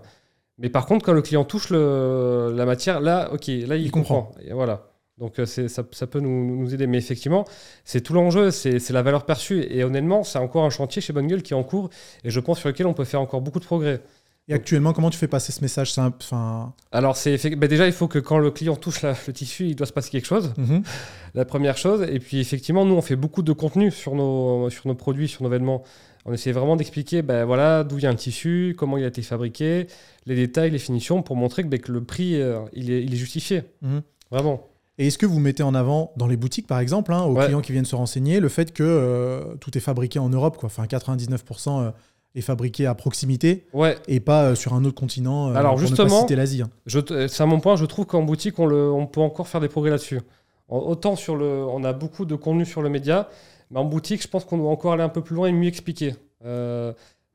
Mais 0.58 0.70
par 0.70 0.86
contre, 0.86 1.06
quand 1.06 1.14
le 1.14 1.22
client 1.22 1.44
touche 1.44 1.70
le, 1.70 2.54
la 2.56 2.66
matière, 2.66 3.00
là, 3.02 3.30
ok, 3.34 3.48
là, 3.48 3.76
il, 3.76 3.86
Il 3.86 3.92
comprend. 3.92 4.24
comprend. 4.24 4.42
Et 4.46 4.54
voilà. 4.54 4.88
Donc 5.18 5.36
ça, 5.46 5.68
ça 5.92 6.08
peut 6.08 6.20
nous, 6.20 6.58
nous 6.58 6.74
aider. 6.74 6.88
Mais 6.88 6.98
effectivement, 6.98 7.46
c'est 7.86 8.02
tout 8.02 8.14
l'enjeu, 8.14 8.50
c'est 8.52 8.80
c'est 8.80 8.94
la 8.94 9.02
valeur 9.04 9.26
perçue. 9.26 9.62
Et 9.70 9.84
honnêtement, 9.84 10.24
c'est 10.24 10.40
encore 10.40 10.64
un 10.64 10.70
chantier 10.72 11.02
chez 11.02 11.14
Bonne 11.14 11.28
Gueule 11.28 11.44
qui 11.44 11.54
est 11.54 11.56
en 11.56 11.64
cours 11.64 11.90
et 12.24 12.30
je 12.32 12.40
pense 12.40 12.60
sur 12.60 12.70
lequel 12.70 12.88
on 12.88 12.94
peut 12.94 13.04
faire 13.06 13.22
encore 13.22 13.42
beaucoup 13.42 13.60
de 13.60 13.66
progrès. 13.66 14.02
Et 14.48 14.54
actuellement, 14.54 14.92
comment 14.92 15.10
tu 15.10 15.18
fais 15.18 15.28
passer 15.28 15.52
ce 15.52 15.62
message 15.62 15.94
simple 15.94 16.18
enfin... 16.22 16.74
Alors, 16.92 17.16
c'est 17.16 17.56
bah, 17.56 17.68
déjà, 17.68 17.86
il 17.86 17.94
faut 17.94 18.08
que 18.08 18.20
quand 18.20 18.38
le 18.38 18.52
client 18.52 18.76
touche 18.76 19.02
la- 19.02 19.16
le 19.28 19.34
tissu, 19.34 19.68
il 19.68 19.76
doit 19.76 19.86
se 19.88 19.94
passer 19.94 20.10
quelque 20.10 20.26
chose. 20.26 20.54
Mhm. 20.58 20.82
La 21.36 21.46
première 21.46 21.78
chose. 21.78 22.06
Et 22.12 22.20
puis, 22.20 22.40
effectivement, 22.40 22.84
nous, 22.86 22.96
on 22.96 23.02
fait 23.02 23.16
beaucoup 23.16 23.44
de 23.44 23.54
contenu 23.54 23.92
sur 23.92 24.16
nos, 24.16 24.70
sur 24.70 24.88
nos 24.88 24.96
produits, 24.96 25.28
sur 25.30 25.44
nos 25.44 25.50
vêtements. 25.50 25.84
On 26.26 26.34
essaie 26.34 26.52
vraiment 26.52 26.76
d'expliquer 26.76 27.22
ben, 27.22 27.46
voilà, 27.46 27.84
d'où 27.84 27.96
vient 27.96 28.10
le 28.12 28.18
tissu, 28.18 28.76
comment 28.78 28.98
il 28.98 29.04
a 29.04 29.08
été 29.08 29.22
fabriqué, 29.22 29.88
les 30.26 30.36
détails, 30.36 30.70
les 30.72 30.80
finitions, 30.80 31.22
pour 31.24 31.36
montrer 31.36 31.64
que, 31.64 31.76
que 31.78 31.92
le 31.92 32.04
prix, 32.04 32.40
euh, 32.42 32.60
il, 32.74 32.92
est, 32.92 33.04
il 33.04 33.14
est 33.14 33.18
justifié. 33.18 33.64
Mhm. 33.82 34.02
Vraiment. 34.32 34.68
Et 34.98 35.08
est-ce 35.08 35.18
que 35.18 35.26
vous 35.26 35.40
mettez 35.40 35.64
en 35.64 35.74
avant 35.74 36.12
dans 36.18 36.28
les 36.28 36.36
boutiques, 36.38 36.68
par 36.68 36.80
exemple, 36.80 37.14
hein, 37.14 37.24
aux 37.24 37.36
Ouais. 37.36 37.46
clients 37.46 37.62
qui 37.62 37.72
viennent 37.72 37.86
se 37.86 37.96
renseigner, 37.96 38.40
le 38.40 38.50
fait 38.50 38.74
que 38.74 38.84
euh, 38.84 39.56
tout 39.62 39.76
est 39.78 39.82
fabriqué 39.82 40.20
en 40.20 40.30
Europe, 40.30 40.58
quoi. 40.58 40.68
Enfin, 40.68 40.84
99% 40.86 41.80
euh, 41.82 41.92
est 42.36 42.42
fabriqué 42.42 42.86
à 42.86 42.96
proximité 42.96 43.66
Ouais, 43.74 43.98
et 44.08 44.20
pas 44.20 44.44
euh, 44.46 44.56
sur 44.56 44.74
un 44.74 44.84
autre 44.86 44.96
continent. 45.00 45.50
euh, 45.50 45.56
Alors, 45.56 45.78
justement, 45.78 46.26
l'Asie. 46.30 46.62
hein. 46.62 46.70
C'est 46.88 47.42
à 47.42 47.46
mon 47.46 47.60
point, 47.60 47.76
je 47.76 47.86
trouve 47.86 48.06
qu'en 48.06 48.24
boutique, 48.24 48.58
on, 48.60 48.66
le, 48.66 48.92
on 48.92 49.06
peut 49.08 49.22
encore 49.22 49.48
faire 49.48 49.62
des 49.62 49.68
progrès 49.70 49.92
là-dessus. 49.92 50.22
Autant 50.70 51.16
sur 51.18 51.36
le, 51.36 51.66
on 51.66 51.84
a 51.84 51.92
beaucoup 51.92 52.26
de 52.26 52.36
contenu 52.36 52.66
sur 52.66 52.82
le 52.82 52.90
média, 52.90 53.28
mais 53.72 53.80
en 53.80 53.86
boutique, 53.86 54.22
je 54.24 54.28
pense 54.30 54.46
qu'on 54.46 54.58
doit 54.58 54.70
encore 54.72 54.94
aller 54.94 55.04
un 55.04 55.10
peu 55.10 55.22
plus 55.22 55.36
loin 55.36 55.48
et 55.48 55.52
mieux 55.52 55.68
expliquer. 55.68 56.16
Euh, 56.46 56.94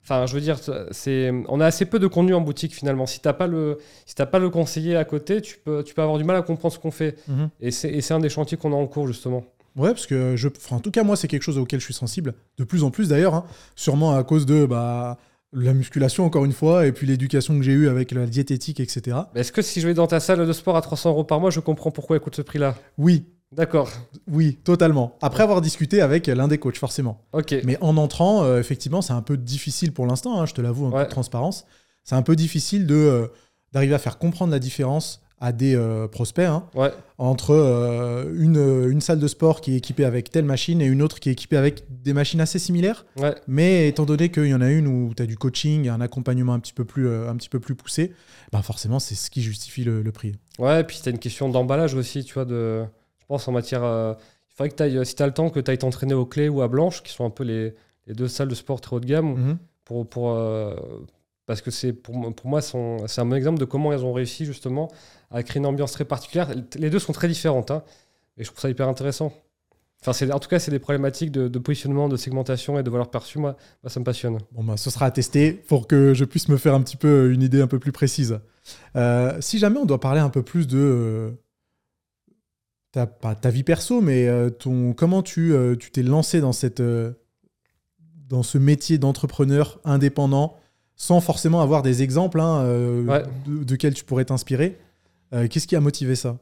Enfin, 0.08 0.24
je 0.26 0.34
veux 0.34 0.40
dire, 0.40 0.56
c'est, 0.92 1.32
on 1.48 1.58
a 1.60 1.66
assez 1.66 1.84
peu 1.84 1.98
de 1.98 2.06
contenu 2.06 2.32
en 2.32 2.40
boutique 2.40 2.72
finalement. 2.72 3.06
Si 3.06 3.18
t'as 3.18 3.32
pas 3.32 3.48
le, 3.48 3.78
si 4.06 4.14
t'as 4.14 4.24
pas 4.24 4.38
le 4.38 4.50
conseiller 4.50 4.94
à 4.94 5.04
côté, 5.04 5.40
tu 5.42 5.58
peux, 5.58 5.82
tu 5.82 5.94
peux 5.94 6.02
avoir 6.02 6.16
du 6.16 6.22
mal 6.22 6.36
à 6.36 6.42
comprendre 6.42 6.72
ce 6.72 6.78
qu'on 6.78 6.92
fait. 6.92 7.16
Mhm. 7.26 7.48
Et 7.60 7.72
c'est, 7.72 7.88
et 7.90 8.00
c'est 8.02 8.14
un 8.14 8.20
des 8.20 8.28
chantiers 8.28 8.56
qu'on 8.56 8.72
a 8.72 8.76
en 8.76 8.86
cours 8.86 9.08
justement. 9.08 9.42
Ouais, 9.76 9.90
parce 9.90 10.06
que 10.06 10.36
je, 10.36 10.48
enfin, 10.48 10.76
en 10.76 10.80
tout 10.80 10.90
cas, 10.90 11.02
moi, 11.02 11.16
c'est 11.16 11.28
quelque 11.28 11.42
chose 11.42 11.58
auquel 11.58 11.80
je 11.80 11.84
suis 11.84 11.94
sensible, 11.94 12.34
de 12.58 12.64
plus 12.64 12.82
en 12.82 12.90
plus 12.90 13.08
d'ailleurs, 13.08 13.34
hein. 13.34 13.44
sûrement 13.74 14.14
à 14.16 14.24
cause 14.24 14.46
de 14.46 14.64
bah, 14.64 15.18
la 15.52 15.74
musculation, 15.74 16.24
encore 16.24 16.44
une 16.44 16.52
fois, 16.52 16.86
et 16.86 16.92
puis 16.92 17.06
l'éducation 17.06 17.56
que 17.58 17.62
j'ai 17.62 17.72
eue 17.72 17.88
avec 17.88 18.10
la 18.12 18.26
diététique, 18.26 18.80
etc. 18.80 19.16
Est-ce 19.34 19.52
que 19.52 19.62
si 19.62 19.80
je 19.80 19.86
vais 19.86 19.94
dans 19.94 20.06
ta 20.06 20.18
salle 20.20 20.46
de 20.46 20.52
sport 20.52 20.76
à 20.76 20.80
300 20.80 21.10
euros 21.10 21.24
par 21.24 21.40
mois, 21.40 21.50
je 21.50 21.60
comprends 21.60 21.90
pourquoi 21.90 22.16
elle 22.16 22.22
coûte 22.22 22.36
ce 22.36 22.42
prix-là? 22.42 22.74
Oui, 22.98 23.26
D'accord. 23.52 23.90
oui, 24.30 24.58
totalement. 24.64 25.16
Après 25.22 25.42
avoir 25.42 25.60
discuté 25.60 26.00
avec 26.00 26.26
l'un 26.26 26.48
des 26.48 26.58
coachs, 26.58 26.76
forcément. 26.78 27.22
Ok. 27.32 27.54
Mais 27.64 27.78
en 27.80 27.96
entrant, 27.96 28.42
euh, 28.44 28.58
effectivement, 28.58 29.02
c'est 29.02 29.12
un 29.12 29.22
peu 29.22 29.36
difficile 29.36 29.92
pour 29.92 30.06
l'instant, 30.06 30.40
hein, 30.40 30.46
je 30.46 30.54
te 30.54 30.60
l'avoue, 30.60 30.86
en 30.86 30.90
Ouais. 30.90 31.02
toute 31.04 31.10
transparence. 31.12 31.64
C'est 32.02 32.14
un 32.16 32.22
peu 32.22 32.34
difficile 32.34 32.86
de, 32.86 32.94
euh, 32.94 33.26
d'arriver 33.72 33.94
à 33.94 33.98
faire 33.98 34.18
comprendre 34.18 34.52
la 34.52 34.58
différence 34.58 35.20
à 35.38 35.52
des 35.52 35.74
euh, 35.76 36.08
prospects 36.08 36.46
hein, 36.46 36.64
Ouais. 36.74 36.90
entre 37.18 37.50
euh, 37.52 38.32
une, 38.38 38.56
euh, 38.56 38.90
une 38.90 39.02
salle 39.02 39.18
de 39.18 39.28
sport 39.28 39.60
qui 39.60 39.74
est 39.74 39.76
équipée 39.76 40.06
avec 40.06 40.30
telle 40.30 40.46
machine 40.46 40.80
et 40.80 40.86
une 40.86 41.02
autre 41.02 41.20
qui 41.20 41.28
est 41.28 41.32
équipée 41.32 41.58
avec 41.58 41.84
des 42.02 42.14
machines 42.14 42.40
assez 42.40 42.58
similaires. 42.58 43.04
Ouais. 43.18 43.34
Mais 43.46 43.88
étant 43.88 44.06
donné 44.06 44.30
qu'il 44.30 44.46
y 44.46 44.54
en 44.54 44.62
a 44.62 44.70
une 44.70 44.86
où 44.86 45.12
tu 45.14 45.22
as 45.22 45.26
du 45.26 45.36
coaching, 45.36 45.88
un 45.88 46.00
accompagnement 46.00 46.54
un 46.54 46.58
petit 46.60 46.72
peu 46.72 46.86
plus, 46.86 47.06
euh, 47.06 47.28
un 47.28 47.36
petit 47.36 47.50
peu 47.50 47.60
plus 47.60 47.74
poussé, 47.74 48.12
ben 48.52 48.62
forcément, 48.62 48.98
c'est 48.98 49.14
ce 49.14 49.28
qui 49.30 49.42
justifie 49.42 49.84
le, 49.84 50.00
le 50.02 50.12
prix. 50.12 50.32
Ouais, 50.58 50.80
et 50.80 50.84
puis 50.84 50.98
t'as 51.04 51.10
une 51.10 51.18
question 51.18 51.50
d'emballage 51.50 51.94
aussi, 51.94 52.24
tu 52.24 52.32
vois, 52.32 52.46
de, 52.46 52.82
je 53.18 53.26
pense 53.28 53.46
en 53.46 53.52
matière... 53.52 53.82
il 53.82 54.54
faudrait 54.56 54.70
que 54.70 54.98
tu 54.98 55.04
si 55.04 55.14
t'as 55.16 55.26
le 55.26 55.34
temps, 55.34 55.50
que 55.50 55.60
tu 55.60 55.70
ailles 55.70 55.76
t'entraîner 55.76 56.14
au 56.14 56.24
Clé 56.24 56.48
ou 56.48 56.62
à 56.62 56.68
Blanche, 56.68 57.02
qui 57.02 57.12
sont 57.12 57.26
un 57.26 57.30
peu 57.30 57.44
les, 57.44 57.74
les 58.06 58.14
deux 58.14 58.28
salles 58.28 58.48
de 58.48 58.54
sport 58.54 58.80
très 58.80 58.96
haut 58.96 59.00
de 59.00 59.06
gamme, 59.06 59.34
Mhm. 59.34 59.58
pour, 59.84 60.08
pour, 60.08 60.34
parce 61.46 61.62
que 61.62 61.70
c'est 61.70 61.92
pour, 61.92 62.14
moi- 62.44 62.60
c'est 62.60 63.20
un 63.20 63.26
bon 63.26 63.34
exemple 63.34 63.58
de 63.58 63.64
comment 63.64 63.92
elles 63.92 64.04
ont 64.04 64.12
réussi 64.12 64.44
justement 64.44 64.88
à 65.30 65.42
créer 65.42 65.58
une 65.60 65.66
ambiance 65.66 65.92
très 65.92 66.04
particulière. 66.04 66.50
Les 66.76 66.90
deux 66.90 66.98
sont 66.98 67.12
très 67.12 67.28
différentes, 67.28 67.70
hein, 67.70 67.82
et 68.36 68.44
je 68.44 68.48
trouve 68.50 68.60
ça 68.60 68.68
hyper 68.68 68.88
intéressant. 68.88 69.32
Enfin, 70.06 70.30
en 70.30 70.38
tout 70.38 70.48
cas, 70.48 70.58
c'est 70.58 70.70
des 70.70 70.78
problématiques 70.78 71.32
de, 71.32 71.58
positionnement, 71.58 72.08
de 72.08 72.16
segmentation 72.16 72.78
et 72.78 72.82
de 72.82 72.90
valeur 72.90 73.10
perçue. 73.10 73.38
Moi, 73.38 73.56
ça 73.86 73.98
me 73.98 74.04
passionne. 74.04 74.38
Bon, 74.52 74.62
bah, 74.62 74.76
ce 74.76 74.90
sera 74.90 75.06
à 75.06 75.10
tester 75.10 75.52
pour 75.52 75.88
que 75.88 76.14
je 76.14 76.24
puisse 76.24 76.48
me 76.48 76.58
faire 76.58 76.74
un 76.74 76.82
petit 76.82 76.96
peu 76.98 77.32
une 77.32 77.42
idée 77.42 77.60
un 77.60 77.66
peu 77.66 77.78
plus 77.78 77.92
précise. 77.92 78.38
Euh, 78.94 79.36
si 79.40 79.58
jamais 79.58 79.78
on 79.78 79.86
doit 79.86 79.98
parler 79.98 80.20
un 80.20 80.28
peu 80.28 80.42
plus 80.42 80.66
de 80.66 80.78
euh, 80.78 81.30
ta, 82.92 83.06
pas 83.06 83.34
ta 83.34 83.50
vie 83.50 83.62
perso, 83.62 84.00
mais 84.00 84.28
euh, 84.28 84.50
comment 84.96 85.22
tu 85.22 85.54
euh, 85.54 85.76
t'es 85.76 86.02
lancé 86.02 86.40
dans, 86.40 86.52
cette, 86.52 86.80
euh, 86.80 87.12
dans 88.28 88.42
ce 88.42 88.58
métier 88.58 88.98
d'entrepreneur 88.98 89.80
indépendant 89.84 90.56
sans 90.96 91.20
forcément 91.20 91.60
avoir 91.60 91.82
des 91.82 92.02
exemples 92.02 92.40
hein, 92.40 92.62
euh, 92.62 93.04
Ouais. 93.04 93.22
de, 93.46 93.62
de 93.64 93.76
quels 93.76 93.94
tu 93.94 94.04
pourrais 94.04 94.24
t'inspirer. 94.24 94.78
Euh, 95.34 95.46
Qu'est-ce 95.48 95.66
qui 95.66 95.76
a 95.76 95.80
motivé 95.80 96.14
ça? 96.16 96.36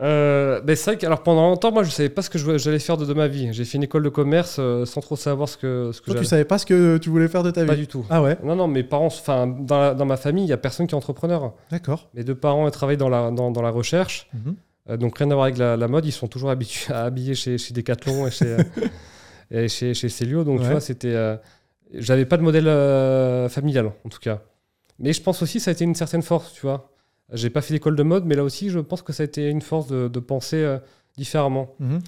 Euh, 0.00 0.60
ben 0.62 0.74
c'est 0.74 0.90
vrai 0.92 0.98
que 0.98 1.06
alors 1.06 1.22
pendant 1.22 1.48
longtemps, 1.50 1.70
moi, 1.70 1.84
je 1.84 1.90
savais 1.90 2.08
pas 2.08 2.22
ce 2.22 2.30
que 2.30 2.38
j'allais 2.58 2.78
faire 2.78 2.96
de, 2.96 3.04
de 3.04 3.12
ma 3.14 3.28
vie. 3.28 3.48
J'ai 3.52 3.64
fait 3.64 3.76
une 3.76 3.84
école 3.84 4.02
de 4.02 4.08
commerce 4.08 4.56
euh, 4.58 4.84
sans 4.84 5.00
trop 5.00 5.16
savoir 5.16 5.48
ce 5.48 5.56
que, 5.56 5.90
ce 5.92 6.00
que 6.00 6.06
Toi, 6.10 6.20
tu 6.20 6.24
savais 6.24 6.44
pas 6.44 6.58
ce 6.58 6.66
que 6.66 6.96
tu 6.98 7.08
voulais 7.10 7.28
faire 7.28 7.42
de 7.42 7.50
ta 7.50 7.64
Pas 7.64 7.74
vie? 7.74 7.82
du 7.82 7.86
tout. 7.86 8.04
Ah 8.10 8.20
ouais, 8.22 8.36
Non, 8.42 8.56
non, 8.56 8.66
mes 8.68 8.82
parents, 8.82 9.06
enfin, 9.06 9.46
dans, 9.46 9.94
dans 9.94 10.06
ma 10.06 10.16
famille, 10.16 10.44
il 10.44 10.48
y 10.48 10.52
a 10.52 10.56
personne 10.56 10.86
qui 10.86 10.94
est 10.94 10.96
entrepreneur. 10.98 11.52
d'accord. 11.70 12.08
Mes 12.14 12.24
deux 12.24 12.34
parents 12.34 12.66
ils 12.66 12.70
travaillent 12.72 12.96
dans 12.96 13.10
la, 13.10 13.30
dans, 13.30 13.50
dans 13.50 13.62
la 13.62 13.70
recherche, 13.70 14.28
Mhm. 14.34 14.54
euh, 14.90 14.96
donc 14.96 15.16
rien 15.18 15.30
à 15.30 15.34
voir 15.34 15.44
avec 15.44 15.58
la, 15.58 15.76
la 15.76 15.88
mode. 15.88 16.04
Ils 16.06 16.10
sont 16.12 16.26
toujours 16.28 16.50
habitués 16.50 16.92
à 16.92 17.02
habiller 17.04 17.34
chez, 17.34 17.56
chez 17.58 17.72
Decathlon 17.72 18.26
et 18.26 18.30
chez, 18.30 18.56
et 19.52 19.68
chez, 19.68 19.94
chez 19.94 20.08
Célio. 20.08 20.42
Donc, 20.42 20.58
Ouais. 20.58 20.64
tu 20.64 20.70
vois, 20.70 20.80
c'était. 20.80 21.14
J'avais 21.94 22.24
pas 22.26 22.36
de 22.36 22.42
modèle 22.42 22.68
euh, 22.68 23.48
familial, 23.48 23.92
en 24.04 24.08
tout 24.08 24.18
cas. 24.20 24.42
Mais 24.98 25.12
je 25.12 25.22
pense 25.22 25.42
aussi 25.42 25.58
que 25.58 25.64
ça 25.64 25.70
a 25.70 25.72
été 25.72 25.84
une 25.84 25.94
certaine 25.94 26.22
force, 26.22 26.52
tu 26.52 26.62
vois. 26.62 26.90
J'ai 27.32 27.50
pas 27.50 27.60
fait 27.62 27.74
d'école 27.74 27.96
de 27.96 28.02
mode, 28.02 28.24
mais 28.26 28.34
là 28.34 28.44
aussi, 28.44 28.70
je 28.70 28.78
pense 28.78 29.02
que 29.02 29.12
ça 29.12 29.22
a 29.22 29.26
été 29.26 29.48
une 29.48 29.62
force 29.62 29.86
de, 29.88 30.08
de 30.08 30.20
penser 30.20 30.56
euh, 30.56 30.78
différemment. 31.16 31.74
Mhm. 31.80 32.00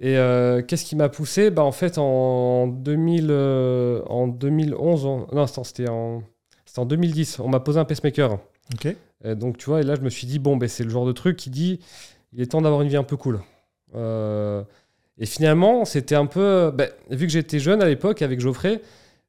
Et 0.00 0.16
euh, 0.18 0.62
qu'est-ce 0.62 0.84
qui 0.84 0.96
m'a 0.96 1.08
poussé? 1.08 1.50
Bah, 1.50 1.62
En 1.62 1.72
fait, 1.72 1.98
en, 1.98 2.66
2000, 2.66 3.28
euh, 3.30 4.02
en 4.06 4.26
2011, 4.26 5.06
en- 5.06 5.26
non, 5.32 5.46
c'était 5.46 5.88
en, 5.88 6.22
en 6.76 6.84
2010, 6.86 7.38
on 7.40 7.48
m'a 7.48 7.60
posé 7.60 7.78
un 7.78 7.84
pacemaker. 7.84 8.38
Ok. 8.74 8.94
Et 9.24 9.34
donc, 9.36 9.56
tu 9.58 9.66
vois, 9.66 9.80
et 9.80 9.84
là, 9.84 9.94
je 9.94 10.00
me 10.00 10.10
suis 10.10 10.26
dit, 10.26 10.38
bon, 10.38 10.56
ben, 10.56 10.68
c'est 10.68 10.82
le 10.84 10.90
genre 10.90 11.06
de 11.06 11.12
truc 11.12 11.36
qui 11.36 11.50
dit, 11.50 11.78
il 12.32 12.40
est 12.42 12.46
temps 12.46 12.60
d'avoir 12.62 12.82
une 12.82 12.88
vie 12.88 12.96
un 12.96 13.04
peu 13.04 13.16
cool. 13.16 13.40
Et 15.18 15.26
finalement, 15.26 15.84
c'était 15.84 16.16
un 16.16 16.26
peu, 16.26 16.72
ben, 16.74 16.88
vu 17.10 17.26
que 17.26 17.32
j'étais 17.32 17.58
jeune 17.60 17.80
à 17.82 17.86
l'époque 17.86 18.20
avec 18.22 18.40
Geoffrey, 18.40 18.80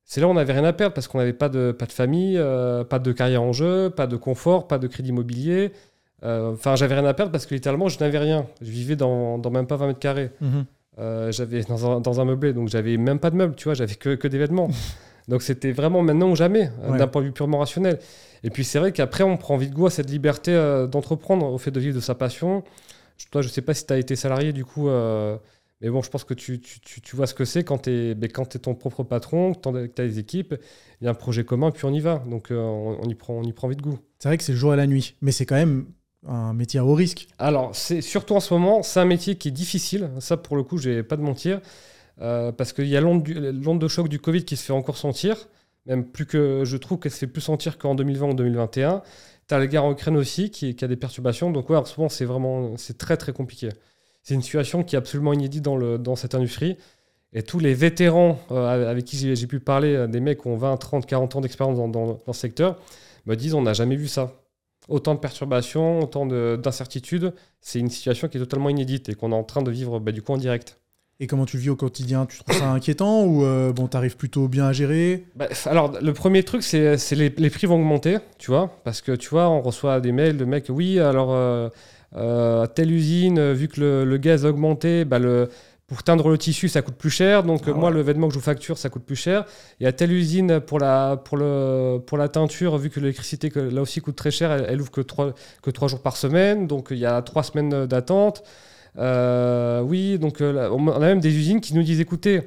c'est 0.06 0.22
là 0.22 0.28
où 0.28 0.30
on 0.30 0.36
n'avait 0.36 0.54
rien 0.54 0.63
à 0.63 0.72
perdre 0.74 0.94
parce 0.94 1.08
qu'on 1.08 1.18
n'avait 1.18 1.34
pas 1.34 1.50
de, 1.50 1.72
pas 1.72 1.86
de 1.88 1.91
famille, 1.91 2.38
euh, 2.38 2.84
pas 2.84 3.00
de 3.00 3.12
carrière 3.12 3.41
en 3.44 3.52
jeu, 3.54 3.89
pas 3.89 4.08
de 4.08 4.15
confort, 4.15 4.68
pas 4.68 4.78
de 4.78 4.88
crédit 4.88 5.10
immobilier. 5.10 5.72
Euh, 6.24 6.54
Enfin, 6.54 6.76
j'avais 6.76 6.96
rien 6.96 7.06
à 7.06 7.13
perdre 7.13 7.32
parce 7.32 7.46
que 7.46 7.54
littéralement, 7.56 7.89
je 7.89 8.00
n'avais 8.00 8.18
rien. 8.20 8.46
Je 8.62 8.70
vivais 8.72 8.96
dans, 8.96 9.38
dans 9.38 9.50
même 9.50 9.68
pas 9.68 9.76
20 9.78 9.88
mètres 9.88 10.00
carrés. 10.00 10.30
Mhm. 10.41 10.65
Euh, 11.00 11.32
j'avais 11.32 11.62
dans 11.63 11.91
un, 11.91 12.00
dans 12.00 12.22
un 12.22 12.26
meublé, 12.26 12.54
donc 12.54 12.70
j'avais 12.70 12.96
même 12.98 13.20
pas 13.20 13.30
de 13.30 13.36
meubles, 13.36 13.56
tu 13.56 13.65
vois, 13.65 13.74
j'avais 13.74 13.96
que, 13.96 14.15
que 14.15 14.28
des 14.30 14.38
vêtements. 14.38 14.70
donc 15.28 15.41
c'était 15.41 15.72
vraiment 15.72 16.02
maintenant 16.04 16.30
ou 16.30 16.36
jamais, 16.36 16.70
Ouais. 16.88 16.98
d'un 16.98 17.08
point 17.08 17.22
de 17.22 17.28
vue 17.28 17.34
purement 17.34 17.58
rationnel. 17.58 18.00
Et 18.44 18.50
puis 18.50 18.63
c'est 18.63 18.80
vrai 18.80 18.91
qu'après, 18.91 19.24
on 19.24 19.36
prend 19.38 19.58
vite 19.58 19.74
goût 19.74 19.88
à 19.88 19.89
cette 19.89 20.10
liberté 20.10 20.54
d'entreprendre, 20.89 21.52
au 21.52 21.58
fait 21.58 21.72
de 21.72 21.80
vivre 21.80 21.96
de 21.96 22.00
sa 22.00 22.13
passion. 22.15 22.63
Je- 23.18 23.26
Toi, 23.32 23.41
je 23.41 23.50
sais 23.50 23.62
pas 23.62 23.74
si 23.74 23.86
tu 23.88 23.91
as 23.94 23.98
été 23.98 24.15
salarié 24.15 24.54
du 24.54 24.63
coup, 24.65 24.88
mais 25.82 25.90
bon, 25.90 26.02
je 26.02 26.10
pense 26.10 26.24
que 26.24 26.34
tu, 26.34 26.60
tu, 26.62 26.80
tu, 26.80 27.02
tu 27.02 27.16
vois 27.16 27.28
ce 27.28 27.34
que 27.34 27.46
c'est 27.46 27.64
quand 27.64 27.80
tu 27.80 27.90
es, 27.90 28.12
es 28.12 28.60
ton 28.60 28.76
propre 28.76 29.04
patron, 29.04 29.54
que 29.54 29.88
tu 29.88 30.02
as 30.02 30.06
des 30.06 30.20
équipes, 30.20 30.56
il 31.02 31.06
y 31.06 31.08
a 31.08 31.12
un 31.12 31.16
projet 31.16 31.44
commun, 31.44 31.72
puis 31.72 31.86
on 31.86 31.94
y 31.94 32.00
va. 32.00 32.24
Donc 32.30 32.52
euh, 32.52 32.58
on, 32.58 33.00
on 33.02 33.10
y 33.10 33.16
prend, 33.16 33.34
on 33.34 33.44
y 33.44 33.54
prend 33.54 33.68
vite 33.68 33.82
goût. 33.82 34.00
C'est 34.20 34.30
vrai 34.30 34.38
que 34.38 34.44
c'est 34.44 34.54
le 34.54 34.58
jour 34.58 34.74
et 34.74 34.78
la 34.78 34.88
nuit, 34.88 35.16
mais 35.22 35.32
c'est 35.32 35.46
quand 35.46 35.56
même 35.56 35.86
un 36.28 36.54
métier 36.54 36.80
à 36.80 36.86
haut 36.86 36.94
risque. 36.94 37.28
Alors, 37.38 37.76
c'est 37.76 38.02
surtout 38.02 38.36
en 38.36 38.40
ce 38.40 38.54
moment, 38.54 38.84
c'est 38.84 39.00
un 39.00 39.06
métier 39.06 39.36
qui 39.36 39.50
est 39.50 39.52
difficile. 39.52 40.10
Ça, 40.20 40.38
pour 40.38 40.56
le 40.56 40.64
coup, 40.64 40.78
je 40.78 40.90
vais 40.90 41.04
pas 41.04 41.18
de 41.18 41.22
mentir. 41.22 41.62
Euh, 42.22 42.52
parce 42.52 42.72
qu'il 42.72 42.88
y 42.88 42.96
a 42.96 43.02
l'onde 43.02 43.24
de 43.24 43.88
choc 43.88 44.08
du 44.08 44.20
Covid 44.20 44.46
qui 44.46 44.56
se 44.56 44.64
fait 44.64 44.74
encore 44.74 44.98
sentir. 44.98 45.48
Même 45.86 46.06
plus 46.06 46.26
que 46.26 46.64
je 46.66 46.78
trouve 46.78 47.00
qu'elle 47.00 47.12
se 47.12 47.20
fait 47.20 47.28
plus 47.28 47.42
sentir 47.42 47.78
qu'en 47.78 47.94
2020 47.94 48.30
ou 48.30 48.34
2021. 48.34 49.04
Tu 49.48 49.54
as 49.54 49.60
la 49.60 49.68
guerre 49.68 49.84
en 49.84 49.92
Ukraine 49.92 50.18
aussi 50.18 50.50
qui, 50.50 50.76
qui 50.76 50.84
a 50.86 50.88
des 50.88 50.96
perturbations. 50.96 51.52
Donc, 51.52 51.70
ouais, 51.70 51.78
en 51.78 51.86
ce 51.86 52.00
moment, 52.00 52.10
c'est 52.10 52.26
vraiment 52.26 52.76
c'est 52.78 52.98
très, 52.98 53.18
très 53.18 53.34
compliqué. 53.34 53.70
C'est 54.26 54.34
une 54.34 54.42
situation 54.42 54.84
qui 54.84 54.96
est 54.96 54.98
absolument 54.98 55.34
inédite 55.34 55.64
dans, 55.64 56.16
cette 56.16 56.34
industrie. 56.34 56.78
Et 57.32 57.44
tous 57.44 57.60
les 57.60 57.76
vétérans 57.76 58.40
euh, 58.50 58.90
avec 58.90 59.06
qui 59.06 59.36
j'ai 59.36 59.48
pu 59.48 59.60
parler, 59.60 59.94
euh, 59.94 60.08
des 60.08 60.20
mecs 60.20 60.42
qui 60.42 60.48
ont 60.48 60.58
20, 60.58 60.78
30, 60.78 61.06
40 61.06 61.36
ans 61.36 61.42
d'expérience 61.42 61.78
dans, 61.92 62.20
ce 62.26 62.34
secteur, 62.34 62.80
me 63.28 63.36
disent 63.36 63.54
on 63.54 63.62
n'a 63.62 63.74
jamais 63.74 63.96
vu 63.96 64.08
ça. 64.08 64.34
Autant 64.88 65.14
de 65.14 65.20
perturbations, 65.20 66.00
autant 66.00 66.26
de- 66.26 66.60
d'incertitudes. 66.62 67.34
C'est 67.62 67.80
une 67.80 67.90
situation 67.90 68.28
qui 68.28 68.38
est 68.38 68.40
totalement 68.40 68.70
inédite 68.70 69.10
et 69.10 69.16
qu'on 69.16 69.32
est 69.32 69.36
en 69.36 69.44
train 69.44 69.62
de 69.62 69.70
vivre 69.70 70.00
bah, 70.00 70.12
du 70.12 70.24
coup 70.24 70.34
en 70.34 70.38
direct. 70.38 70.80
Et 71.21 71.28
comment 71.28 71.45
tu 71.45 71.56
le 71.56 71.63
vis 71.63 71.69
au 71.69 71.78
quotidien 71.78 72.25
Tu 72.25 72.39
trouves 72.39 72.58
ça 72.58 72.69
inquiétant 72.71 73.23
ou 73.23 73.45
euh, 73.45 73.71
bon, 73.71 73.88
t'arrives 73.88 74.17
plutôt 74.17 74.49
bien 74.49 74.65
à 74.65 74.73
gérer? 74.73 75.23
Bah, 75.36 75.47
alors, 75.65 75.93
le 76.01 76.13
premier 76.13 76.43
truc, 76.43 76.62
c'est 76.62 76.97
les, 77.12 77.34
les 77.38 77.49
prix 77.49 77.67
vont 77.67 77.75
augmenter, 77.75 78.17
tu 78.38 78.51
vois, 78.51 78.82
parce 78.84 79.01
que 79.01 79.13
tu 79.13 79.30
vois, 79.30 79.49
on 79.49 79.62
reçoit 79.62 80.01
des 80.01 80.12
mails 80.12 80.36
de 80.36 80.43
mecs, 80.43 80.65
oui, 80.67 80.99
alors, 80.99 81.34
euh, 81.34 81.69
euh, 82.17 82.63
à 82.63 82.67
telle 82.67 82.91
usine, 82.91 83.39
euh, 83.39 83.54
vu 83.54 83.69
que 83.69 83.80
le, 83.80 84.04
le 84.04 84.17
gaz 84.17 84.45
a 84.45 84.49
augmenté, 84.49 85.06
bah, 85.06 85.19
le, 85.19 85.47
pour 85.88 86.04
teindre 86.04 86.28
le 86.28 86.38
tissu, 86.38 86.67
ça 86.67 86.82
coûte 86.82 86.95
plus 86.95 87.12
cher, 87.12 87.43
donc 87.43 87.62
Ah 87.65 87.69
euh, 87.69 87.73
moi, 87.75 87.91
le 87.91 88.01
vêtement 88.01 88.28
que 88.28 88.34
je 88.34 88.39
vous 88.39 88.43
facture, 88.43 88.78
ça 88.78 88.89
coûte 88.89 89.06
plus 89.06 89.15
cher. 89.15 89.45
Et 89.80 89.88
à 89.88 89.93
telle 89.93 90.12
usine, 90.12 90.60
pour 90.60 90.80
la, 90.80 91.15
pour 91.15 91.38
le, 91.38 91.99
pour 92.06 92.17
la 92.17 92.28
teinture, 92.28 92.78
vu 92.78 92.89
que 92.89 92.99
l'électricité, 92.99 93.49
là 93.56 93.82
aussi, 93.82 94.01
coûte 94.01 94.17
très 94.17 94.32
cher, 94.32 94.51
elle, 94.51 94.65
elle 94.67 94.82
ouvre 94.82 94.91
que 94.91 94.99
trois, 94.99 95.34
que 95.62 95.71
trois 95.71 95.88
jours 95.88 96.01
par 96.01 96.17
semaine, 96.17 96.67
donc 96.67 96.88
il 96.91 96.97
y 96.97 97.06
a 97.06 97.21
trois 97.21 97.43
semaines 97.43 97.86
d'attente. 97.86 98.43
Euh, 98.98 99.82
oui, 99.82 100.18
donc 100.20 100.42
euh, 100.42 100.52
là, 100.54 100.72
on 100.74 100.88
a 100.88 101.00
même 101.00 101.20
des 101.20 101.36
usines 101.36 101.62
qui 101.62 101.74
nous 101.74 101.84
disent, 101.84 102.00
écoutez, 102.00 102.42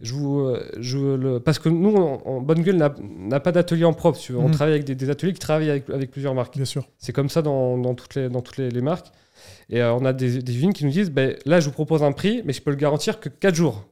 je 0.00 0.14
vous, 0.14 0.40
euh, 0.40 0.62
je 0.78 0.98
le... 0.98 1.40
parce 1.40 1.58
que 1.58 1.68
nous, 1.68 1.94
en, 1.96 2.22
en 2.24 2.40
Bonne 2.40 2.62
Gueule, 2.62 2.76
n'a 2.76 3.40
pas 3.40 3.50
d'atelier 3.52 3.84
en 3.84 3.92
propre. 3.92 4.18
On 4.36 4.46
Mhm. 4.48 4.50
travaille 4.52 4.74
avec 4.74 4.84
des, 4.84 4.94
des 4.94 5.10
ateliers 5.10 5.32
qui 5.32 5.40
travaillent 5.40 5.70
avec, 5.70 5.90
avec 5.90 6.10
plusieurs 6.10 6.34
marques. 6.34 6.54
Bien 6.56 6.64
sûr. 6.64 6.86
C'est 6.98 7.12
comme 7.12 7.28
ça 7.28 7.42
dans, 7.42 7.76
dans 7.78 7.94
toutes 7.94 8.14
les, 8.14 8.28
dans 8.28 8.40
toutes 8.40 8.58
les, 8.58 8.70
les 8.70 8.80
marques. 8.80 9.08
Et 9.70 9.82
euh, 9.82 9.92
on 9.94 10.04
a 10.04 10.12
des, 10.12 10.40
des 10.42 10.56
usines 10.56 10.72
qui 10.72 10.84
nous 10.84 10.90
disent 10.92 11.10
ben, 11.10 11.34
là, 11.46 11.60
je 11.60 11.66
vous 11.66 11.72
propose 11.72 12.02
un 12.02 12.12
prix, 12.12 12.42
mais 12.44 12.52
je 12.52 12.62
peux 12.62 12.70
le 12.70 12.76
garantir 12.76 13.18
que 13.20 13.28
4 13.28 13.54
jours. 13.54 13.84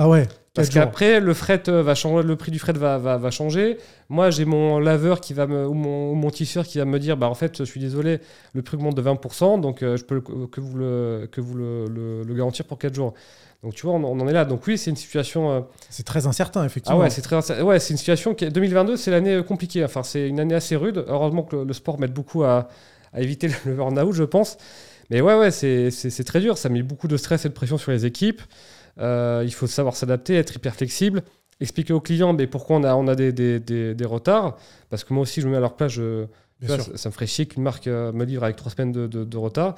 Ah 0.00 0.08
ouais. 0.08 0.28
Parce 0.54 0.68
qu'après, 0.70 1.20
le 1.20 1.34
fret 1.34 1.62
euh, 1.68 1.82
va 1.82 1.94
changer, 1.94 2.26
le 2.26 2.36
prix 2.36 2.50
du 2.52 2.58
fret 2.58 2.72
va, 2.72 2.98
va, 2.98 3.16
va 3.16 3.30
changer. 3.30 3.78
Moi, 4.08 4.30
j'ai 4.30 4.44
mon 4.44 4.78
laveur 4.78 5.20
qui 5.20 5.32
va 5.34 5.46
me, 5.46 5.66
ou 5.66 5.74
mon, 5.74 6.12
ou 6.12 6.14
mon 6.14 6.30
tisseur 6.30 6.64
qui 6.66 6.78
va 6.78 6.84
me 6.84 6.98
dire, 6.98 7.16
bah 7.16 7.28
en 7.28 7.34
fait, 7.34 7.58
je 7.58 7.64
suis 7.64 7.80
désolé, 7.80 8.20
le 8.54 8.62
prix 8.62 8.76
augmente 8.76 8.96
de 8.96 9.02
20%, 9.02 9.60
donc 9.60 9.82
euh, 9.82 9.96
je 9.96 10.04
peux 10.04 10.14
le- 10.16 10.20
que 10.46 10.60
vous 10.60 10.76
le, 10.78 11.28
que 11.30 11.40
vous 11.40 11.54
le, 11.56 11.86
le- 11.86 12.22
le 12.22 12.34
garantir 12.34 12.64
pour 12.64 12.78
4 12.78 12.94
jours. 12.94 13.14
Donc 13.64 13.74
tu 13.74 13.86
vois, 13.86 13.94
on, 13.96 14.04
on 14.04 14.20
en 14.20 14.28
est 14.28 14.32
là. 14.32 14.44
Donc 14.44 14.66
oui, 14.68 14.78
c'est 14.78 14.90
une 14.90 14.96
situation. 14.96 15.50
euh, 15.52 15.60
C'est 15.90 16.06
très 16.06 16.26
incertain, 16.26 16.62
ah 16.62 16.66
effectivement. 16.66 16.98
ouais, 17.00 17.10
c'est 17.10 17.22
très, 17.22 17.60
ouais, 17.62 17.78
c'est 17.80 17.92
une 17.92 17.98
situation 17.98 18.34
qui 18.34 18.48
2022, 18.48 18.96
c'est 18.96 19.10
l'année 19.10 19.34
euh, 19.34 19.42
compliquée. 19.42 19.84
Enfin, 19.84 20.02
c'est 20.04 20.28
une 20.28 20.38
année 20.40 20.54
assez 20.54 20.76
rude. 20.76 21.04
Heureusement 21.08 21.42
que 21.42 21.56
le, 21.56 21.72
sport 21.72 21.98
m'aide 22.00 22.12
beaucoup 22.12 22.44
à, 22.44 22.68
à 23.12 23.20
éviter 23.20 23.48
le 23.64 23.74
burn-out, 23.74 24.12
je 24.12 24.24
pense. 24.24 24.58
Mais 25.10 25.20
ouais, 25.20 25.36
ouais, 25.38 25.50
c'est 25.50 26.24
très 26.24 26.40
dur. 26.40 26.58
Ça 26.58 26.68
met 26.68 26.82
beaucoup 26.82 27.08
de 27.08 27.16
stress 27.16 27.44
et 27.46 27.48
de 27.48 27.54
pression 27.54 27.78
sur 27.78 27.90
les 27.92 28.06
équipes. 28.06 28.42
Euh, 29.00 29.42
il 29.44 29.52
faut 29.54 29.66
savoir 29.66 29.94
s'adapter, 29.96 30.34
être 30.36 30.56
hyper 30.56 30.74
flexible, 30.74 31.22
expliquer 31.60 31.92
aux 31.92 32.00
clients 32.00 32.32
mais 32.32 32.46
pourquoi 32.46 32.76
on 32.76 32.84
a, 32.84 32.94
on 32.94 33.06
a 33.08 33.14
des, 33.14 33.32
des, 33.32 33.60
des- 33.60 33.94
des 33.94 34.04
retards. 34.04 34.56
Parce 34.90 35.04
que 35.04 35.14
moi 35.14 35.22
aussi, 35.22 35.40
je 35.40 35.46
me 35.46 35.52
mets 35.52 35.58
à 35.58 35.60
leur 35.60 35.76
place. 35.76 35.92
Je, 35.92 36.26
vois, 36.62 36.78
ça, 36.78 36.96
ça 36.96 37.08
me 37.08 37.12
ferait 37.14 37.26
chier 37.26 37.46
qu'une 37.46 37.62
marque 37.62 37.86
euh, 37.86 38.12
me 38.12 38.24
livre 38.24 38.42
avec 38.44 38.56
trois 38.56 38.72
semaines 38.72 38.92
de, 38.92 39.06
de- 39.06 39.24
de 39.24 39.36
retard. 39.36 39.76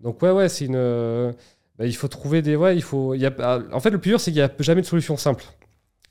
Donc 0.00 0.20
ouais, 0.22 0.30
ouais, 0.30 0.48
c'est 0.48 0.66
une. 0.66 0.74
euh, 0.76 1.32
bah, 1.78 1.86
il 1.86 1.94
faut 1.96 2.08
trouver 2.08 2.42
des. 2.42 2.56
Ouais, 2.56 2.74
il 2.76 2.82
faut. 2.82 3.14
il 3.14 3.20
y 3.20 3.26
a, 3.26 3.34
ah, 3.40 3.60
en 3.72 3.80
fait, 3.80 3.90
le 3.90 3.98
plus 3.98 4.10
dur, 4.10 4.20
c'est 4.20 4.32
qu'il 4.32 4.40
n'y 4.42 4.46
a 4.48 4.50
jamais 4.60 4.80
de 4.82 4.86
solution 4.86 5.16
simple. 5.16 5.44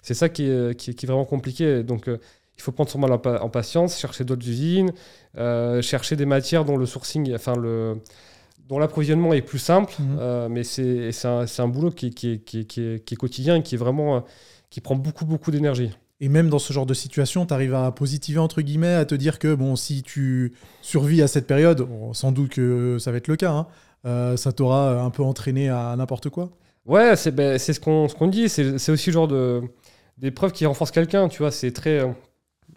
C'est 0.02 0.14
ça 0.14 0.30
qui 0.30 0.44
est, 0.50 0.76
qui, 0.80 0.92
est- 0.92 0.94
qui 0.94 1.06
est 1.06 1.10
vraiment 1.10 1.26
compliqué. 1.26 1.84
Donc, 1.84 2.06
il 2.08 2.62
faut 2.62 2.72
prendre 2.72 2.90
son 2.90 3.00
mal 3.00 3.12
en, 3.12 3.18
pa- 3.20 3.42
en 3.42 3.50
patience, 3.50 4.00
chercher 4.00 4.24
d'autres 4.24 4.48
usines, 4.48 4.92
chercher 5.82 6.16
des 6.16 6.26
matières 6.26 6.66
dont 6.66 6.78
le 6.78 6.86
sourcing, 6.86 7.34
enfin 7.36 7.56
le, 7.56 7.98
dont 8.68 8.80
l'approvisionnement 8.80 9.34
est 9.34 9.42
plus 9.42 9.60
simple. 9.60 9.94
Mhm. 10.00 10.18
Euh, 10.20 10.50
mais 10.50 10.64
c'est 10.64 11.12
un, 11.26 11.46
un 11.58 11.68
boulot 11.68 11.92
qui, 11.92 12.08
est- 12.08 12.10
qui, 12.14 12.40
qui, 12.40 12.66
qui 12.66 12.82
est, 12.82 13.16
quotidien 13.18 13.58
et 13.58 13.64
qui 13.64 13.76
est 13.76 13.78
vraiment 13.78 14.18
euh, 14.18 14.20
qui 14.70 14.82
prend 14.82 14.96
beaucoup 14.96 15.26
beaucoup 15.26 15.52
d'énergie. 15.52 15.92
Et 16.22 16.30
même 16.30 16.50
dans 16.50 16.60
ce 16.60 16.72
genre 16.72 16.86
de 16.86 16.94
situation, 16.94 17.46
tu 17.46 17.54
arrives 17.54 17.76
à 17.76 17.92
positiver, 17.92 18.40
entre 18.40 18.62
guillemets, 18.62 18.94
à 18.94 19.06
te 19.06 19.16
dire 19.16 19.38
que 19.38 19.54
bon, 19.54 19.76
si 19.76 20.02
tu 20.02 20.54
survis 20.82 21.22
à 21.22 21.28
cette 21.28 21.46
période, 21.46 21.82
bon, 21.82 22.14
sans 22.14 22.32
doute 22.32 22.52
que 22.52 22.98
ça 23.00 23.12
va 23.12 23.18
être 23.18 23.28
le 23.28 23.36
cas, 23.36 23.52
hein, 23.52 23.68
euh, 24.06 24.38
ça 24.38 24.54
t'aura 24.54 25.02
un 25.02 25.10
peu 25.10 25.24
entraîné 25.24 25.68
à 25.70 25.94
n'importe 25.98 26.30
quoi. 26.30 26.50
Ouais, 26.86 27.16
c'est 27.16 27.32
ben, 27.32 27.58
ce 27.60 27.80
qu'on 27.80 28.08
ce 28.08 28.16
qu'on 28.16 28.28
dit. 28.28 28.48
C'est 28.48 28.78
c'est 28.78 28.92
aussi 28.92 29.10
le 29.10 29.14
genre 29.14 29.28
de 29.28 29.62
d'épreuve 30.18 30.54
qui 30.54 30.66
renforce 30.66 30.92
quelqu'un. 30.92 31.28
Tu 31.28 31.40
vois, 31.40 31.52
c'est 31.52 31.72
très 31.72 32.00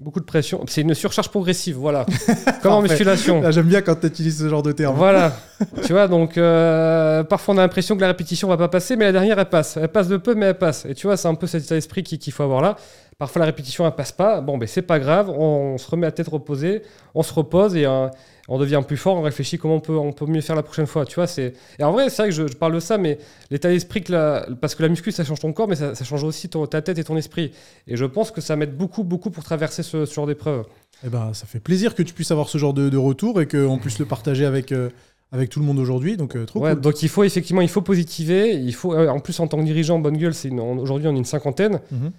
beaucoup 0.01 0.21
de 0.21 0.25
pression. 0.25 0.65
C'est 0.69 0.83
une 0.83 0.95
surcharge 0.95 1.29
progressive. 1.29 1.77
Voilà, 1.77 2.07
comme 2.63 2.73
en 2.73 2.83
musculation. 2.83 3.51
J'aime 3.51 3.67
bien 3.67 3.83
quand 3.83 3.97
tu 4.01 4.07
utilises 4.07 4.39
ce 4.39 4.49
genre 4.49 4.63
de 4.63 4.73
terme. 4.73 4.97
Voilà. 4.97 5.33
tu 5.85 5.93
vois, 5.93 6.09
donc 6.09 6.39
euh, 6.39 7.25
parfois 7.25 7.55
on 7.55 7.59
a 7.59 7.63
l'impression 7.63 7.97
que 7.97 8.01
la 8.01 8.09
répétition 8.09 8.49
va 8.49 8.57
pas 8.57 8.69
passer, 8.69 8.97
mais 8.97 9.05
la 9.05 9.13
dernière 9.13 9.39
elle 9.39 9.49
passe. 9.49 9.77
Elle 9.77 9.89
passe 9.89 10.09
de 10.09 10.17
peu, 10.17 10.35
mais 10.35 10.47
elle 10.47 10.59
passe. 10.59 10.85
Et 10.87 10.95
tu 10.95 11.07
vois, 11.07 11.17
c'est 11.17 11.29
un 11.29 11.35
peu 11.35 11.47
cet 11.47 11.65
état 11.65 11.75
d'esprit 11.75 12.03
qu'il 12.03 12.19
qu'il 12.19 12.33
faut 12.33 12.43
avoir 12.43 12.61
là. 12.61 12.77
Parfois 13.19 13.41
la 13.41 13.47
répétition 13.47 13.85
elle 13.85 13.93
passe 13.93 14.13
pas. 14.13 14.41
Bon, 14.41 14.59
ben 14.59 14.69
c'est 14.69 14.83
pas 14.83 15.01
grave. 15.01 15.31
On, 15.31 15.77
se 15.79 15.91
remet 15.91 16.07
à 16.07 16.13
tête 16.13 16.29
reposée, 16.29 16.83
on 17.15 17.23
se 17.23 17.33
repose 17.33 17.75
et 17.75 17.87
euh, 17.87 18.09
on 18.49 18.59
devient 18.59 18.83
plus 18.87 18.97
fort. 18.97 19.17
On 19.17 19.23
réfléchit 19.23 19.59
comment 19.59 19.77
on 19.77 19.81
peut, 19.81 19.97
on 19.97 20.13
peut 20.13 20.27
mieux 20.27 20.41
faire 20.41 20.57
la 20.57 20.63
prochaine 20.63 20.87
fois. 20.87 21.05
Tu 21.05 21.15
vois, 21.17 21.27
c'est. 21.27 21.53
Et 21.79 21.85
en 21.85 21.93
vrai, 21.93 22.09
c'est 22.11 22.23
vrai 22.23 22.29
que 22.31 22.35
je, 22.35 22.47
je 22.49 22.57
parle 22.57 22.75
de 22.75 22.81
ça, 22.81 22.97
mais 22.99 23.19
l'état 23.51 23.69
d'esprit 23.69 24.03
que 24.03 24.13
la... 24.13 24.47
parce 24.61 24.75
que 24.75 24.83
la 24.83 24.89
muscu 24.89 25.13
ça 25.13 25.25
change 25.25 25.41
ton 25.41 25.53
corps, 25.53 25.69
mais 25.69 25.77
ça, 25.77 25.95
ça 25.95 26.05
change 26.05 26.25
aussi 26.25 26.49
ton- 26.49 26.67
ta 26.67 26.81
tête 26.83 26.99
et 26.99 27.05
ton 27.05 27.17
esprit. 27.17 27.53
Et 27.87 27.97
je 27.97 28.05
pense 28.07 28.31
que 28.31 28.41
ça 28.41 28.57
m'aide 28.57 28.77
beaucoup, 28.77 29.05
beaucoup 29.05 29.31
pour 29.31 29.45
traverser 29.45 29.83
ce, 29.83 30.07
ce 30.07 30.15
genre 30.15 30.27
d'épreuve. 30.27 30.65
Eh 31.05 31.09
ben, 31.11 31.33
ça 31.35 31.47
fait 31.47 31.61
plaisir 31.61 31.95
que 31.95 32.03
tu 32.03 32.13
puisses 32.15 32.31
avoir 32.31 32.49
ce 32.49 32.59
genre 32.59 32.73
de, 32.75 32.89
de 32.89 32.97
retour 32.97 33.41
et 33.41 33.47
qu'on 33.47 33.79
puisse 33.79 33.99
le 33.99 34.05
partager 34.07 34.45
avec, 34.47 34.73
euh, 34.73 34.89
avec 35.31 35.51
tout 35.51 35.61
le 35.61 35.67
monde 35.67 35.79
aujourd'hui. 35.79 36.17
Donc, 36.17 36.35
euh, 36.35 36.45
trop 36.47 36.61
Ouais, 36.61 36.73
cool. 36.73 36.81
donc 36.81 37.03
il 37.03 37.09
faut 37.09 37.23
effectivement, 37.25 37.61
il 37.61 37.69
faut 37.69 37.83
positiver. 37.83 38.55
Il 38.55 38.75
faut, 38.75 38.95
euh, 38.95 39.09
en 39.09 39.21
plus, 39.21 39.39
en 39.41 39.47
tant 39.47 39.59
que 39.59 39.65
dirigeant, 39.65 39.99
bonne 39.99 40.17
gueule, 40.17 40.35
c'est 40.35 40.51
aujourd'hui 40.51 41.07
on 41.07 41.15
est 41.15 41.19
une 41.19 41.25
cinquantaine. 41.25 41.81
Mhm. 41.93 42.11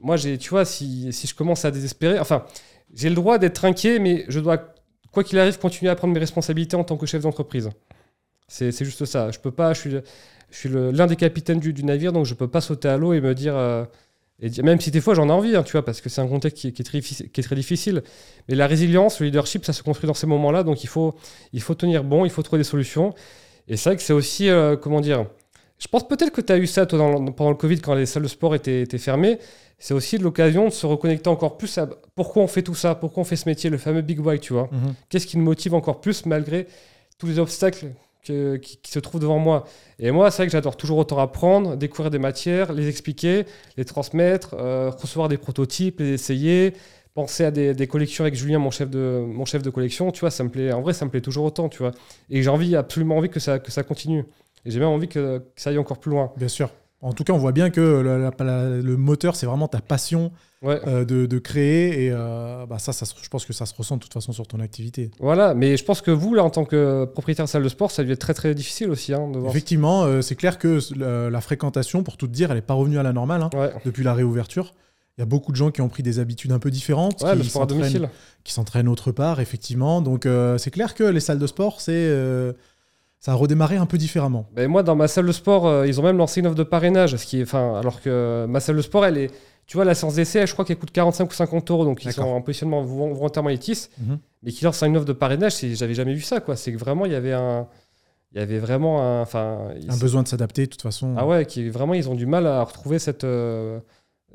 Moi, 0.00 0.16
j'ai, 0.16 0.38
tu 0.38 0.50
vois, 0.50 0.64
si, 0.64 1.12
si 1.12 1.26
je 1.26 1.34
commence 1.34 1.64
à 1.64 1.72
désespérer, 1.72 2.20
enfin, 2.20 2.44
j'ai 2.94 3.08
le 3.08 3.16
droit 3.16 3.38
d'être 3.38 3.64
inquiet, 3.64 3.98
mais 3.98 4.24
je 4.28 4.38
dois, 4.38 4.58
quoi 5.12 5.24
qu'il 5.24 5.38
arrive, 5.38 5.58
continuer 5.58 5.90
à 5.90 5.96
prendre 5.96 6.14
mes 6.14 6.20
responsabilités 6.20 6.76
en 6.76 6.84
tant 6.84 6.96
que 6.96 7.06
chef 7.06 7.22
d'entreprise. 7.22 7.70
C'est, 8.48 8.72
juste 8.84 9.04
ça. 9.04 9.30
Je 9.30 9.38
peux 9.38 9.50
pas, 9.50 9.74
je 9.74 10.00
suis, 10.50 10.68
l'un 10.68 11.06
des 11.06 11.16
capitaines 11.16 11.60
du, 11.60 11.84
navire, 11.84 12.12
donc 12.12 12.24
je 12.26 12.34
peux 12.34 12.48
pas 12.48 12.60
sauter 12.60 12.88
à 12.88 12.96
l'eau 12.96 13.12
et 13.12 13.20
me 13.20 13.34
dire. 13.34 13.56
euh, 13.56 13.84
et 14.40 14.62
même 14.62 14.80
si 14.80 14.92
des 14.92 15.00
fois 15.00 15.14
j'en 15.14 15.28
ai 15.28 15.32
envie, 15.32 15.56
hein, 15.56 15.64
tu 15.64 15.72
vois, 15.72 15.84
parce 15.84 16.00
que 16.00 16.08
c'est 16.08 16.20
un 16.20 16.28
contexte 16.28 16.58
qui, 16.58 16.68
est- 16.68 16.72
qui 16.72 16.82
est 16.82 16.84
très, 16.84 16.98
difficile- 17.00 17.30
qui 17.30 17.40
est 17.40 17.44
très 17.44 17.56
difficile. 17.56 18.02
Mais 18.48 18.54
la 18.54 18.66
résilience, 18.68 19.18
le 19.20 19.26
leadership, 19.26 19.64
ça 19.64 19.72
se 19.72 19.82
construit 19.82 20.06
dans 20.06 20.14
ces 20.14 20.28
moments-là. 20.28 20.62
Donc 20.62 20.84
il 20.84 20.86
faut, 20.86 21.14
il 21.52 21.60
faut 21.60 21.74
tenir 21.74 22.04
bon, 22.04 22.24
il 22.24 22.30
faut 22.30 22.42
trouver 22.42 22.60
des 22.60 22.64
solutions. 22.64 23.14
Et 23.66 23.76
c'est 23.76 23.90
vrai 23.90 23.96
que 23.96 24.02
c'est 24.02 24.12
aussi, 24.12 24.48
euh, 24.48 24.76
comment 24.76 25.00
dire, 25.00 25.26
je 25.78 25.86
pense 25.88 26.06
peut-être 26.08 26.30
que 26.32 26.40
tu 26.40 26.52
as 26.52 26.58
eu 26.58 26.66
ça 26.66 26.86
toi, 26.86 26.98
dans 26.98 27.24
pendant 27.32 27.50
le 27.50 27.56
Covid, 27.56 27.80
quand 27.80 27.94
les 27.94 28.06
salles 28.06 28.24
de 28.24 28.28
sport 28.28 28.54
étaient, 28.54 28.82
étaient 28.82 28.98
fermées. 28.98 29.38
C'est 29.78 29.94
aussi 29.94 30.18
l'occasion 30.18 30.64
de 30.66 30.70
se 30.70 30.86
reconnecter 30.86 31.28
encore 31.30 31.56
plus 31.56 31.78
à 31.78 31.88
pourquoi 32.16 32.42
on 32.42 32.48
fait 32.48 32.62
tout 32.62 32.74
ça, 32.74 32.94
pourquoi 32.96 33.20
on 33.20 33.24
fait 33.24 33.36
ce 33.36 33.48
métier, 33.48 33.70
le 33.70 33.78
fameux 33.78 34.00
big 34.02 34.18
why, 34.18 34.40
tu 34.40 34.52
vois. 34.52 34.68
Mhm. 34.72 34.94
Qu'est-ce 35.08 35.26
qui 35.26 35.38
nous 35.38 35.44
motive 35.44 35.74
encore 35.74 36.00
plus 36.00 36.26
malgré 36.26 36.66
tous 37.18 37.26
les 37.28 37.38
obstacles 37.38 37.92
que- 38.24 38.56
qui, 38.56 38.78
qui 38.78 38.90
se 38.90 38.98
trouvent 38.98 39.20
devant 39.20 39.38
moi 39.38 39.64
Et 40.00 40.10
moi, 40.10 40.30
c'est 40.32 40.38
vrai 40.38 40.46
que 40.46 40.52
j'adore 40.52 40.76
toujours 40.76 40.98
autant 40.98 41.18
apprendre, 41.18 41.76
découvrir 41.76 42.10
des 42.10 42.18
matières, 42.18 42.72
les 42.72 42.88
expliquer, 42.88 43.44
les 43.76 43.84
transmettre, 43.84 44.56
euh, 44.58 44.90
recevoir 44.90 45.28
des 45.28 45.38
prototypes, 45.38 46.00
les 46.00 46.08
essayer, 46.14 46.72
penser 47.14 47.44
à 47.44 47.52
des, 47.52 47.72
des 47.72 47.86
collections 47.86 48.24
avec 48.24 48.34
Julien, 48.34 48.58
mon 48.58 48.72
chef, 48.72 48.90
de, 48.90 49.24
mon 49.26 49.44
chef 49.44 49.62
de 49.62 49.70
collection, 49.70 50.10
tu 50.10 50.20
vois, 50.20 50.30
ça 50.32 50.42
me 50.42 50.48
plaît, 50.50 50.72
en 50.72 50.80
vrai, 50.82 50.92
ça 50.92 51.04
me 51.04 51.10
plaît 51.10 51.20
toujours 51.20 51.44
autant, 51.44 51.68
tu 51.68 51.78
vois. 51.78 51.92
Et 52.30 52.42
j'ai 52.42 52.50
envie, 52.50 52.74
absolument 52.74 53.16
envie 53.16 53.28
que 53.30 53.38
ça, 53.40 53.60
que 53.60 53.70
ça 53.70 53.84
continue. 53.84 54.24
Et 54.64 54.70
j'ai 54.70 54.80
même 54.80 54.88
envie 54.88 55.08
que, 55.08 55.38
que 55.38 55.44
ça 55.60 55.70
aille 55.70 55.78
encore 55.78 55.98
plus 55.98 56.10
loin. 56.10 56.32
Bien 56.36 56.48
sûr. 56.48 56.70
En 57.00 57.12
tout 57.12 57.22
cas, 57.22 57.32
on 57.32 57.38
voit 57.38 57.52
bien 57.52 57.70
que 57.70 57.80
le, 57.80 58.20
la- 58.20 58.44
la- 58.44 58.68
le 58.70 58.96
moteur, 58.96 59.36
c'est 59.36 59.46
vraiment 59.46 59.68
ta 59.68 59.80
passion 59.80 60.32
Ouais. 60.60 60.80
euh, 60.88 61.04
de, 61.04 61.26
de 61.26 61.38
créer. 61.38 62.06
Et 62.06 62.10
euh, 62.10 62.66
bah, 62.66 62.80
ça, 62.80 62.90
je 62.92 63.28
pense 63.28 63.44
que 63.46 63.52
ça 63.52 63.64
se 63.66 63.74
ressent 63.76 63.96
de 63.96 64.02
toute 64.02 64.12
façon 64.12 64.32
sur 64.32 64.44
ton 64.48 64.58
activité. 64.58 65.12
Voilà, 65.20 65.54
mais 65.54 65.76
je 65.76 65.84
pense 65.84 66.00
que 66.00 66.10
vous, 66.10 66.34
là, 66.34 66.42
en 66.42 66.50
tant 66.50 66.64
que 66.64 67.04
propriétaire 67.04 67.44
de 67.44 67.50
salle 67.50 67.62
de 67.62 67.68
sport, 67.68 67.92
ça 67.92 68.02
dû 68.02 68.10
être 68.10 68.18
très 68.18 68.34
très 68.34 68.52
difficile 68.56 68.90
aussi 68.90 69.14
hein, 69.14 69.30
de 69.30 69.38
voir. 69.38 69.50
Effectivement, 69.52 70.02
euh, 70.02 70.20
c'est 70.20 70.34
clair 70.34 70.58
que 70.58 70.80
la, 70.98 71.30
la 71.30 71.40
fréquentation, 71.40 72.02
pour 72.02 72.16
tout 72.16 72.26
dire, 72.26 72.50
elle 72.50 72.56
n'est 72.56 72.62
pas 72.62 72.74
revenue 72.74 72.98
à 72.98 73.04
la 73.04 73.12
normale 73.12 73.42
hein, 73.42 73.50
Ouais, 73.54 73.70
depuis 73.84 74.02
la 74.02 74.12
réouverture. 74.14 74.74
Il 75.16 75.20
y 75.20 75.22
a 75.22 75.26
beaucoup 75.26 75.52
de 75.52 75.56
gens 75.56 75.70
qui 75.70 75.80
ont 75.80 75.88
pris 75.88 76.02
des 76.02 76.18
habitudes 76.18 76.50
un 76.50 76.58
peu 76.58 76.70
différentes, 76.72 77.22
ouais 77.22 77.36
qui 77.38 77.48
s'entraînent 77.48 77.78
domicile. 77.78 78.08
qui 78.44 78.52
s'entraînent 78.52 78.88
autre 78.88 79.12
part, 79.12 79.38
effectivement. 79.40 80.00
Donc 80.02 80.26
euh, 80.26 80.58
c'est 80.58 80.70
clair 80.72 80.94
que 80.94 81.04
les 81.04 81.20
salles 81.20 81.38
de 81.40 81.46
sport, 81.46 81.80
c'est 81.80 81.92
euh, 81.92 82.52
ça 83.20 83.32
a 83.32 83.34
redémarré 83.34 83.76
un 83.76 83.86
peu 83.86 83.98
différemment. 83.98 84.46
Ben, 84.54 84.68
moi, 84.68 84.82
dans 84.82 84.94
ma 84.96 85.08
salle 85.08 85.26
de 85.26 85.32
sport, 85.32 85.66
euh, 85.66 85.86
ils 85.86 85.98
ont 86.00 86.02
même 86.04 86.16
lancé 86.18 86.40
une 86.40 86.46
offre 86.46 86.56
de 86.56 86.62
parrainage, 86.62 87.16
ce 87.16 87.26
qui 87.26 87.40
est, 87.40 87.42
enfin, 87.42 87.76
alors 87.78 88.00
que 88.00 88.46
ma 88.48 88.60
salle 88.60 88.76
de 88.76 88.82
sport, 88.82 89.04
elle 89.06 89.18
est, 89.18 89.30
tu 89.66 89.76
vois, 89.76 89.84
la 89.84 89.94
séance 89.94 90.14
d'essai, 90.14 90.46
je 90.46 90.52
crois 90.52 90.64
qu'elle 90.64 90.78
coûte 90.78 90.92
45 90.92 91.30
ou 91.30 91.34
50 91.34 91.70
euros, 91.70 91.84
donc 91.84 92.04
ils 92.04 92.12
sont 92.12 92.22
en 92.22 92.40
positionnement 92.40 92.82
vol- 92.82 93.12
volontairement 93.12 93.50
élitistes, 93.50 93.90
Mhm. 94.00 94.18
mais 94.42 94.52
qui 94.52 94.64
lancent 94.64 94.82
une 94.82 94.96
offre 94.96 95.04
de 95.06 95.12
parrainage, 95.12 95.56
j'avais 95.74 95.94
jamais 95.94 96.14
vu 96.14 96.22
ça, 96.22 96.40
quoi. 96.40 96.56
C'est 96.56 96.72
que 96.72 96.78
vraiment, 96.78 97.04
il 97.06 97.12
y 97.12 97.14
avait 97.16 97.32
un, 97.34 97.66
il 98.32 98.38
y 98.38 98.42
avait 98.42 98.58
vraiment 98.58 99.02
un, 99.02 99.20
enfin, 99.22 99.68
Un 99.88 99.96
besoin 99.96 100.22
de 100.22 100.28
s'adapter, 100.28 100.62
de 100.66 100.70
toute 100.70 100.82
façon. 100.82 101.14
ah 101.18 101.26
ouais, 101.26 101.44
qui 101.44 101.68
vraiment, 101.70 101.94
ils 101.94 102.08
ont 102.08 102.14
du 102.14 102.26
mal 102.26 102.46
à 102.46 102.62
retrouver 102.62 102.98
cette, 102.98 103.24
euh, 103.24 103.80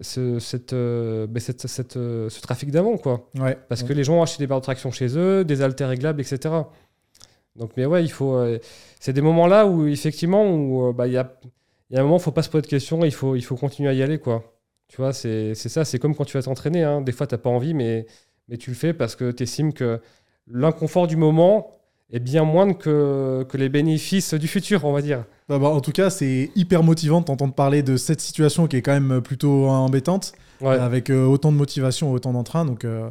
ce, 0.01 0.39
cette, 0.39 0.73
euh, 0.73 1.25
ben, 1.27 1.39
cette, 1.39 1.67
cette, 1.67 1.93
ce 1.93 2.41
trafic 2.41 2.69
d'avant, 2.69 2.97
quoi. 2.97 3.29
Ouais. 3.39 3.57
Parce 3.69 3.81
que 3.83 3.93
les 3.93 4.03
gens 4.03 4.15
ont 4.19 4.23
acheté 4.23 4.43
des 4.43 4.47
barres 4.47 4.59
de 4.59 4.63
traction 4.65 4.91
chez 4.91 5.17
eux, 5.17 5.45
des 5.45 5.61
haltères 5.61 5.89
réglables, 5.89 6.19
etc. 6.21 6.53
Donc, 7.55 7.71
mais 7.77 7.85
ouais, 7.85 8.03
il 8.03 8.09
faut. 8.11 8.33
euh, 8.35 8.57
c'est 8.99 9.13
des 9.13 9.21
moments-là 9.21 9.65
où, 9.67 9.85
effectivement, 9.87 10.43
où 10.53 10.89
euh, 10.89 10.93
bah, 10.93 11.07
il 11.07 11.13
y, 11.13 11.17
a, 11.17 11.33
il 11.89 11.95
y 11.95 11.97
a 11.97 12.01
un 12.01 12.03
moment, 12.03 12.17
il 12.17 12.21
faut 12.23 12.31
pas 12.31 12.41
se 12.43 12.49
poser 12.49 12.63
de 12.63 12.67
questions, 12.67 13.03
il 13.05 13.11
faut, 13.13 13.35
il 13.35 13.41
faut 13.43 13.55
continuer 13.55 13.89
à 13.89 13.93
y 13.93 14.01
aller, 14.01 14.17
quoi. 14.17 14.43
Tu 14.87 14.97
vois, 14.97 15.13
c'est 15.13 15.53
c'est 15.55 15.69
ça, 15.69 15.85
c'est 15.85 15.99
comme 15.99 16.15
quand 16.15 16.25
tu 16.25 16.37
vas 16.37 16.43
t'entraîner. 16.43 16.83
hein. 16.83 17.01
Des 17.01 17.11
fois, 17.11 17.27
tu 17.27 17.33
n'as 17.35 17.39
pas 17.39 17.49
envie, 17.49 17.73
mais, 17.73 18.05
mais 18.49 18.57
tu 18.57 18.69
le 18.71 18.75
fais 18.75 18.93
parce 18.93 19.15
que 19.15 19.31
tu 19.31 19.43
estimes 19.43 19.73
que 19.73 19.99
l'inconfort 20.47 21.07
du 21.07 21.15
moment 21.15 21.71
est 22.11 22.19
bien 22.19 22.43
moindre 22.43 22.77
que, 22.77 23.43
que 23.49 23.57
les 23.57 23.69
bénéfices 23.69 24.33
du 24.35 24.47
futur, 24.47 24.85
on 24.85 24.91
va 24.93 25.01
dire. 25.01 25.23
Bah, 25.49 25.57
bah, 25.59 25.69
en 25.69 25.79
tout 25.81 25.91
cas, 25.91 26.09
c'est 26.09 26.51
hyper 26.55 26.83
motivant 26.83 27.21
de 27.21 27.25
t'entendre 27.25 27.53
parler 27.53 27.81
de 27.81 27.97
cette 27.97 28.21
situation 28.21 28.67
qui 28.67 28.77
est 28.77 28.81
quand 28.81 28.99
même 28.99 29.21
plutôt 29.21 29.67
embêtante, 29.67 30.33
Ouais. 30.61 30.77
avec 30.77 31.09
euh, 31.09 31.25
autant 31.25 31.51
de 31.51 31.57
motivation, 31.57 32.11
autant 32.13 32.31
d'entrain. 32.33 32.63
Donc 32.65 32.85
euh, 32.85 33.09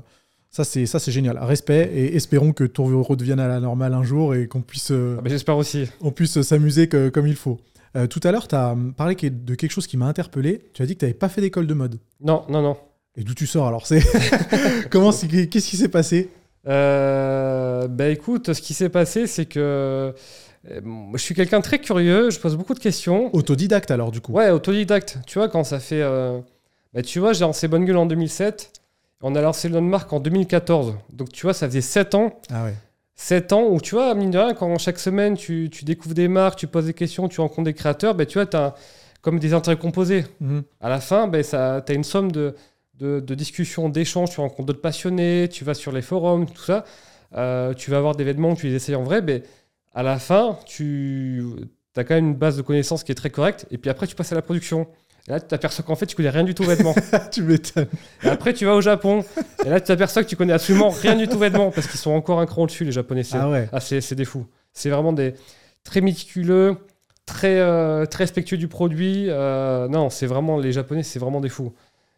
ça, 0.53 0.63
c'est 0.65 0.87
ça, 0.87 0.99
c'est 1.01 1.11
génial. 1.11 1.39
Respect 1.41 1.91
et 1.95 2.15
espérons 2.15 2.53
que 2.53 2.63
tout 2.65 2.85
redevienne 3.03 3.41
à 3.41 3.49
la 3.49 3.59
normale 3.59 3.95
un 3.95 4.05
jour 4.05 4.35
et 4.35 4.47
qu'on 4.47 4.61
puisse, 4.61 4.91
euh, 4.93 5.17
Ah, 5.19 5.23
bah, 5.23 5.31
J'espère 5.31 5.57
aussi. 5.57 5.89
on 6.01 6.11
puisse 6.13 6.41
s'amuser 6.43 6.89
que- 6.89 7.09
comme 7.09 7.27
il 7.27 7.35
faut. 7.37 7.59
Euh, 7.97 8.07
tout 8.07 8.21
à 8.23 8.31
l'heure, 8.33 8.47
tu 8.49 8.55
as 8.55 8.77
parlé 8.97 9.15
de 9.17 9.55
quelque 9.55 9.71
chose 9.73 9.87
qui 9.87 9.97
m'a 9.97 10.07
interpellé. 10.07 10.63
Tu 10.75 10.83
as 10.83 10.87
dit 10.87 10.95
que 10.95 11.01
tu 11.01 11.05
n'avais 11.07 11.15
pas 11.19 11.29
fait 11.29 11.41
d'école 11.41 11.67
de 11.67 11.75
mode. 11.75 11.99
Non, 12.21 12.45
non, 12.49 12.63
non. 12.63 12.77
Et 13.17 13.25
d'où 13.25 13.35
tu 13.35 13.47
sors 13.47 13.67
alors? 13.67 13.87
C'est 13.87 14.01
comment 14.91 15.11
Qu'est-ce 15.11 15.69
qui 15.69 15.77
s'est 15.77 15.89
passé? 15.89 16.29
Euh, 16.69 17.89
bah 17.89 18.09
écoute, 18.09 18.53
ce 18.53 18.61
qui 18.63 18.73
s'est 18.75 18.89
passé, 18.89 19.27
c'est 19.27 19.47
que 19.47 19.59
euh, 19.61 20.13
je 21.15 21.19
suis 21.19 21.35
quelqu'un 21.35 21.61
très 21.61 21.79
curieux, 21.81 22.31
je 22.31 22.39
pose 22.39 22.57
beaucoup 22.57 22.75
de 22.75 22.79
questions. 22.79 23.35
Autodidacte 23.35 23.91
alors 23.91 24.11
du 24.11 24.21
coup. 24.21 24.33
Ouais, 24.33 24.51
autodidacte. 24.51 25.19
Tu 25.27 25.39
vois, 25.39 25.49
quand 25.49 25.65
ça 25.65 25.81
fait. 25.81 26.01
euh, 26.03 26.39
bah, 26.95 27.03
tu 27.03 27.19
vois, 27.19 27.33
j'ai 27.33 27.41
lancé 27.41 27.69
Bonne 27.69 27.85
Gueule 27.85 27.97
en 27.97 28.07
2007. 28.07 28.71
On 29.23 29.35
a 29.35 29.41
lancé 29.41 29.69
Landmark 29.69 30.13
en 30.13 30.21
2014. 30.21 30.97
Donc, 31.13 31.31
tu 31.33 31.47
vois, 31.47 31.55
ça 31.55 31.67
faisait 31.67 31.81
7 31.81 32.15
ans. 32.15 32.41
Ah 32.51 32.65
ouais. 32.65 32.75
7 33.15 33.53
ans 33.53 33.69
où, 33.69 33.81
tu 33.81 33.95
vois, 33.95 34.15
mine 34.15 34.31
de 34.31 34.39
rien, 34.39 34.55
quand 34.55 34.77
chaque 34.79 34.99
semaine, 34.99 35.37
tu, 35.37 35.69
tu 35.71 35.85
découvres 35.85 36.15
des 36.15 36.29
marques, 36.29 36.59
tu 36.59 36.67
poses 36.67 36.87
des 36.87 36.95
questions, 36.95 37.29
tu 37.29 37.41
rencontres 37.41 37.65
des 37.65 37.75
créateurs, 37.75 38.15
bah, 38.15 38.27
tu 38.27 38.39
vois, 38.39 38.47
tu 38.47 38.57
as 38.57 38.75
comme 39.21 39.39
des 39.39 39.55
intérêts 39.55 39.77
composés. 39.77 40.25
Mhm. 40.41 40.65
À 40.81 40.89
la 40.89 41.01
fin, 41.01 41.29
ben, 41.29 41.43
tu 41.43 41.55
as 41.55 41.95
une 41.95 42.05
somme 42.05 42.33
de, 42.33 42.57
de, 42.99 43.21
de 43.21 43.35
discussions, 43.35 43.89
d'échanges, 43.89 44.31
tu 44.31 44.41
rencontres 44.41 44.67
d'autres 44.67 44.81
passionnés, 44.81 45.49
tu 45.49 45.65
vas 45.65 45.75
sur 45.75 45.93
les 45.93 46.03
forums, 46.03 46.47
tout 46.47 46.63
ça. 46.63 46.85
Euh, 47.35 47.73
tu 47.75 47.91
vas 47.91 47.99
avoir 47.99 48.17
des 48.17 48.25
vêtements, 48.25 48.55
tu 48.55 48.67
les 48.67 48.75
essayes 48.75 48.97
en 48.97 49.05
vrai. 49.05 49.23
Ben, 49.23 49.43
à 49.95 50.03
la 50.03 50.19
fin, 50.19 50.59
tu 50.67 51.45
as 51.97 52.05
quand 52.05 52.15
même 52.15 52.29
une 52.31 52.35
base 52.35 52.57
de 52.57 52.63
connaissances 52.63 53.05
qui 53.05 53.13
est 53.13 53.17
très 53.17 53.31
correcte. 53.31 53.67
Et 53.71 53.79
puis 53.79 53.91
après, 53.91 54.07
tu 54.07 54.15
passes 54.15 54.33
à 54.33 54.35
la 54.35 54.43
production. 54.43 54.89
Et 55.29 55.31
là, 55.31 55.41
tu 55.41 55.47
t'aperçois 55.47 55.85
qu'en 55.85 55.95
fait, 55.95 56.07
tu 56.07 56.17
connais 56.17 56.31
rien 56.31 56.43
du 56.45 56.55
tout 56.55 56.65
vêtements. 56.65 56.95
tu 57.31 57.43
m'étonnes. 57.43 57.87
Et 58.25 58.29
après, 58.29 58.53
tu 58.55 58.65
vas 58.65 58.75
au 58.75 58.81
Japon. 58.81 59.25
Et 59.65 59.69
là, 59.69 59.81
tu 59.81 59.87
t'aperçois 59.87 60.25
que 60.25 60.29
tu 60.29 60.37
connais 60.37 60.53
absolument 60.53 60.89
rien 60.91 61.15
du 61.17 61.29
tout 61.29 61.39
vêtements 61.39 61.71
parce 61.71 61.87
qu'ils 61.87 62.01
sont 62.01 62.11
encore 62.11 62.41
un 62.41 62.47
cran 62.47 62.63
au-dessus, 62.63 62.85
les 62.85 62.93
Japonais. 62.93 63.23
C'est 63.23 63.37
Ah 63.39 63.49
ouais. 63.49 63.69
ah, 63.73 63.81
c'est 63.81 64.15
des 64.15 64.25
fous. 64.25 64.47
C'est 64.73 64.91
vraiment 64.91 65.13
des 65.13 65.35
très 65.85 66.01
méticuleux, 66.01 66.77
très, 67.25 67.59
euh, 67.61 68.05
très 68.07 68.25
respectueux 68.25 68.57
du 68.57 68.67
produit. 68.69 69.27
Euh, 69.29 69.87
non, 69.89 70.11
c'est 70.11 70.27
vraiment 70.27 70.59
les 70.59 70.73
Japonais, 70.73 71.03
c'est 71.05 71.19
vraiment 71.21 71.41
des 71.41 71.49
fous. 71.49 71.73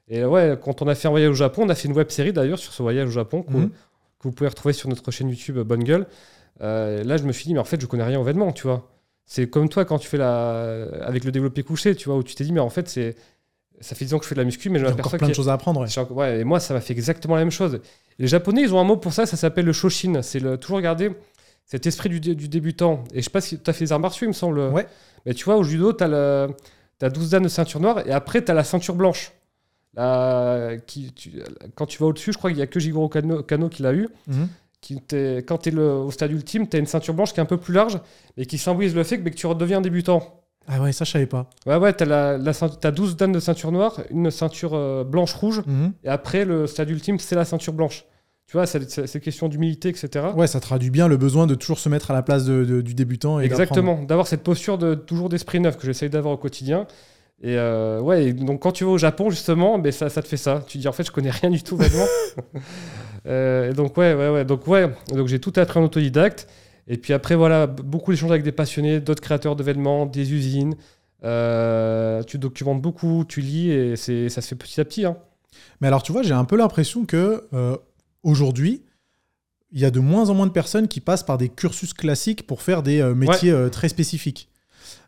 Et 0.09 0.25
ouais, 0.25 0.59
quand 0.63 0.81
on 0.83 0.89
a 0.89 0.95
fait 0.95 1.09
un 1.09 1.11
voyage 1.11 1.31
au 1.31 1.35
Japon, 1.35 1.63
on 1.65 1.69
a 1.69 1.75
fait 1.75 1.89
une 1.89 1.95
web 1.97 2.11
série 2.11 2.33
d'ailleurs 2.33 2.59
sur 2.59 2.73
ce 2.73 2.83
voyage 2.83 3.09
au 3.09 3.13
Japon 3.13 3.43
que, 3.43 3.53
Mhm. 3.53 3.69
que 3.71 3.75
vous 4.23 4.33
pouvez 4.33 4.49
retrouver 4.49 4.73
sur 4.73 4.89
notre 4.89 5.11
chaîne 5.11 5.29
YouTube 5.29 5.59
Bonne 5.59 5.85
Gueule. 5.85 6.07
Euh, 6.63 7.03
là, 7.05 7.17
je 7.17 7.25
me 7.25 7.33
suis 7.33 7.45
dit, 7.47 7.55
mais 7.55 7.61
en 7.61 7.65
fait, 7.65 7.81
je 7.81 7.87
connais 7.87 8.05
rien 8.05 8.19
aux 8.21 8.25
vêtements, 8.25 8.53
tu 8.53 8.63
vois. 8.67 8.89
C'est 9.27 9.49
comme 9.49 9.69
toi 9.69 9.85
quand 9.85 9.99
tu 9.99 10.09
fais 10.09 10.19
la 10.19 10.85
avec 11.03 11.25
le 11.25 11.33
développé 11.33 11.63
couché, 11.63 11.95
tu 11.95 12.09
vois, 12.09 12.19
où 12.19 12.23
tu 12.23 12.35
t'es 12.35 12.45
dit, 12.45 12.53
mais 12.53 12.61
en 12.61 12.71
fait, 12.71 12.89
c'est 12.89 13.17
ça 13.81 13.95
fait 13.95 14.05
10 14.05 14.15
ans 14.15 14.19
que 14.19 14.25
je 14.25 14.29
fais 14.29 14.35
de 14.35 14.41
la 14.41 14.45
muscu, 14.45 14.71
mais 14.71 14.79
je 14.79 14.85
encore 14.85 14.97
m'aperçois 14.97 15.19
plein 15.19 15.29
de 15.29 15.35
choses 15.37 15.49
à 15.49 15.55
apprendre. 15.55 15.87
ouais. 16.13 16.41
et 16.41 16.45
moi, 16.45 16.61
ça 16.61 16.75
m'a 16.75 16.81
fait 16.81 16.93
exactement 16.93 17.35
la 17.35 17.41
même 17.43 17.51
chose. 17.51 17.81
Les 18.19 18.27
Japonais, 18.29 18.63
ils 18.63 18.73
ont 18.75 18.79
un 18.81 18.85
mot 18.85 18.97
pour 18.97 19.13
ça, 19.13 19.27
ça 19.27 19.37
s'appelle 19.37 19.65
le 19.65 19.73
Shoshin. 19.73 20.23
C'est 20.23 20.39
le, 20.39 20.57
toujours 20.59 20.81
garder 20.81 21.11
cet 21.65 21.87
esprit 21.87 22.09
du, 22.09 22.21
du 22.21 22.49
débutant. 22.49 23.03
Et 23.13 23.19
je 23.19 23.25
sais 23.25 23.31
pas 23.31 23.41
si 23.41 23.59
tu 23.59 23.69
as 23.69 23.73
fait 23.73 23.85
les 23.87 23.93
arts 23.93 23.99
martiaux, 24.01 24.27
il 24.27 24.29
me 24.29 24.33
semble. 24.35 24.61
Ouais. 24.61 24.87
Mais 25.27 25.35
tu 25.35 25.45
vois, 25.45 25.57
au 25.57 25.65
judo, 25.65 25.93
tu 25.93 26.05
as, 26.05 26.47
as 27.03 27.11
12 27.11 27.31
dan 27.31 27.43
de 27.43 27.49
ceinture 27.49 27.81
noire 27.81 28.07
et 28.07 28.13
après, 28.13 28.45
tu 28.45 28.51
as 28.51 28.55
la 28.55 28.63
ceinture 28.65 28.95
blanche. 28.95 29.33
La- 29.95 30.73
qui, 30.87 31.13
tu- 31.13 31.43
quand 31.75 31.87
tu 31.87 31.99
vas 31.99 32.07
au-dessus, 32.07 32.33
je 32.33 32.39
crois 32.39 32.51
qu'il 32.51 32.59
y 32.59 32.63
a 32.63 32.67
que 32.67 32.81
Jigoro 32.81 33.09
Kano, 33.09 33.43
Kano 33.43 33.69
qui 33.69 33.83
l'a 33.83 33.93
eu. 33.93 34.09
Mhm. 34.27 34.49
Qui 34.85 35.01
quand 35.49 35.57
tu 35.59 35.71
es 35.71 35.75
au 35.79 36.11
stade 36.11 36.31
ultime, 36.31 36.69
tu 36.69 36.77
as 36.77 36.81
une 36.81 36.85
ceinture 36.85 37.15
blanche 37.15 37.33
qui 37.33 37.41
est 37.41 37.43
un 37.43 37.47
peu 37.47 37.57
plus 37.57 37.73
large 37.73 37.99
et 38.37 38.45
qui 38.45 38.59
symbolise 38.59 38.95
le 38.95 39.03
fait 39.03 39.19
que, 39.19 39.27
que 39.31 39.35
tu 39.35 39.47
redeviens 39.47 39.81
débutant. 39.81 40.43
Ah 40.69 40.79
ouais, 40.83 40.93
ça 40.93 41.07
je 41.07 41.11
savais 41.13 41.25
pas. 41.27 41.49
Ouais, 41.65 41.77
ouais, 41.77 41.95
tu 41.95 42.05
as, 42.05 42.37
la, 42.37 42.53
ceint- 42.53 42.69
t'as 42.79 42.91
12 42.91 43.17
dan 43.17 43.33
de 43.33 43.41
ceinture 43.41 43.73
noire, 43.73 44.01
une 44.11 44.31
ceinture 44.31 44.75
euh, 44.75 45.03
blanche-rouge. 45.03 45.63
Mhm. 45.67 45.93
Et 46.05 46.09
après, 46.11 46.45
le 46.45 46.67
stade 46.67 46.91
ultime, 46.91 47.19
c'est 47.19 47.35
la 47.35 47.47
ceinture 47.47 47.73
blanche. 47.73 48.05
Tu 48.47 48.59
vois, 48.59 48.67
c'est 48.67 49.21
question 49.21 49.49
d'humilité, 49.49 49.89
etc. 49.89 50.27
Ouais, 50.37 50.47
ça 50.47 50.61
traduit 50.61 50.91
bien 50.91 51.09
le 51.09 51.17
besoin 51.17 51.47
de 51.47 51.55
toujours 51.55 51.79
se 51.79 51.89
mettre 51.89 52.11
à 52.11 52.15
la 52.15 52.23
place 52.23 52.45
de- 52.45 52.65
de- 52.67 52.83
du 52.83 52.93
débutant. 52.93 53.41
Et. 53.41 53.45
Exactement, 53.47 54.03
d'avoir 54.03 54.27
cette 54.27 54.43
posture 54.43 54.77
de 54.77 54.95
toujours 54.95 55.31
d'esprit 55.31 55.61
neuf 55.61 55.79
que 55.79 55.87
j'essaye 55.87 56.11
d'avoir 56.11 56.35
au 56.35 56.37
quotidien. 56.39 56.87
Et 57.45 57.59
euh, 57.59 58.01
ouais, 58.01 58.25
et 58.25 58.33
donc 58.33 58.63
quand 58.63 58.73
tu 58.73 58.85
vas 58.85 58.93
au 58.93 58.99
Japon, 58.99 59.29
justement, 59.29 59.79
ben 59.79 59.93
ça, 59.93 60.09
ça 60.09 60.23
te 60.23 60.29
fait 60.29 60.39
ça. 60.39 60.65
Tu 60.67 60.79
dis 60.79 60.89
en 60.89 60.93
fait, 60.93 61.05
je 61.05 61.13
connais 61.13 61.31
rien 61.31 61.51
du 61.51 61.63
tout 61.63 61.77
vêtements. 61.77 62.09
Euh, 63.27 63.71
et 63.71 63.73
donc 63.73 63.97
ouais, 63.97 64.13
ouais, 64.13 64.29
ouais. 64.29 64.45
Donc 64.45 64.67
ouais, 64.67 64.95
donc 65.09 65.29
j'ai 65.29 65.39
tout 65.39 65.55
appris 65.57 65.79
en 65.81 65.85
autodidacte. 65.85 66.47
Et 66.87 66.99
puis 66.99 67.15
après, 67.15 67.35
voilà, 67.35 67.67
beaucoup 67.67 68.11
d'échanges 68.11 68.33
avec 68.33 68.43
des 68.43 68.53
passionnés, 68.53 69.01
d'autres 69.01 69.23
créateurs 69.23 69.57
de 69.57 69.63
vêtements, 69.63 70.05
des 70.05 70.35
usines. 70.35 70.75
Euh, 71.25 72.23
tu 72.25 72.37
documentes 72.37 72.83
beaucoup, 72.83 73.25
tu 73.27 73.41
lis 73.41 73.71
et 73.71 73.97
c'est 73.97 74.29
ça 74.29 74.43
se 74.43 74.49
fait 74.49 74.57
petit 74.57 74.79
à 74.79 74.85
petit. 74.85 75.07
Hein. 75.07 75.17
Mais 75.81 75.89
alors, 75.89 76.03
tu 76.03 76.13
vois, 76.13 76.23
j'ai 76.23 76.35
un 76.35 76.45
peu 76.45 76.57
l'impression 76.57 77.07
que 77.07 77.49
aujourd'hui, 78.23 78.83
il 79.73 79.81
y 79.81 79.87
a 79.87 79.91
de 79.91 80.01
moins 80.01 80.29
en 80.29 80.35
moins 80.35 80.47
de 80.47 80.53
personnes 80.53 80.87
qui 80.87 81.01
passent 81.01 81.25
par 81.25 81.39
des 81.39 81.49
cursus 81.49 81.95
classiques 81.95 82.47
pour 82.47 82.61
faire 82.61 82.83
des 82.83 83.03
métiers 83.15 83.57
très 83.73 83.89
spécifiques. 83.89 84.51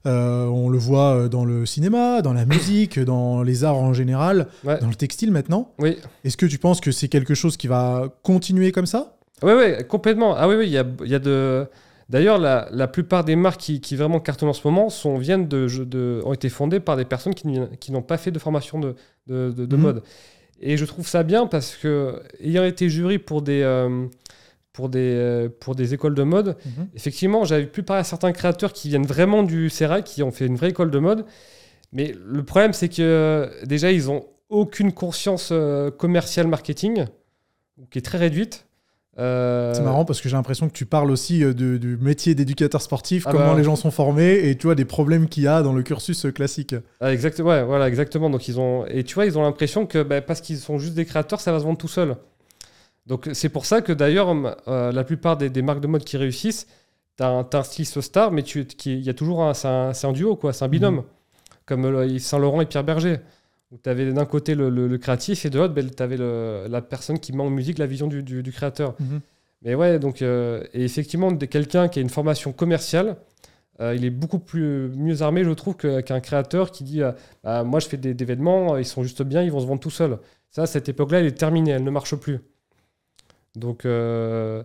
Euh, 0.07 0.47
on 0.47 0.69
le 0.69 0.79
voit 0.79 1.15
euh, 1.17 1.29
dans 1.29 1.45
le 1.45 1.67
cinéma, 1.67 2.23
dans 2.23 2.33
la 2.33 2.45
musique, 2.47 2.99
dans 3.13 3.43
les 3.43 3.65
arts 3.65 3.77
en 3.79 3.93
général, 3.93 4.47
Ouais. 4.65 4.79
dans 4.81 4.89
le 4.89 4.95
textile 4.95 5.33
maintenant. 5.33 5.73
Oui. 5.79 5.97
Est-ce 6.25 6.37
que 6.37 6.47
tu 6.47 6.59
penses 6.59 6.81
que 6.81 6.93
c'est 6.93 7.09
quelque 7.09 7.35
chose 7.35 7.57
qui 7.57 7.67
va 7.67 8.09
continuer 8.23 8.71
comme 8.73 8.87
ça? 8.87 9.17
Oui, 9.43 9.53
oui, 9.57 9.85
complètement. 9.89 10.35
Ah 10.37 10.49
oui, 10.49 10.55
oui, 10.57 10.67
il 10.67 10.73
y 10.73 10.79
a, 10.79 10.85
y 11.05 11.15
a 11.15 11.19
de. 11.19 11.67
D'ailleurs, 12.09 12.39
la, 12.39 12.69
la 12.71 12.87
plupart 12.87 13.25
des 13.25 13.35
marques 13.35 13.61
qui, 13.61 13.81
qui 13.81 13.97
vraiment 13.97 14.21
cartonnent 14.21 14.49
en 14.51 14.53
ce 14.53 14.65
moment 14.65 14.89
sont, 14.91 15.19
viennent 15.19 15.49
de, 15.49 16.23
ont 16.25 16.33
été 16.33 16.49
fondées 16.49 16.79
par 16.79 16.97
des 16.97 17.05
personnes 17.05 17.35
qui, 17.35 17.91
n'ont 17.91 18.03
pas 18.03 18.17
fait 18.17 18.31
de 18.31 18.39
formation 18.39 18.79
de, 18.79 18.95
de, 19.27 19.51
de- 19.51 19.67
de 19.67 19.77
Mhm. 19.77 19.83
mode. 19.83 20.03
Et 20.61 20.77
je 20.77 20.85
trouve 20.85 21.07
ça 21.09 21.25
bien 21.25 21.47
parce 21.47 21.75
que, 21.75 22.23
ayant 22.41 22.63
été 22.65 22.89
jury 22.89 23.19
pour 23.19 23.43
des, 23.43 23.61
euh, 23.63 24.07
pour 24.77 24.91
des, 24.91 25.15
euh, 25.15 25.49
pour 25.49 25.75
des 25.75 25.95
écoles 25.95 26.15
de 26.15 26.23
mode, 26.23 26.59
effectivement, 26.95 27.47
j'avais 27.47 27.65
pu 27.65 27.83
parler 27.83 28.03
à 28.03 28.05
certains 28.05 28.33
créateurs 28.33 28.75
qui 28.75 28.91
viennent 28.91 29.07
vraiment 29.07 29.43
du 29.43 29.71
CERA, 29.71 30.03
qui 30.03 30.23
ont 30.23 30.31
fait 30.31 30.45
une 30.45 30.57
vraie 30.57 30.69
école 30.69 30.91
de 30.91 30.99
mode. 30.99 31.25
Mais 31.93 32.15
le 32.23 32.43
problème, 32.43 32.75
c'est 32.75 32.91
que 32.91 33.01
euh, 33.01 33.47
déjà, 33.65 33.91
ils 33.91 34.11
ont 34.11 34.27
aucune 34.51 34.93
conscience 34.93 35.49
euh, 35.51 35.91
commerciale 35.91 36.47
marketing, 36.47 37.07
qui 37.91 37.99
est 37.99 38.03
très 38.03 38.19
réduite. 38.19 38.67
Euh, 39.19 39.73
C'est 39.73 39.81
marrant 39.81 40.05
parce 40.05 40.21
que 40.21 40.29
j'ai 40.29 40.37
l'impression 40.37 40.69
que 40.69 40.75
tu 40.75 40.85
parles 40.85 41.11
aussi 41.11 41.43
du 41.55 41.97
métier 41.99 42.35
d'éducateur 42.35 42.83
sportif, 42.83 43.25
Ah 43.27 43.33
comment 43.33 43.53
bah. 43.53 43.57
les 43.57 43.65
gens 43.65 43.77
sont 43.77 43.91
formés 43.91 44.47
et 44.47 44.59
tu 44.59 44.67
vois 44.67 44.75
des 44.75 44.85
problèmes 44.85 45.27
qu'il 45.27 45.45
y 45.45 45.49
a 45.49 45.63
dans 45.63 45.73
le 45.73 45.83
cursus 45.83 46.27
classique. 46.35 46.75
Ah, 47.01 47.15
exactement, 47.15 47.49
ouais, 47.49 47.65
voilà, 47.65 47.89
exactement. 47.89 48.29
Donc 48.29 48.47
ils 48.47 48.61
ont 48.61 48.85
et 48.89 49.05
tu 49.05 49.15
vois, 49.15 49.25
ils 49.25 49.39
ont 49.39 49.43
l'impression 49.43 49.87
que 49.87 50.03
bah, 50.03 50.21
parce 50.21 50.43
qu'ils 50.43 50.59
sont 50.59 50.79
juste 50.79 50.93
des 50.93 51.07
créateurs, 51.07 51.41
ça 51.41 51.51
va 51.51 51.61
se 51.61 51.65
vendre 51.65 51.79
tout 51.79 51.89
seul. 51.89 52.17
Donc 53.07 53.29
c'est 53.33 53.49
pour 53.49 53.67
ça 53.67 53.83
que 53.83 53.93
d'ailleurs 53.93 54.35
euh, 54.69 54.91
la 54.93 55.05
plupart 55.05 55.37
des, 55.37 55.49
des 55.51 55.63
marques 55.63 55.81
de 55.81 55.87
mode 55.87 56.05
qui 56.05 56.17
réussissent, 56.17 56.67
t'as 57.17 57.29
un, 57.29 57.45
t'as 57.45 57.61
un 57.61 57.63
styliste 57.63 58.01
star, 58.01 58.33
mais 58.33 58.43
il 58.43 59.01
y 59.01 59.09
a 59.11 59.15
toujours 59.15 59.43
un, 59.45 59.55
c'est 59.55 59.69
un, 59.69 60.13
duo 60.13 60.37
quoi, 60.37 60.53
c'est 60.53 60.65
un 60.65 60.69
binôme, 60.69 61.05
comme 61.67 61.85
euh, 61.85 62.19
Saint 62.19 62.39
Laurent 62.39 62.61
et 62.61 62.67
Pierre 62.67 62.85
Berger. 62.85 63.19
Où 63.73 63.79
tu 63.83 63.91
avais 63.91 64.13
d'un 64.13 64.27
côté 64.27 64.55
le, 64.55 64.71
le- 64.71 64.87
le 64.87 64.97
créatif 64.99 65.45
et 65.45 65.51
de 65.51 65.59
l'autre, 65.59 65.75
ben, 65.75 65.91
tu 65.91 66.01
avais 66.01 66.17
la 66.17 66.81
personne 66.83 67.19
qui 67.19 67.33
met 67.33 67.43
en 67.43 67.51
musique 67.51 67.79
la 67.79 67.87
vision 67.87 68.07
du, 68.07 68.23
du- 68.23 68.43
du 68.45 68.53
créateur. 68.53 68.95
Mhm. 69.01 69.21
Mais 69.63 69.75
ouais, 69.75 69.99
donc, 69.99 70.23
euh, 70.23 70.63
et 70.73 70.85
effectivement, 70.85 71.37
quelqu'un 71.37 71.89
qui 71.89 71.99
a 71.99 72.03
une 72.03 72.09
formation 72.09 72.53
commerciale, 72.53 73.17
euh, 73.81 73.93
il 73.97 74.05
est 74.05 74.11
beaucoup 74.11 74.39
plus, 74.39 74.89
mieux 74.97 75.21
armé, 75.23 75.43
je 75.43 75.51
trouve, 75.51 75.75
qu'un 75.77 76.21
créateur 76.21 76.71
qui 76.71 76.85
dit 76.85 77.03
euh, 77.03 77.11
Bah, 77.43 77.65
Moi, 77.65 77.81
je 77.81 77.89
fais 77.89 77.97
des, 77.97 78.15
des 78.15 78.25
vêtements, 78.25 78.77
ils 78.77 78.85
sont 78.85 79.03
juste 79.03 79.25
bien, 79.25 79.43
ils 79.43 79.51
vont 79.51 79.59
se 79.61 79.67
vendre 79.67 79.81
tout 79.81 79.91
seuls. 79.91 80.19
Ça, 80.53 80.67
cette 80.67 80.89
époque-là, 80.89 81.19
elle 81.19 81.27
est 81.27 81.33
terminée, 81.37 81.73
elle 81.73 81.83
ne 81.85 81.91
marche 81.91 82.15
plus. 82.15 82.39
Donc, 83.57 83.85
euh, 83.85 84.63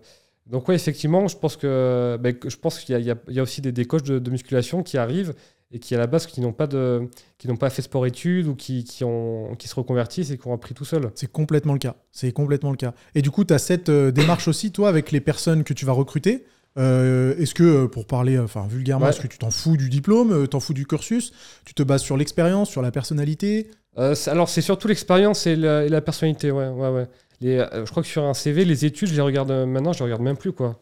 donc 0.48 0.68
ouais, 0.68 0.76
effectivement, 0.76 1.28
je 1.28 1.38
pense 1.38 1.56
que 1.58 2.18
ben, 2.22 2.36
je 2.46 2.56
pense 2.58 2.80
qu'il 2.80 2.96
y, 3.00 3.10
a- 3.12 3.16
y 3.30 3.34
y 3.34 3.40
aussi 3.42 3.62
des, 3.62 3.72
des 3.72 3.86
coachs 3.86 4.04
de, 4.06 4.20
de 4.20 4.32
musculation 4.32 4.84
qui 4.84 4.98
arrivent 4.98 5.34
et 5.72 5.80
qui, 5.80 5.96
à 5.96 5.98
la 5.98 6.06
base, 6.08 6.26
qui 6.28 6.42
n'ont 6.42 6.52
pas, 6.52 6.68
de, 6.68 7.08
qui 7.38 7.48
n'ont 7.48 7.56
pas 7.56 7.70
fait 7.70 7.82
sport-études 7.82 8.46
ou 8.48 8.56
qui, 8.56 8.84
qui, 8.84 9.06
ont, 9.06 9.56
qui 9.58 9.70
se 9.70 9.76
reconvertissent 9.76 10.30
et 10.32 10.38
qui 10.38 10.46
ont 10.48 10.54
appris 10.54 10.74
tout 10.74 10.84
seuls. 10.84 11.10
C'est 11.16 11.32
complètement 11.32 11.72
le 11.74 11.80
cas. 11.80 11.96
C'est 12.12 12.34
complètement 12.34 12.72
le 12.72 12.76
cas. 12.78 12.94
Et 13.16 13.22
du 13.22 13.32
coup, 13.32 13.46
tu 13.46 13.54
as 13.54 13.58
cette 13.60 13.88
euh, 13.88 14.12
démarche 14.12 14.50
aussi, 14.50 14.72
toi, 14.74 14.90
avec 14.90 15.12
les 15.14 15.22
personnes 15.22 15.64
que 15.64 15.74
tu 15.74 15.86
vas 15.86 15.94
recruter. 15.94 16.44
Euh, 16.78 17.36
est-ce 17.38 17.54
que, 17.54 17.64
euh, 17.64 17.88
pour 17.88 18.06
parler 18.06 18.38
enfin 18.38 18.68
vulgairement, 18.68 19.06
Ouais. 19.06 19.12
est-ce 19.12 19.22
que 19.22 19.28
tu 19.28 19.38
t'en 19.38 19.52
fous 19.52 19.78
du 19.78 19.90
diplôme, 19.90 20.46
t'en 20.50 20.60
fous 20.60 20.74
du 20.74 20.86
cursus 20.86 21.32
Tu 21.64 21.74
te 21.74 21.84
bases 21.84 22.02
sur 22.02 22.18
l'expérience, 22.18 22.70
sur 22.70 22.82
la 22.82 22.92
personnalité? 22.92 23.70
Euh, 23.98 24.16
alors, 24.28 24.50
c'est 24.50 24.62
surtout 24.62 24.90
l'expérience 24.90 25.48
et 25.48 25.52
et 25.54 25.56
la 25.90 26.02
personnalité, 26.02 26.52
ouais. 26.52 26.68
ouais, 26.68 26.90
ouais. 26.90 27.08
Les, 27.42 27.58
euh, 27.58 27.86
je 27.86 27.92
crois 27.92 28.04
que 28.04 28.10
sur 28.10 28.24
un 28.24 28.34
CV, 28.34 28.66
les 28.66 28.86
études, 28.86 29.10
je 29.10 29.16
les 29.16 29.22
regarde 29.22 29.52
euh, 29.52 29.66
maintenant, 29.66 29.94
je 29.94 30.00
les 30.00 30.06
regarde 30.06 30.22
même 30.22 30.38
plus, 30.38 30.52
quoi. 30.54 30.78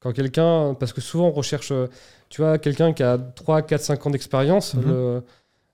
Quand 0.00 0.12
quelqu'un, 0.12 0.74
parce 0.78 0.92
que 0.92 1.00
souvent 1.00 1.28
on 1.28 1.32
recherche, 1.32 1.72
euh, 1.72 1.88
tu 2.28 2.40
vois, 2.42 2.58
quelqu'un 2.58 2.92
qui 2.92 3.02
a 3.02 3.18
3, 3.18 3.62
4, 3.62 3.80
5 3.80 4.06
ans 4.06 4.10
d'expérience, 4.10 4.74
Mhm. 4.74 5.22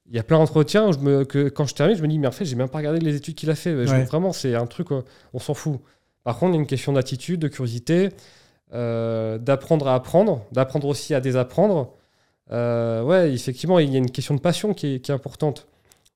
il 0.08 0.16
y 0.16 0.18
a 0.18 0.22
plein 0.22 0.38
d'entretiens 0.38 0.88
où 0.88 0.92
je 0.92 0.98
me, 0.98 1.24
que 1.24 1.48
quand 1.48 1.66
je 1.66 1.74
termine, 1.74 1.96
je 1.96 2.02
me 2.02 2.08
dis, 2.08 2.18
mais 2.18 2.26
en 2.28 2.32
fait, 2.32 2.44
j'ai 2.44 2.56
même 2.56 2.68
pas 2.68 2.78
regardé 2.78 3.00
les 3.00 3.16
études 3.16 3.34
qu'il 3.34 3.50
a 3.50 3.54
fait. 3.54 3.86
Je- 3.86 3.92
Ouais. 3.92 4.04
vraiment, 4.04 4.32
c'est 4.32 4.54
un 4.54 4.66
truc, 4.66 4.88
on 5.34 5.38
s'en 5.38 5.54
fout. 5.54 5.80
Par 6.24 6.38
contre, 6.38 6.52
il 6.52 6.54
y 6.54 6.58
a 6.58 6.60
une 6.60 6.66
question 6.66 6.92
d'attitude, 6.92 7.40
de 7.40 7.48
curiosité, 7.48 8.10
euh, 8.74 9.38
d'apprendre 9.38 9.88
à 9.88 9.94
apprendre, 9.94 10.44
d'apprendre 10.52 10.86
aussi 10.88 11.14
à 11.14 11.20
désapprendre. 11.20 11.92
Euh, 12.52 13.02
ouais, 13.02 13.32
effectivement, 13.32 13.78
il 13.78 13.90
y 13.90 13.94
a 13.96 13.98
une 13.98 14.10
question 14.10 14.34
de 14.34 14.40
passion 14.40 14.72
qui 14.74 14.94
est, 14.94 15.00
qui 15.00 15.10
est 15.10 15.14
importante 15.14 15.66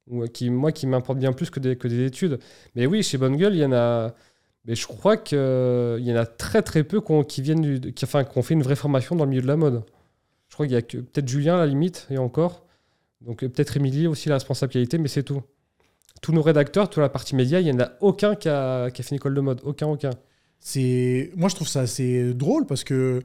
ou 0.08 0.22
euh, 0.22 0.26
qui, 0.26 0.50
moi, 0.50 0.72
qui 0.72 0.86
m'importe 0.86 1.18
bien 1.18 1.32
plus 1.32 1.50
que 1.50 1.60
des, 1.60 1.76
que 1.76 1.88
des 1.88 2.04
études. 2.04 2.38
Mais 2.74 2.86
oui, 2.86 3.02
chez 3.02 3.18
Bonne 3.18 3.36
Gueule, 3.36 3.54
il 3.54 3.60
y 3.60 3.64
en 3.64 3.72
a. 3.72 4.14
Mais 4.64 4.74
je 4.74 4.86
crois 4.86 5.16
qu'il 5.16 5.38
y 5.38 6.12
en 6.12 6.16
a 6.16 6.26
très 6.26 6.62
très 6.62 6.82
peu 6.82 7.00
qui 7.24 7.40
viennent 7.40 7.80
qui, 7.80 8.04
enfin, 8.04 8.24
qu'on 8.24 8.42
fait 8.42 8.54
une 8.54 8.62
vraie 8.62 8.74
formation 8.76 9.14
dans 9.14 9.24
le 9.24 9.30
milieu 9.30 9.42
de 9.42 9.46
la 9.46 9.56
mode. 9.56 9.84
Je 10.48 10.54
crois 10.54 10.66
qu'il 10.66 10.74
y 10.74 10.78
a 10.78 10.82
peut-être 10.82 11.28
Julien 11.28 11.54
à 11.54 11.58
la 11.58 11.66
limite 11.66 12.06
et 12.10 12.18
encore. 12.18 12.64
Donc 13.20 13.44
euh, 13.44 13.48
peut-être 13.48 13.76
Émilie 13.76 14.06
aussi 14.06 14.28
la 14.28 14.36
responsable 14.36 14.72
qualité, 14.72 14.98
mais 14.98 15.08
c'est 15.08 15.22
tout. 15.22 15.42
Tous 16.22 16.32
nos 16.32 16.42
rédacteurs, 16.42 16.88
toute 16.88 17.00
la 17.00 17.08
partie 17.08 17.36
média, 17.36 17.60
il 17.60 17.64
n'y 17.64 17.72
en 17.72 17.80
a 17.80 17.92
aucun 18.00 18.34
qui 18.34 18.48
a, 18.48 18.90
qui 18.90 19.02
a 19.02 19.04
fait 19.04 19.10
une 19.10 19.16
école 19.16 19.34
de 19.34 19.40
mode. 19.40 19.60
Aucun, 19.64 19.86
aucun. 19.86 20.10
C'est 20.58 21.30
moi 21.36 21.48
je 21.48 21.54
trouve 21.54 21.68
ça 21.68 21.80
assez 21.80 22.34
drôle 22.34 22.66
parce 22.66 22.82
que 22.82 23.22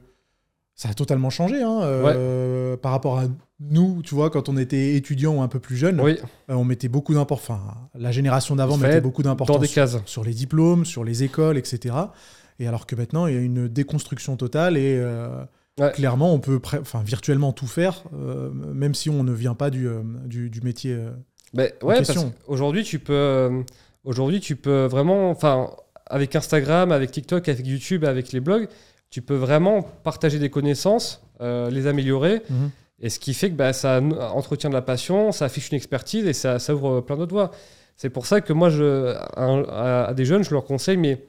ça 0.74 0.88
a 0.88 0.94
totalement 0.94 1.30
changé 1.30 1.62
hein, 1.62 1.80
euh, 1.82 2.76
par 2.76 2.92
rapport 2.92 3.18
à 3.18 3.24
nous, 3.60 4.02
tu 4.02 4.14
vois, 4.14 4.30
quand 4.30 4.48
on 4.48 4.56
était 4.56 4.94
étudiant 4.94 5.36
ou 5.36 5.42
un 5.42 5.48
peu 5.48 5.60
plus 5.60 5.76
jeune, 5.76 6.00
Oui, 6.00 6.16
euh, 6.50 6.54
on 6.54 6.64
mettait 6.64 6.88
beaucoup 6.88 7.14
d'importance. 7.14 7.50
Enfin, 7.58 7.88
la 7.94 8.10
génération 8.10 8.56
d'avant 8.56 8.76
mettait 8.76 9.00
beaucoup 9.00 9.22
d'importance 9.22 9.64
sur, 10.06 10.24
les 10.24 10.32
diplômes, 10.34 10.84
sur 10.84 11.04
les 11.04 11.22
écoles, 11.22 11.58
etc. 11.58 11.94
Et 12.58 12.66
alors 12.66 12.86
que 12.86 12.96
maintenant, 12.96 13.26
il 13.26 13.34
y 13.34 13.36
a 13.36 13.40
une 13.40 13.68
déconstruction 13.68 14.36
totale 14.36 14.76
et 14.76 14.96
euh, 14.98 15.44
Ouais. 15.80 15.90
clairement, 15.92 16.34
on 16.34 16.38
peut 16.38 16.60
enfin, 16.82 17.02
virtuellement 17.02 17.52
tout 17.54 17.66
faire, 17.66 18.04
même 18.74 18.94
si 18.94 19.08
on 19.08 19.24
ne 19.24 19.32
vient 19.32 19.54
pas 19.54 19.70
du, 19.70 19.88
du, 20.26 20.50
du 20.50 20.60
métier. 20.60 20.92
euh. 20.92 21.12
Ben, 21.54 21.70
ouais, 21.82 22.02
qu'aujourd'hui, 22.46 22.84
tu 22.84 22.98
peux, 22.98 23.50
aujourd'hui, 24.04 24.40
tu 24.40 24.54
peux 24.56 24.84
vraiment, 24.84 25.30
enfin, 25.30 25.70
avec 26.06 26.36
Instagram, 26.36 26.92
avec 26.92 27.10
TikTok, 27.10 27.48
avec 27.48 27.66
YouTube, 27.66 28.04
avec 28.04 28.32
les 28.32 28.40
blogs, 28.40 28.68
tu 29.12 29.20
peux 29.20 29.36
vraiment 29.36 29.82
partager 29.82 30.38
des 30.38 30.48
connaissances, 30.48 31.22
euh, 31.42 31.70
les 31.70 31.86
améliorer, 31.86 32.42
et 32.98 33.10
ce 33.10 33.18
qui 33.18 33.34
fait 33.34 33.50
que 33.50 33.54
bah, 33.54 33.74
ça 33.74 34.00
entretient 34.00 34.70
de 34.70 34.74
la 34.74 34.80
passion, 34.80 35.32
ça 35.32 35.44
affiche 35.44 35.70
une 35.70 35.76
expertise 35.76 36.26
et 36.26 36.32
ça, 36.32 36.58
ça 36.58 36.74
ouvre 36.74 37.02
plein 37.02 37.16
d'autres 37.16 37.34
voies. 37.34 37.50
C'est 37.96 38.08
pour 38.08 38.24
ça 38.24 38.40
que 38.40 38.54
moi, 38.54 38.70
je, 38.70 39.14
à, 39.36 40.14
des 40.14 40.24
jeunes, 40.24 40.42
je 40.42 40.50
leur 40.50 40.64
conseille, 40.64 40.96
mais 40.96 41.26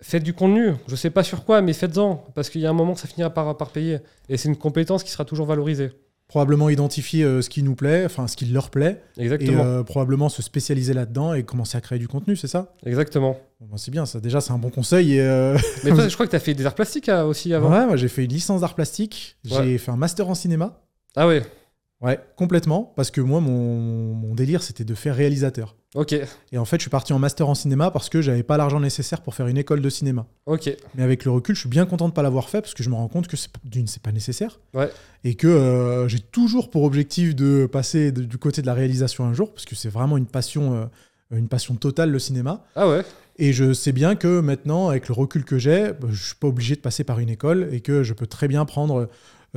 faites 0.00 0.24
du 0.24 0.34
contenu. 0.34 0.72
Je 0.88 0.96
sais 0.96 1.10
pas 1.10 1.22
sur 1.22 1.44
quoi, 1.44 1.62
mais 1.62 1.72
faites-en, 1.72 2.16
parce 2.34 2.50
qu'il 2.50 2.60
y 2.62 2.66
a 2.66 2.70
un 2.70 2.74
moment, 2.74 2.96
ça 2.96 3.06
finira 3.06 3.30
par, 3.30 3.56
par 3.56 3.70
payer. 3.70 3.98
Et 4.28 4.36
c'est 4.36 4.48
une 4.48 4.56
compétence 4.56 5.04
qui 5.04 5.10
sera 5.10 5.24
toujours 5.24 5.46
valorisée. 5.46 5.92
Probablement 6.28 6.70
identifier 6.70 7.22
euh, 7.22 7.42
ce 7.42 7.50
qui 7.50 7.62
nous 7.62 7.74
plaît, 7.74 8.04
enfin 8.06 8.26
ce 8.26 8.36
qui 8.36 8.46
leur 8.46 8.70
plaît, 8.70 9.02
et 9.18 9.22
Exactement. 9.22 9.62
euh, 9.62 9.82
probablement 9.82 10.28
se 10.30 10.40
spécialiser 10.42 10.94
là-dedans 10.94 11.34
et 11.34 11.42
commencer 11.42 11.76
à 11.76 11.80
créer 11.82 11.98
du 11.98 12.08
contenu, 12.08 12.34
c'est 12.34 12.48
ça? 12.48 12.72
Exactement. 12.86 13.38
Bon, 13.60 13.66
bah, 13.70 13.76
C'est 13.76 13.90
bien, 13.90 14.06
ça. 14.06 14.20
Déjà, 14.20 14.40
c'est 14.40 14.52
un 14.52 14.58
bon 14.58 14.70
conseil. 14.70 15.14
Et, 15.16 15.20
euh, 15.20 15.56
Mais 15.84 15.90
toi, 15.90 16.08
je 16.08 16.14
crois 16.14 16.24
que 16.26 16.30
tu 16.30 16.36
as 16.36 16.40
fait 16.40 16.54
des 16.54 16.64
arts 16.64 16.74
plastiques 16.74 17.08
hein, 17.10 17.24
aussi 17.24 17.52
avant. 17.52 17.70
ouais, 17.70 17.86
moi, 17.86 17.96
j'ai 17.96 18.08
fait 18.08 18.24
une 18.24 18.32
licence 18.32 18.62
d'art 18.62 18.74
plastique, 18.74 19.36
j'ai 19.44 19.76
fait 19.78 19.90
un 19.90 19.96
master 19.96 20.28
en 20.28 20.34
cinéma. 20.34 20.80
Ah 21.14 21.28
ouais, 21.28 21.42
Ouais, 22.04 22.20
complètement, 22.36 22.92
parce 22.96 23.10
que 23.10 23.20
moi, 23.20 23.40
mon, 23.40 24.14
mon 24.14 24.34
délire, 24.34 24.62
c'était 24.62 24.84
de 24.84 24.94
faire 24.94 25.16
réalisateur. 25.16 25.74
ok, 25.94 26.12
Et 26.52 26.58
en 26.58 26.64
fait, 26.64 26.76
je 26.76 26.82
suis 26.82 26.90
parti 26.90 27.12
en 27.14 27.18
master 27.18 27.48
en 27.48 27.54
cinéma 27.54 27.90
parce 27.90 28.08
que 28.10 28.20
j'avais 28.20 28.42
pas 28.42 28.56
l'argent 28.58 28.78
nécessaire 28.78 29.22
pour 29.22 29.34
faire 29.34 29.46
une 29.46 29.56
école 29.56 29.80
de 29.80 29.88
cinéma. 29.88 30.26
ok. 30.46 30.70
Mais 30.94 31.02
avec 31.02 31.24
le 31.24 31.30
recul, 31.30 31.54
je 31.54 31.60
suis 31.60 31.68
bien 31.68 31.86
content 31.86 32.08
de 32.08 32.12
pas 32.14 32.22
l'avoir 32.22 32.48
fait 32.50 32.60
parce 32.60 32.74
que 32.74 32.82
je 32.82 32.90
me 32.90 32.94
rends 32.94 33.08
compte 33.08 33.26
que 33.26 33.36
d'une, 33.64 33.86
c'est 33.86 34.02
pas 34.02 34.12
nécessaire. 34.12 34.60
Ouais. 34.74 34.90
Et 35.24 35.34
que 35.34 35.46
euh, 35.48 36.06
j'ai 36.08 36.20
toujours 36.20 36.68
pour 36.70 36.82
objectif 36.84 37.34
de 37.34 37.66
passer 37.66 38.12
de- 38.12 38.22
du 38.24 38.36
côté 38.38 38.60
de 38.60 38.66
la 38.66 38.74
réalisation 38.74 39.24
un 39.24 39.32
jour 39.32 39.52
parce 39.52 39.64
que 39.64 39.74
c'est 39.74 39.88
vraiment 39.88 40.16
une 40.18 40.26
passion, 40.26 40.74
euh, 40.74 40.84
une 41.36 41.48
passion 41.48 41.74
totale 41.74 42.10
le 42.10 42.18
cinéma. 42.18 42.64
Ah 42.76 42.88
ouais, 42.88 43.02
Et 43.38 43.52
je 43.54 43.72
sais 43.72 43.92
bien 43.92 44.14
que 44.14 44.40
maintenant, 44.40 44.88
avec 44.90 45.08
le 45.08 45.14
recul 45.14 45.44
que 45.44 45.58
j'ai, 45.58 45.92
bah, 45.98 46.08
je 46.10 46.22
suis 46.22 46.34
pas 46.36 46.46
obligé 46.48 46.76
de 46.76 46.80
passer 46.80 47.02
par 47.02 47.18
une 47.18 47.30
école 47.30 47.68
et 47.72 47.80
que 47.80 48.02
je 48.04 48.12
peux 48.12 48.26
très 48.26 48.46
bien 48.46 48.64
prendre 48.66 49.08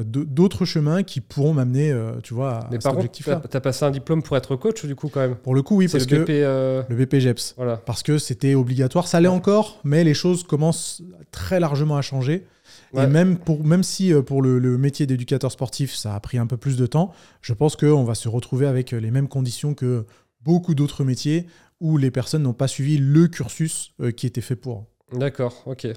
d'autres 0.03 0.65
chemins 0.65 1.03
qui 1.03 1.21
pourront 1.21 1.53
m'amener, 1.53 1.91
euh, 1.91 2.19
tu 2.23 2.33
vois, 2.33 2.57
à 2.57 2.67
mais 2.69 2.75
cet 2.77 2.83
par 2.83 2.91
contre, 2.93 2.99
objectif-là. 3.05 3.41
t'as 3.49 3.59
passé 3.59 3.83
un 3.85 3.91
diplôme 3.91 4.21
pour 4.21 4.37
être 4.37 4.55
coach 4.55 4.85
du 4.85 4.95
coup 4.95 5.09
quand 5.09 5.21
même. 5.21 5.35
Pour 5.35 5.55
le 5.55 5.61
coup, 5.63 5.75
oui, 5.77 5.87
parce 5.87 6.07
le 6.09 6.17
que 6.17 6.21
BP. 6.23 6.29
euh, 6.29 6.83
le 6.89 6.95
BPGEPS. 6.95 7.55
Voilà. 7.57 7.77
Parce 7.77 8.03
que 8.03 8.17
c'était 8.17 8.53
obligatoire. 8.55 9.07
Ça 9.07 9.19
l'est 9.19 9.27
Ouais. 9.27 9.33
encore, 9.33 9.79
mais 9.83 10.03
les 10.03 10.13
choses 10.13 10.43
commencent 10.43 11.01
très 11.31 11.59
largement 11.59 11.97
à 11.97 12.01
changer. 12.01 12.45
Ouais. 12.93 13.03
Et 13.03 13.07
même, 13.07 13.37
pour, 13.37 13.63
même 13.65 13.83
si 13.83 14.13
euh, 14.13 14.21
pour 14.21 14.41
le, 14.41 14.59
le 14.59 14.77
métier 14.77 15.05
d'éducateur 15.07 15.51
sportif, 15.51 15.93
ça 15.95 16.13
a 16.15 16.19
pris 16.19 16.37
un 16.37 16.47
peu 16.47 16.57
plus 16.57 16.77
de 16.77 16.85
temps, 16.85 17.11
je 17.41 17.53
pense 17.53 17.75
qu'on 17.75 18.03
va 18.03 18.15
se 18.15 18.29
retrouver 18.29 18.65
avec 18.67 18.91
les 18.91 19.11
mêmes 19.11 19.27
conditions 19.27 19.73
que 19.73 20.05
beaucoup 20.41 20.75
d'autres 20.75 21.03
métiers 21.03 21.47
où 21.81 21.97
les 21.97 22.11
personnes 22.11 22.43
n'ont 22.43 22.53
pas 22.53 22.67
suivi 22.67 22.97
le 22.97 23.27
cursus 23.27 23.93
qui 24.15 24.25
était 24.27 24.41
fait 24.41 24.55
pour. 24.55 24.85
D'accord, 25.13 25.63
ok. 25.65 25.87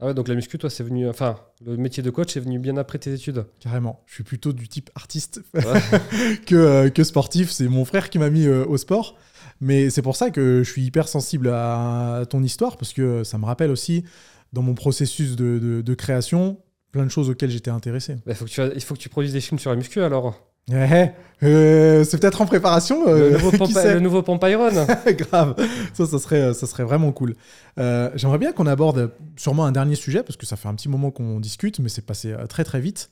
Ah 0.00 0.06
ouais, 0.06 0.14
donc 0.14 0.28
la 0.28 0.34
muscu, 0.34 0.58
toi, 0.58 0.68
c'est 0.70 0.82
venu. 0.82 1.08
Enfin, 1.08 1.38
le 1.64 1.76
métier 1.76 2.02
de 2.02 2.10
coach 2.10 2.36
est 2.36 2.40
venu 2.40 2.58
bien 2.58 2.76
après 2.76 2.98
tes 2.98 3.12
études. 3.12 3.46
Carrément. 3.60 4.02
Je 4.06 4.14
suis 4.14 4.24
plutôt 4.24 4.52
du 4.52 4.68
type 4.68 4.90
artiste 4.94 5.40
Ouais. 5.54 5.62
que, 6.46 6.54
euh, 6.56 6.90
que 6.90 7.04
sportif. 7.04 7.50
C'est 7.50 7.68
mon 7.68 7.84
frère 7.84 8.10
qui 8.10 8.18
m'a 8.18 8.28
mis 8.30 8.46
euh, 8.46 8.64
au 8.66 8.76
sport. 8.76 9.16
Mais 9.60 9.90
c'est 9.90 10.02
pour 10.02 10.16
ça 10.16 10.30
que 10.30 10.62
je 10.64 10.70
suis 10.70 10.82
hyper 10.82 11.06
sensible 11.08 11.48
à 11.48 12.24
ton 12.28 12.42
histoire, 12.42 12.76
parce 12.76 12.92
que 12.92 13.22
ça 13.22 13.38
me 13.38 13.44
rappelle 13.44 13.70
aussi, 13.70 14.04
dans 14.52 14.62
mon 14.62 14.74
processus 14.74 15.36
de, 15.36 15.58
de- 15.60 15.80
de 15.80 15.94
création, 15.94 16.60
plein 16.90 17.04
de 17.04 17.10
choses 17.10 17.30
auxquelles 17.30 17.50
j'étais 17.50 17.70
intéressé. 17.70 18.16
Bah, 18.26 18.34
faut 18.34 18.46
que 18.46 18.50
tu, 18.50 18.60
il 18.74 18.80
faut 18.82 18.94
que 18.94 19.00
tu 19.00 19.08
produises 19.08 19.32
des 19.32 19.40
films 19.40 19.60
sur 19.60 19.70
la 19.70 19.76
muscu 19.76 20.00
alors. 20.02 20.53
Eh, 20.72 21.06
euh, 21.42 22.04
c'est 22.04 22.18
peut-être 22.18 22.40
en 22.40 22.46
préparation. 22.46 23.06
euh, 23.08 23.30
le, 23.30 23.36
nouveau 23.38 23.50
Pompa- 23.56 23.72
sait 23.82 23.94
le 23.94 24.00
nouveau 24.00 24.22
Pompeiron. 24.22 24.70
Grave, 25.18 25.54
ça, 25.92 26.06
ça 26.06 26.18
serait, 26.18 26.54
ça 26.54 26.66
serait 26.66 26.84
vraiment 26.84 27.12
cool. 27.12 27.34
Euh, 27.78 28.10
J'aimerais 28.14 28.38
bien 28.38 28.52
qu'on 28.52 28.66
aborde 28.66 29.12
sûrement 29.36 29.66
un 29.66 29.72
dernier 29.72 29.94
sujet, 29.94 30.22
parce 30.22 30.36
que 30.36 30.46
ça 30.46 30.56
fait 30.56 30.68
un 30.68 30.74
petit 30.74 30.88
moment 30.88 31.10
qu'on 31.10 31.40
discute, 31.40 31.80
mais 31.80 31.88
c'est 31.88 32.02
passé 32.06 32.32
euh, 32.32 32.46
très 32.46 32.64
très 32.64 32.80
vite. 32.80 33.10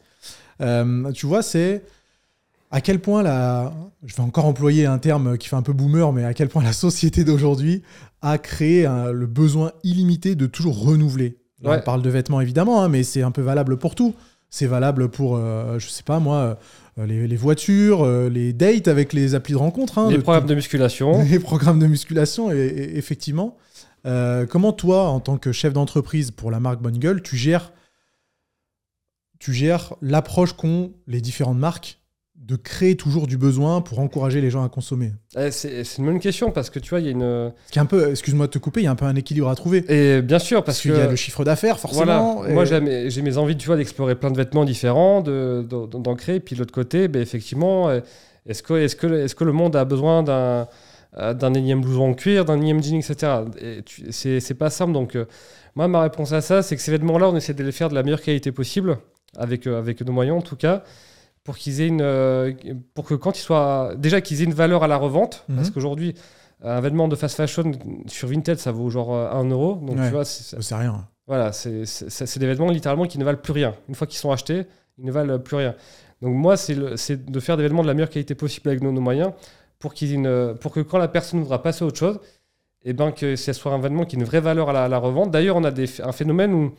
Euh, 0.61 1.11
tu 1.12 1.26
vois, 1.26 1.42
c'est 1.42 1.82
à 2.70 2.80
quel 2.80 3.00
point 3.00 3.22
la... 3.22 3.72
Je 4.05 4.14
vais 4.16 4.22
encore 4.22 4.46
employer 4.46 4.86
un 4.86 4.98
terme 4.98 5.36
qui 5.36 5.48
fait 5.48 5.57
un 5.57 5.62
peu 5.62 5.74
boomer, 5.74 6.11
mais 6.12 6.24
à 6.24 6.32
quel 6.32 6.48
point 6.48 6.62
la 6.62 6.72
société 6.72 7.22
d'aujourd'hui 7.24 7.82
a 8.22 8.38
créé 8.38 8.86
un- 8.86 9.12
le 9.12 9.26
besoin 9.26 9.72
illimité 9.84 10.34
de 10.36 10.46
toujours 10.46 10.82
renouveler. 10.82 11.36
Là, 11.61 11.70
Ouais. 11.72 11.78
On 11.80 11.82
parle 11.82 12.03
de 12.03 12.09
vêtements 12.11 12.40
évidemment, 12.40 12.82
hein, 12.82 12.88
mais 12.88 13.03
c'est 13.03 13.22
un 13.22 13.30
peu 13.30 13.42
valable 13.42 13.76
pour 13.76 13.94
tout. 13.94 14.14
C'est 14.50 14.66
valable 14.66 15.09
pour, 15.09 15.36
euh, 15.36 15.78
je 15.78 15.88
sais 15.88 16.03
pas 16.03 16.18
moi, 16.18 16.36
euh, 16.36 16.55
les, 16.99 17.26
les 17.26 17.36
voitures, 17.36 18.03
euh, 18.05 18.28
les 18.28 18.53
dates 18.53 18.88
avec 18.88 19.12
les 19.12 19.34
applis 19.34 19.55
de 19.55 19.59
rencontre. 19.59 19.99
hein, 19.99 20.11
les 20.11 20.18
de 20.18 20.22
programmes 20.22 20.47
de 20.47 20.55
musculation. 20.55 21.22
les 21.30 21.38
programmes 21.38 21.78
de 21.78 21.86
musculation, 21.86 22.51
et, 22.53 22.57
et- 22.57 22.99
effectivement. 22.99 23.57
Euh, 24.05 24.47
comment 24.47 24.72
toi, 24.72 25.09
en 25.09 25.20
tant 25.20 25.38
que 25.38 25.53
chef 25.53 25.72
d'entreprise 25.72 26.30
pour 26.32 26.51
la 26.51 26.61
marque 26.61 26.82
Bonne 26.82 26.99
Gueule, 26.99 27.22
tu 27.22 27.36
gères, 27.36 27.72
tu 29.38 29.53
gères 29.53 29.95
l'approche 30.03 30.53
qu'ont 30.55 30.93
les 31.07 31.20
différentes 31.20 31.59
marques 31.59 32.01
de 32.43 32.57
créer 32.57 32.97
toujours 32.97 33.26
du 33.28 33.38
besoin 33.38 33.80
pour 33.80 34.01
encourager 34.01 34.40
les 34.40 34.51
gens 34.51 34.64
à 34.64 34.68
consommer 34.68 35.12
Eh, 35.38 35.51
c'est 35.53 35.84
une 35.99 36.07
bonne 36.07 36.18
question 36.18 36.51
parce 36.51 36.70
que 36.70 36.78
tu 36.80 36.90
vois, 36.90 36.99
il 37.01 37.07
y 37.07 37.09
a 37.09 37.12
une. 37.12 37.53
Ce 37.66 37.72
qui 37.72 37.78
est 37.78 37.82
un 37.82 37.86
peu, 37.86 38.11
excuse-moi 38.11 38.47
de 38.47 38.51
te 38.53 38.59
couper, 38.59 38.80
il 38.80 38.84
y 38.84 38.86
a 38.88 38.90
un 38.90 38.97
peu 38.97 39.05
un 39.05 39.14
équilibre 39.14 39.49
à 39.49 39.55
trouver. 39.55 39.84
Et 39.88 40.22
bien 40.22 40.38
sûr, 40.40 40.59
Parce 40.64 40.78
parce 40.78 40.80
qu'il 40.82 40.90
que. 40.93 40.97
y 40.97 41.01
a 41.01 41.07
le 41.09 41.16
chiffre 41.16 41.45
d'affaires, 41.45 41.78
forcément. 41.78 42.34
Voilà, 42.34 42.51
et- 42.51 42.55
moi 42.55 42.64
j'ai 42.64 43.22
mes, 43.22 43.36
envies 43.38 43.57
tu 43.57 43.66
vois, 43.66 43.76
d'explorer 43.76 44.16
plein 44.16 44.30
de 44.32 44.36
vêtements 44.36 44.64
différents, 44.64 45.20
de- 45.20 45.64
de- 45.68 45.86
d'en 45.86 46.14
créer. 46.16 46.40
Puis 46.40 46.57
de 46.57 46.61
l'autre 46.61 46.74
côté, 46.74 47.07
ben, 47.09 47.22
effectivement, 47.22 47.88
euh, 47.88 48.01
est-ce 48.47 48.62
que, 48.64 48.74
est 48.74 48.99
que, 48.99 49.07
est 49.24 49.34
que 49.34 49.45
le 49.45 49.53
monde 49.53 49.76
a 49.76 49.84
besoin 49.84 50.22
d'un 50.24 50.66
euh, 51.18 51.34
d'un 51.34 51.53
énième 51.53 51.82
blouson 51.82 52.11
en 52.11 52.14
cuir, 52.14 52.45
d'un 52.47 52.57
énième 52.59 52.82
jean, 52.82 52.97
etc. 52.99 53.32
Et 53.61 53.84
C'est 54.11 54.40
c'est 54.40 54.55
pas 54.55 54.70
simple. 54.70 54.93
Donc, 54.95 55.14
euh, 55.14 55.26
moi, 55.76 55.86
ma 55.86 56.01
réponse 56.03 56.32
à 56.32 56.40
ça, 56.40 56.62
c'est 56.62 56.74
que 56.74 56.80
ces 56.82 56.90
vêtements-là, 56.90 57.28
on 57.28 57.36
essaie 57.36 57.53
de 57.55 57.62
les 57.62 57.70
faire 57.72 57.88
de 57.90 57.95
la 57.95 58.03
meilleure 58.03 58.22
qualité 58.22 58.51
possible, 58.51 58.97
avec, 59.36 59.66
avec 59.66 60.01
nos 60.01 60.12
moyens 60.12 60.38
en 60.38 60.43
tout 60.43 60.57
cas, 60.57 60.82
pour 61.45 61.57
qu'ils 61.57 61.80
aient 61.80 61.88
une. 61.88 62.01
euh, 62.03 62.53
pour 62.95 63.05
que 63.05 63.14
quand 63.14 63.36
ils 63.38 63.43
soient. 63.43 63.95
Déjà 63.97 64.20
qu'ils 64.20 64.40
aient 64.43 64.45
une 64.47 64.55
valeur 64.55 64.84
à 64.84 64.86
la 64.88 64.97
revente, 64.97 65.45
parce 65.55 65.68
Mhm. 65.68 65.74
qu'aujourd'hui, 65.74 66.14
un 66.62 66.80
vêtement 66.80 67.09
de 67.09 67.16
fast 67.16 67.36
fashion 67.36 67.72
sur 68.07 68.28
Vinted, 68.28 68.59
ça 68.59 68.70
vaut 68.72 68.88
genre 68.90 69.14
euh, 69.14 69.30
1 69.32 69.45
euro. 69.51 69.74
Donc, 69.76 69.99
Ouais. 69.99 70.07
tu 70.07 70.12
vois, 70.12 70.24
c'est- 70.24 70.74
rien. 70.74 71.07
voilà, 71.26 71.53
c'est 71.53 72.38
des 72.38 72.47
vêtements 72.47 72.70
littéralement 72.70 73.07
qui 73.07 73.18
ne 73.18 73.24
valent 73.24 73.38
plus 73.38 73.53
rien. 73.53 73.74
Une 73.88 73.95
fois 73.95 74.07
qu'ils 74.07 74.18
sont 74.18 74.30
achetés, 74.30 74.66
ils 74.99 75.05
ne 75.05 75.11
valent 75.12 75.38
plus 75.38 75.57
rien. 75.57 75.74
Donc 76.20 76.34
moi, 76.36 76.57
c'est 76.57 76.74
de 76.76 77.40
faire 77.40 77.57
des 77.57 77.64
vêtements 77.64 77.82
de 77.82 77.88
la 77.88 77.95
meilleure 77.95 78.11
qualité 78.11 78.36
possible 78.36 78.68
avec 78.68 78.80
nos, 78.80 78.93
nos 78.93 79.01
moyens 79.01 79.32
pour, 79.80 79.93
qu'ils 79.93 80.22
pour 80.61 80.70
que 80.72 80.78
quand 80.80 80.99
la 80.99 81.09
personne 81.09 81.40
voudra 81.40 81.61
passer 81.61 81.82
à 81.82 81.88
autre 81.88 81.99
chose, 81.99 82.20
et 82.84 82.93
ben 82.93 83.11
que 83.11 83.34
ce 83.34 83.53
soit 83.53 83.72
un 83.72 83.78
vêtement 83.78 84.05
qui 84.05 84.14
ait 84.14 84.18
une 84.20 84.24
vraie 84.24 84.40
valeur 84.40 84.70
à 84.70 84.72
la, 84.72 84.84
à 84.84 84.88
la 84.88 84.99
revente. 84.99 85.32
D'ailleurs, 85.32 85.57
on 85.57 85.64
a 85.64 85.70
des, 85.72 86.01
un 86.01 86.12
phénomène 86.12 86.53
où, 86.55 86.72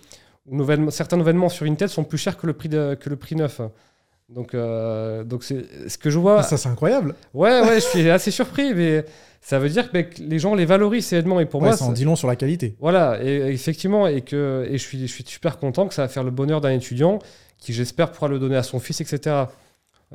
où 0.45 0.55
nos 0.55 0.63
vêtements- 0.63 0.91
certains 0.91 1.21
vêtements 1.21 1.49
sur 1.49 1.65
Vinted 1.65 1.89
sont 1.89 2.03
plus 2.05 2.17
chers 2.17 2.37
que 2.37 2.47
le 2.47 2.53
prix, 2.53 2.69
de- 2.69 2.95
que 2.97 3.09
le 3.09 3.15
prix 3.17 3.35
neuf. 3.35 3.59
Donc, 4.29 4.53
euh, 4.53 5.23
donc 5.23 5.43
c'est 5.43 5.89
ce 5.89 5.97
que 5.97 6.09
je 6.09 6.17
vois. 6.17 6.43
Ça, 6.43 6.57
c'est 6.57 6.69
incroyable. 6.69 7.15
Ouais, 7.33 7.61
ouais, 7.61 7.75
je 7.75 7.85
suis 7.85 8.09
assez 8.09 8.31
surpris, 8.31 8.73
mais 8.73 9.05
ça 9.41 9.59
veut 9.59 9.69
dire 9.69 9.91
que 9.91 9.97
les 10.19 10.39
gens 10.39 10.55
les 10.55 10.65
valorisent 10.65 11.11
vêtements. 11.11 11.39
Et 11.39 11.45
pour 11.45 11.61
Ouais, 11.61 11.67
moi, 11.69 11.77
ça 11.77 11.85
en 11.85 11.91
dit 11.91 12.05
long 12.05 12.15
sur 12.15 12.27
la 12.27 12.35
qualité. 12.35 12.75
voilà, 12.79 13.19
et 13.23 13.27
et 13.27 13.47
effectivement, 13.51 14.07
et 14.07 14.21
que 14.21 14.65
et 14.69 14.77
je 14.77 14.83
suis, 14.83 14.99
je 15.07 15.11
suis 15.13 15.23
super 15.27 15.59
content 15.59 15.87
que 15.87 15.93
ça 15.93 16.03
va 16.03 16.07
faire 16.07 16.23
le 16.23 16.31
bonheur 16.31 16.61
d'un 16.61 16.71
étudiant 16.71 17.19
qui, 17.57 17.73
j'espère, 17.73 18.11
pourra 18.11 18.27
le 18.27 18.39
donner 18.39 18.55
à 18.55 18.63
son 18.63 18.79
fils, 18.79 19.01
etc. 19.01 19.45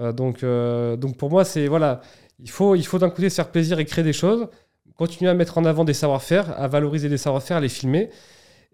Euh, 0.00 0.12
donc, 0.12 0.42
euh, 0.42 0.96
donc 0.96 1.16
pour 1.16 1.30
moi, 1.30 1.44
c'est 1.44 1.66
voilà, 1.66 2.00
il 2.40 2.50
faut, 2.50 2.74
il 2.74 2.84
faut 2.86 2.98
d'un 2.98 3.10
côté 3.10 3.30
se 3.30 3.36
faire 3.36 3.48
plaisir 3.50 3.78
et 3.78 3.84
créer 3.84 4.04
des 4.04 4.12
choses, 4.12 4.48
continuer 4.96 5.30
à 5.30 5.34
mettre 5.34 5.58
en 5.58 5.64
avant 5.64 5.84
des 5.84 5.94
savoir-faire, 5.94 6.58
à 6.60 6.66
valoriser 6.68 7.08
des 7.08 7.18
savoir-faire, 7.18 7.58
à 7.58 7.60
les 7.60 7.68
filmer. 7.68 8.10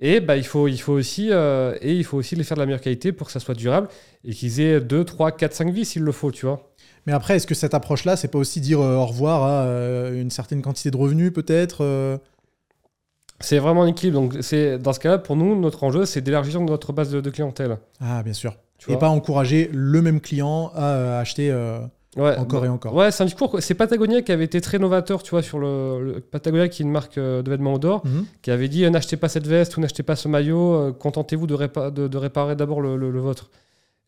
Et 0.00 0.20
bah, 0.20 0.36
il, 0.36 0.44
faut, 0.44 0.66
il, 0.66 0.78
faut 0.80 0.92
aussi, 0.92 1.28
euh, 1.30 1.76
et 1.80 1.94
il 1.94 2.04
faut 2.04 2.16
aussi 2.16 2.34
les 2.34 2.42
faire 2.42 2.56
de 2.56 2.60
la 2.62 2.66
meilleure 2.66 2.80
qualité 2.80 3.12
pour 3.12 3.28
que 3.28 3.32
ça 3.32 3.40
soit 3.40 3.54
durable 3.54 3.88
et 4.24 4.32
qu'ils 4.32 4.60
aient 4.60 4.80
2, 4.80 5.04
3, 5.04 5.32
4, 5.32 5.52
5 5.52 5.70
vies 5.70 5.84
s'il 5.84 6.02
le 6.02 6.12
faut, 6.12 6.32
tu 6.32 6.46
vois. 6.46 6.72
Mais 7.06 7.12
après, 7.12 7.36
est-ce 7.36 7.46
que 7.46 7.54
cette 7.54 7.74
approche-là, 7.74 8.16
c'est 8.16 8.28
pas 8.28 8.38
aussi 8.38 8.60
dire 8.60 8.80
euh, 8.80 8.96
au 8.96 9.06
revoir 9.06 9.42
à 9.44 9.64
euh, 9.64 10.20
une 10.20 10.30
certaine 10.30 10.62
quantité 10.62 10.90
de 10.90 10.96
revenus, 10.96 11.32
peut-être 11.32 12.18
C'est 13.40 13.58
vraiment 13.58 13.84
un 13.84 13.88
équilibre. 13.88 14.20
Donc, 14.20 14.36
c'est, 14.40 14.78
dans 14.78 14.92
ce 14.92 15.00
cas-là, 15.00 15.18
pour 15.18 15.36
nous, 15.36 15.58
notre 15.58 15.84
enjeu, 15.84 16.06
c'est 16.06 16.22
d'élargir 16.22 16.60
notre 16.60 16.92
base 16.92 17.10
de, 17.10 17.20
de 17.20 17.30
clientèle. 17.30 17.78
Ah, 18.00 18.22
bien 18.22 18.32
sûr. 18.32 18.56
Tu 18.78 18.90
Et 18.90 18.94
vois. 18.94 19.00
pas 19.00 19.08
encourager 19.08 19.70
le 19.72 20.02
même 20.02 20.20
client 20.20 20.72
à 20.74 21.18
acheter 21.20 21.54
Ouais, 22.16 22.36
encore 22.36 22.60
bah, 22.60 22.66
et 22.66 22.70
encore. 22.70 22.94
Ouais, 22.94 23.10
c'est 23.10 23.22
un 23.22 23.26
discours. 23.26 23.56
C'est 23.60 23.74
Patagonia 23.74 24.22
qui 24.22 24.30
avait 24.32 24.44
été 24.44 24.60
très 24.60 24.78
novateur, 24.78 25.22
tu 25.22 25.30
vois, 25.30 25.42
sur 25.42 25.58
le, 25.58 26.00
le- 26.02 26.20
Patagonia 26.20 26.68
qui 26.68 26.82
est 26.82 26.84
une 26.86 26.92
marque 26.92 27.18
euh, 27.18 27.42
de 27.42 27.50
vêtements 27.50 27.74
outdoor, 27.74 28.06
Mhm. 28.06 28.24
qui 28.42 28.50
avait 28.50 28.68
dit 28.68 28.84
euh, 28.84 28.90
n'achetez 28.90 29.16
pas 29.16 29.28
cette 29.28 29.46
veste 29.46 29.76
ou 29.76 29.80
n'achetez 29.80 30.02
pas 30.04 30.14
ce 30.16 30.28
maillot, 30.28 30.74
euh, 30.74 30.92
contentez-vous 30.92 31.46
de, 31.46 31.54
répa- 31.54 31.90
de, 31.92 32.06
de 32.06 32.16
réparer 32.18 32.54
d'abord 32.56 32.80
le, 32.80 32.96
le- 32.96 33.10
le 33.10 33.20
vôtre. 33.20 33.50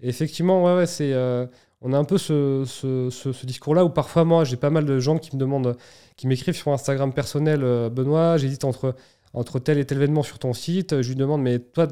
Et 0.00 0.08
effectivement, 0.08 0.62
ouais, 0.64 0.76
ouais, 0.76 0.86
c'est, 0.86 1.12
euh, 1.12 1.46
on 1.80 1.92
a 1.92 1.98
un 1.98 2.04
peu 2.04 2.16
ce, 2.18 2.62
ce- 2.66 3.10
ce- 3.10 3.32
ce 3.32 3.46
discours-là 3.46 3.84
où 3.84 3.88
parfois, 3.88 4.24
moi, 4.24 4.44
j'ai 4.44 4.56
pas 4.56 4.70
mal 4.70 4.84
de 4.84 4.98
gens 5.00 5.18
qui 5.18 5.34
me 5.34 5.40
demandent, 5.40 5.76
qui 6.16 6.26
m'écrivent 6.26 6.54
sur 6.56 6.72
Instagram 6.72 7.12
personnel, 7.12 7.60
Benoît, 7.90 8.36
j'hésite 8.36 8.64
entre, 8.64 8.94
entre 9.34 9.58
tel 9.58 9.78
et 9.78 9.84
tel 9.84 9.98
vêtement 9.98 10.22
sur 10.22 10.38
ton 10.38 10.52
site. 10.52 11.02
Je 11.02 11.08
lui 11.08 11.16
demande, 11.16 11.42
mais 11.42 11.58
toi, 11.58 11.88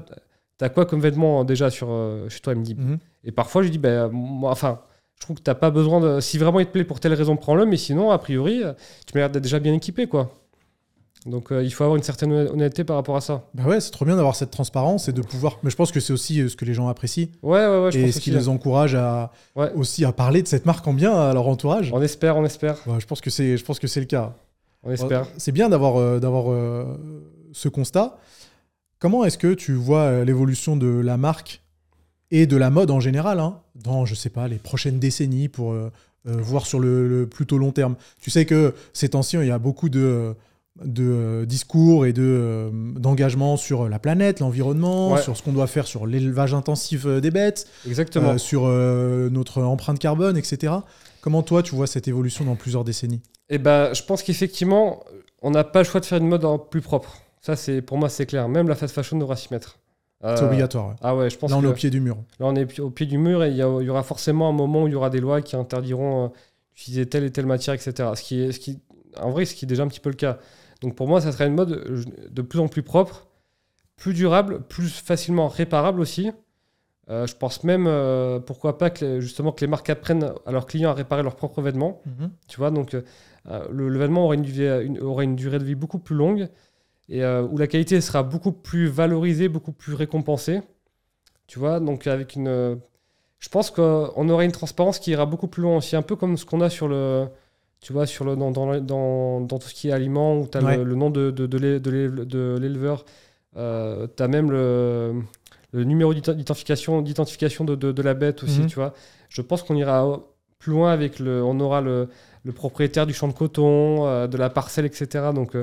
t'as 0.59 0.69
quoi 0.69 0.87
comme 0.87 1.01
vêtement 1.01 1.45
déjà 1.45 1.71
sur, 1.71 1.89
chez 2.29 2.41
toi? 2.41 2.53
Il 2.53 2.61
me 2.61 2.65
dit, 2.65 2.75
Mhm. 2.77 2.99
et 3.25 3.33
parfois, 3.33 3.63
je 3.63 3.67
lui 3.67 3.73
dis, 3.73 3.79
ben, 3.79 4.09
moi, 4.13 4.51
enfin, 4.53 4.81
je 5.17 5.21
trouve 5.27 5.37
que 5.37 5.43
t'as 5.43 5.55
pas 5.55 5.71
besoin 5.71 6.01
de. 6.01 6.21
Si 6.21 6.39
vraiment 6.39 6.61
il 6.61 6.67
te 6.67 6.73
plaît 6.73 6.85
pour 6.85 7.01
telle 7.01 7.15
raison, 7.15 7.37
prends-le, 7.37 7.65
mais 7.67 7.77
sinon, 7.77 8.11
a 8.11 8.19
priori, 8.19 8.63
euh, 8.63 8.73
tu 9.07 9.13
m'as 9.15 9.21
l'air 9.23 9.31
d'être 9.31 9.43
déjà 9.43 9.59
bien 9.59 9.73
équipé, 9.73 10.07
quoi. 10.07 10.31
Donc, 11.27 11.51
euh, 11.53 11.65
il 11.65 11.71
faut 11.73 11.85
avoir 11.85 11.97
une 11.97 12.03
certaine 12.03 12.31
honnêteté 12.33 12.85
par 12.85 12.97
rapport 12.97 13.17
à 13.17 13.23
ça. 13.23 13.45
Bah 13.55 13.63
ouais, 13.65 13.81
c'est 13.81 13.91
trop 13.91 14.05
bien 14.05 14.15
d'avoir 14.17 14.37
cette 14.37 14.51
transparence 14.51 15.09
et 15.09 15.13
de 15.15 15.23
pouvoir. 15.23 15.59
Mais 15.63 15.71
je 15.71 15.77
pense 15.77 15.91
que 15.91 15.99
c'est 15.99 16.13
aussi 16.13 16.43
euh, 16.43 16.49
ce 16.51 16.57
que 16.57 16.67
les 16.67 16.75
gens 16.75 16.89
apprécient 16.89 17.29
Ouais, 17.43 17.67
ouais, 17.67 17.85
ouais, 17.85 17.93
je 17.93 17.99
et 17.99 18.05
pense 18.05 18.15
ce 18.17 18.21
qui 18.21 18.31
les 18.31 18.49
encourage 18.51 18.95
à 18.95 19.33
Ouais. 19.57 19.73
aussi 19.75 20.05
à 20.05 20.13
parler 20.13 20.43
de 20.43 20.49
cette 20.49 20.67
marque 20.67 20.87
en 20.87 20.93
bien 20.93 21.15
à 21.15 21.33
leur 21.33 21.49
entourage. 21.49 21.91
On 21.95 22.03
espère, 22.03 22.37
on 22.37 22.45
espère, 22.45 22.77
Ouais, 22.87 23.01
je 23.01 23.07
pense 23.07 23.23
que 23.23 23.31
c'est, 23.31 23.57
je 23.57 23.65
pense 23.65 23.79
que 23.79 23.87
c'est 23.87 24.01
le 24.01 24.07
cas. 24.07 24.35
on 24.83 24.91
espère. 24.91 25.27
C'est 25.39 25.53
bien 25.53 25.71
d'avoir 25.71 25.97
euh, 25.99 26.21
d'avoir 26.21 26.55
ce 27.53 27.69
constat. 27.71 28.19
Comment 28.99 29.25
est-ce 29.25 29.39
que 29.39 29.55
tu 29.55 29.73
vois 29.73 30.25
l'évolution 30.25 30.77
de 30.77 30.89
la 30.89 31.17
marque 31.17 31.63
et 32.43 32.47
de 32.47 32.57
la 32.57 32.71
mode 32.71 32.91
en 32.91 33.01
général 33.01 33.39
hein, 33.41 33.61
dans, 33.75 34.05
je 34.05 34.15
sais 34.15 34.31
pas, 34.31 34.49
les 34.49 34.57
prochaines 34.59 34.99
décennies 34.99 35.49
pour 35.49 35.73
euh, 35.73 35.91
euh, 36.27 36.37
voir 36.39 36.67
sur 36.67 36.79
le, 36.81 37.07
le 37.09 37.27
plutôt 37.27 37.59
long 37.59 37.71
terme 37.73 37.97
Tu 38.21 38.31
sais 38.31 38.45
que 38.47 38.75
ces 38.93 39.11
temps-ci, 39.11 39.37
il 39.37 39.47
y 39.47 39.51
a 39.51 39.59
beaucoup 39.59 39.89
de, 39.89 40.35
de 40.85 41.05
euh, 41.05 41.47
discours 41.47 42.07
et 42.07 42.13
de, 42.13 42.71
d'engagement 42.99 43.57
sur 43.57 43.89
la 43.89 43.99
planète, 43.99 44.41
l'environnement, 44.41 45.13
Ouais. 45.13 45.23
sur 45.23 45.37
ce 45.37 45.43
qu'on 45.43 45.53
doit 45.53 45.67
faire 45.67 45.87
sur 45.87 46.07
l'élevage 46.07 46.55
intensif 46.55 47.07
des 47.07 47.31
bêtes, 47.31 47.67
Exactement. 47.87 48.31
euh, 48.31 48.39
sur 48.39 48.65
euh, 48.67 49.29
notre 49.31 49.63
empreinte 49.63 49.99
carbone, 49.99 50.37
etc. 50.37 50.73
Comment 51.21 51.43
toi, 51.43 51.63
tu 51.63 51.75
vois 51.75 51.87
cette 51.87 52.09
évolution 52.09 52.45
dans 52.45 52.57
plusieurs 52.57 52.85
décennies? 52.85 53.21
Et 53.51 53.59
ben, 53.59 53.93
je 53.95 54.03
pense 54.03 54.23
qu'effectivement, 54.23 55.05
on 55.43 55.51
n'a 55.51 55.63
pas 55.65 55.81
le 55.81 55.85
choix 55.85 56.01
de 56.01 56.07
faire 56.07 56.19
une 56.19 56.29
mode 56.29 56.45
en 56.45 56.59
plus 56.59 56.81
propre. 56.81 57.19
Ça, 57.43 57.55
pour 57.87 57.99
moi, 57.99 58.09
c'est 58.09 58.25
clair. 58.27 58.49
Même 58.49 58.69
la 58.69 58.75
fast 58.75 58.95
fashion 58.95 59.19
devra 59.19 59.37
s'y 59.37 59.49
mettre. 59.53 59.79
Euh, 60.25 60.37
C'est 60.37 60.45
obligatoire. 60.45 60.89
ouais. 60.89 60.95
Ah 61.03 61.15
ouais, 61.15 61.29
je 61.31 61.37
pense 61.39 61.51
Là, 61.51 61.59
on 61.59 61.61
que 61.61 61.67
est 61.67 61.71
au 61.71 61.75
pied 61.75 61.91
du 61.91 62.01
mur. 62.01 62.17
là, 62.41 62.47
on 62.47 62.55
est 62.57 62.81
au 62.81 62.91
pied 62.91 63.07
du 63.07 63.19
mur 63.19 63.45
et 63.45 63.51
il 63.51 63.57
y, 63.57 63.63
aura 63.63 64.03
forcément 64.03 64.49
un 64.49 64.53
moment 64.53 64.85
où 64.85 64.87
il 64.89 64.93
y 64.93 64.97
aura 64.97 65.11
des 65.11 65.21
lois 65.21 65.43
qui 65.43 65.55
interdiront 65.57 66.25
euh, 66.25 66.29
d'utiliser 66.75 67.07
telle 67.07 67.25
et 67.25 67.31
telle 67.31 67.47
matière, 67.47 67.75
etc. 67.75 67.93
Ce 68.15 68.23
qui 68.23 68.41
est, 68.41 68.53
ce 68.53 68.59
qui, 68.61 68.81
en 69.21 69.31
vrai, 69.31 69.45
ce 69.45 69.55
qui 69.55 69.65
est 69.65 69.69
déjà 69.69 69.83
un 69.83 69.89
petit 69.89 70.01
peu 70.01 70.11
le 70.11 70.17
cas. 70.17 70.39
Donc 70.81 70.95
pour 70.97 71.09
moi, 71.09 71.21
ça 71.21 71.31
serait 71.33 71.47
une 71.47 71.55
mode 71.55 71.73
euh, 71.73 72.03
de 72.31 72.43
plus 72.43 72.59
en 72.59 72.69
plus 72.69 72.83
propre, 72.83 73.27
plus 73.97 74.15
durable, 74.15 74.63
plus 74.63 74.89
facilement 74.89 75.49
réparable 75.49 76.01
aussi. 76.01 76.31
Euh, 77.11 77.27
je 77.27 77.37
pense 77.37 77.63
même, 77.65 77.87
euh, 77.87 78.41
pourquoi 78.41 78.79
pas, 78.79 78.89
que 78.89 79.05
les- 79.05 79.21
justement, 79.21 79.53
que 79.53 79.61
les 79.61 79.67
marques 79.67 79.91
apprennent 79.91 80.33
à 80.47 80.53
leurs 80.53 80.65
clients 80.67 80.91
à 80.91 80.95
réparer 80.95 81.23
leurs 81.23 81.37
propres 81.37 81.61
vêtements. 81.61 82.01
Tu 82.49 82.57
vois, 82.57 82.71
donc 82.71 82.95
euh, 82.95 83.03
euh, 83.51 83.67
le, 83.71 83.91
le 83.91 83.99
vêtement 83.99 84.25
aura 84.25 84.35
une, 84.37 84.45
une- 84.47 85.01
aura 85.01 85.23
une 85.23 85.37
durée 85.37 85.59
de 85.59 85.65
vie 85.65 85.75
beaucoup 85.75 85.99
plus 85.99 86.17
longue 86.17 86.49
et 87.09 87.23
euh, 87.23 87.43
où 87.43 87.59
la 87.59 87.67
qualité 87.67 88.01
sera 88.01 88.23
beaucoup 88.23 88.53
plus 88.53 88.87
valorisée, 88.89 89.49
beaucoup 89.49 89.73
plus 89.73 89.95
récompensée. 89.95 90.61
Tu 91.47 91.59
vois, 91.59 91.81
donc 91.81 92.07
avec 92.07 92.35
une. 92.37 92.49
euh, 92.49 92.77
je 93.39 93.49
pense 93.51 93.71
qu'on 93.71 94.29
aura 94.29 94.45
une 94.45 94.53
transparence 94.53 94.99
qui 94.99 95.11
ira 95.11 95.27
beaucoup 95.27 95.49
plus 95.49 95.63
loin 95.63 95.77
aussi, 95.77 95.97
un 95.97 96.03
peu 96.03 96.17
comme 96.17 96.37
ce 96.37 96.45
qu'on 96.47 96.61
a 96.61 96.71
sur 96.71 96.89
le. 96.89 97.27
Tu 97.81 97.93
vois, 97.93 98.07
sur 98.07 98.25
le, 98.25 98.35
dans, 98.35 98.51
dans, 98.51 98.81
dans, 98.81 99.41
dans 99.43 99.59
tout 99.59 99.69
ce 99.69 99.75
qui 99.75 99.89
est 99.91 99.93
aliments, 99.93 100.39
où 100.39 100.47
tu 100.49 100.57
as 100.57 100.63
Ouais. 100.63 100.79
le, 100.79 100.85
le 100.85 100.95
nom 100.95 101.11
de, 101.11 101.31
de, 101.31 101.47
de 101.47 101.59
l'é- 101.59 101.81
de 101.81 101.91
l'é- 101.91 102.25
de 102.25 102.57
l'éleveur, 102.59 103.05
euh, 103.59 104.07
tu 104.17 104.23
as 104.23 104.29
même 104.29 104.51
le, 104.51 105.13
le 105.73 105.85
numéro 105.85 106.15
d'ident- 106.15 106.33
d'identification 106.33 107.03
d'identification 107.03 107.65
de, 107.67 107.75
de, 107.75 107.93
de 107.93 108.03
la 108.03 108.15
bête 108.15 108.43
aussi, 108.43 108.61
Mhm. 108.61 108.67
tu 108.69 108.77
vois. 108.77 108.95
Je 109.29 109.43
pense 109.43 109.63
qu'on 109.63 109.75
ira 109.77 110.21
plus 110.59 110.73
loin 110.73 110.93
avec 110.93 111.19
le. 111.19 111.45
On 111.45 111.61
aura 111.61 111.83
le, 111.83 112.09
propriétaire 112.55 113.07
du 113.07 113.13
champ 113.13 113.29
de 113.29 113.35
coton, 113.35 114.07
euh, 114.07 114.27
de 114.29 114.39
la 114.39 114.49
parcelle, 114.49 114.87
etc. 114.87 115.33
Donc 115.35 115.55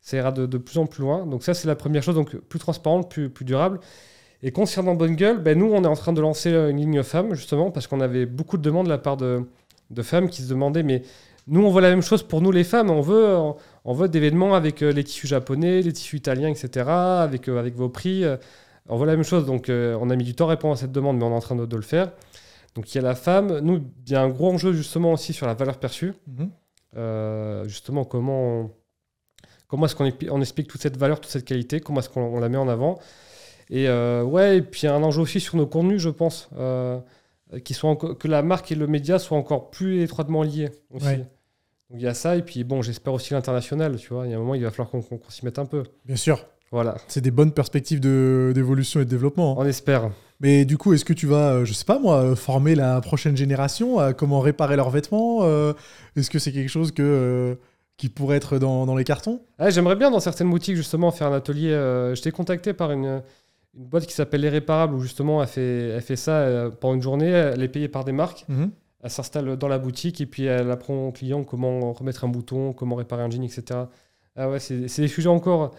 ça 0.00 0.16
ira 0.16 0.32
de, 0.32 0.46
de 0.46 0.58
plus 0.58 0.78
en 0.78 0.86
plus 0.86 1.02
loin. 1.02 1.26
Donc 1.26 1.42
ça, 1.42 1.54
c'est 1.54 1.68
la 1.68 1.76
première 1.76 2.02
chose, 2.02 2.14
donc 2.14 2.36
plus 2.36 2.58
transparente, 2.58 3.10
plus, 3.10 3.28
plus 3.30 3.44
durable. 3.44 3.80
Et 4.42 4.52
concernant 4.52 4.94
Bonne 4.94 5.16
Gueule, 5.16 5.38
ben, 5.42 5.58
nous, 5.58 5.66
on 5.72 5.84
est 5.84 5.86
en 5.86 5.94
train 5.96 6.12
de 6.14 6.20
lancer 6.20 6.50
euh, 6.52 6.70
une 6.70 6.78
ligne 6.78 7.02
femme, 7.02 7.34
justement, 7.34 7.70
parce 7.70 7.86
qu'on 7.86 8.00
avait 8.00 8.24
beaucoup 8.26 8.56
de 8.56 8.62
demandes 8.62 8.86
de 8.86 8.90
la 8.90 8.98
part 8.98 9.16
de, 9.18 9.42
de 9.90 10.02
femmes 10.02 10.28
qui 10.30 10.40
se 10.42 10.48
demandaient, 10.48 10.82
mais 10.82 11.02
nous, 11.46 11.62
on 11.64 11.70
veut 11.70 11.82
la 11.82 11.90
même 11.90 12.00
chose 12.02 12.22
pour 12.22 12.40
nous, 12.40 12.50
les 12.50 12.64
femmes. 12.64 12.90
On 12.90 13.00
veut, 13.02 13.36
on 13.84 13.92
veut 13.92 14.08
des 14.08 14.20
vêtements 14.20 14.54
avec 14.54 14.82
euh, 14.82 14.92
les 14.92 15.04
tissus 15.04 15.26
japonais, 15.26 15.82
les 15.82 15.92
tissus 15.92 16.16
italiens, 16.16 16.48
etc., 16.48 16.88
avec, 16.88 17.48
euh, 17.48 17.58
avec 17.58 17.74
vos 17.76 17.88
prix. 17.90 18.24
on 18.88 18.96
veut 18.96 19.06
la 19.06 19.14
même 19.16 19.24
chose. 19.24 19.44
Donc, 19.44 19.66
on 19.68 20.10
a 20.10 20.16
mis 20.16 20.24
du 20.24 20.34
temps 20.34 20.46
à 20.46 20.50
répondre 20.50 20.74
à 20.74 20.76
cette 20.76 20.92
demande, 20.92 21.18
mais 21.18 21.24
on 21.24 21.30
est 21.32 21.34
en 21.34 21.40
train 21.40 21.56
de, 21.56 21.66
de 21.66 21.76
le 21.76 21.82
faire. 21.82 22.12
Donc, 22.76 22.94
il 22.94 22.96
y 22.96 22.98
a 22.98 23.02
la 23.02 23.14
femme. 23.16 23.58
Nous, 23.60 23.82
il 24.06 24.12
y 24.12 24.14
a 24.16 24.22
un 24.22 24.28
gros 24.28 24.50
enjeu, 24.52 24.72
justement, 24.72 25.12
aussi 25.12 25.32
sur 25.32 25.46
la 25.46 25.54
valeur 25.54 25.78
perçue. 25.78 26.12
Mhm. 26.28 26.50
Euh, 26.96 27.64
justement, 27.68 28.04
comment, 28.04 28.42
on- 28.60 28.70
comment 29.70 29.86
est-ce 29.86 29.94
qu'on 29.96 30.04
expli- 30.06 30.28
on 30.30 30.40
explique 30.40 30.68
toute 30.68 30.82
cette 30.82 30.96
valeur, 30.98 31.20
toute 31.20 31.30
cette 31.30 31.44
qualité, 31.46 31.80
comment 31.80 32.00
est-ce 32.00 32.08
qu'on 32.10 32.22
on 32.22 32.40
la 32.40 32.48
met 32.48 32.58
en 32.58 32.68
avant? 32.68 32.98
Et 33.70 33.88
euh, 33.88 34.22
ouais, 34.24 34.58
et 34.58 34.62
puis 34.62 34.80
il 34.82 34.86
y 34.86 34.88
a 34.88 34.94
un 34.94 35.02
enjeu 35.02 35.22
aussi 35.22 35.38
sur 35.40 35.56
nos 35.56 35.66
contenus, 35.66 36.00
je 36.02 36.08
pense, 36.10 36.50
euh, 36.58 36.98
qui 37.64 37.74
que 38.18 38.28
la 38.28 38.42
marque 38.42 38.72
et 38.72 38.74
le 38.74 38.86
média 38.88 39.18
soient 39.20 39.38
encore 39.38 39.70
plus 39.70 40.02
étroitement 40.02 40.42
liés 40.42 40.70
aussi. 40.92 41.06
Ouais. 41.06 41.16
Donc 41.90 41.98
il 41.98 42.02
y 42.02 42.06
a 42.08 42.14
ça, 42.14 42.36
et 42.36 42.42
puis 42.42 42.62
bon, 42.64 42.82
j'espère 42.82 43.12
aussi 43.12 43.32
l'international, 43.32 43.96
tu 43.96 44.12
vois. 44.12 44.26
Il 44.26 44.30
y 44.30 44.34
a 44.34 44.36
un 44.36 44.40
moment, 44.40 44.54
il 44.54 44.62
va 44.62 44.70
falloir 44.70 44.90
qu'on 44.90 45.02
s'y 45.28 45.44
mette 45.44 45.58
un 45.58 45.66
peu. 45.66 45.82
Bien 46.04 46.16
sûr. 46.16 46.44
Voilà, 46.72 46.94
C'est 47.08 47.20
des 47.20 47.32
bonnes 47.32 47.50
perspectives 47.50 47.98
d'évolution 47.98 49.00
et 49.00 49.04
de 49.04 49.10
développement. 49.10 49.52
hein. 49.52 49.64
on 49.64 49.66
espère. 49.66 50.10
Mais 50.38 50.64
du 50.64 50.78
coup, 50.78 50.92
est-ce 50.92 51.04
que 51.04 51.12
tu 51.12 51.26
vas, 51.26 51.50
euh, 51.54 51.64
je 51.64 51.72
sais 51.72 51.84
pas 51.84 51.98
moi, 51.98 52.36
former 52.36 52.76
la 52.76 53.00
prochaine 53.00 53.36
génération 53.36 53.98
à 53.98 54.12
comment 54.14 54.38
réparer 54.38 54.76
leurs 54.76 54.90
vêtements 54.90 55.40
Est-ce 56.16 56.30
que 56.30 56.38
c'est 56.38 56.52
quelque 56.52 56.68
chose 56.68 56.92
que, 56.92 57.58
qui 58.00 58.08
pourrait 58.08 58.36
être 58.38 58.58
dans, 58.58 58.86
dans 58.86 58.96
les 58.96 59.04
cartons 59.04 59.42
Ah, 59.58 59.68
J'aimerais 59.70 59.96
bien 59.96 60.10
dans 60.10 60.20
certaines 60.20 60.48
boutiques 60.50 60.76
justement 60.76 61.10
faire 61.10 61.26
un 61.28 61.34
atelier. 61.36 61.70
euh, 61.70 62.14
J'étais 62.14 62.30
contacté 62.30 62.72
par 62.72 62.92
une, 62.92 63.22
une 63.76 63.84
boîte 63.84 64.06
qui 64.06 64.14
s'appelle 64.14 64.40
Les 64.40 64.48
Réparables 64.48 64.94
où 64.94 65.00
justement 65.00 65.42
elle 65.42 65.48
fait, 65.48 65.88
elle 65.90 66.00
fait 66.00 66.16
ça 66.16 66.32
euh, 66.38 66.70
pendant 66.70 66.94
une 66.94 67.02
journée. 67.02 67.28
Elle 67.28 67.62
est 67.62 67.68
payée 67.68 67.88
par 67.88 68.04
des 68.04 68.12
marques. 68.12 68.44
Mhm. 68.48 68.70
Elle 69.02 69.10
s'installe 69.10 69.56
dans 69.56 69.68
la 69.68 69.78
boutique 69.78 70.20
et 70.20 70.26
puis 70.26 70.44
elle 70.44 70.70
apprend 70.70 71.08
aux 71.08 71.12
clients 71.12 71.44
comment 71.44 71.92
remettre 71.92 72.24
un 72.24 72.28
bouton, 72.28 72.72
comment 72.72 72.96
réparer 72.96 73.22
un 73.22 73.30
jean, 73.30 73.42
etc. 73.44 73.80
Ah 74.36 74.48
ouais, 74.48 74.60
c'est 74.60 74.76
des 75.00 75.08
sujets 75.08 75.28
encore 75.28 75.72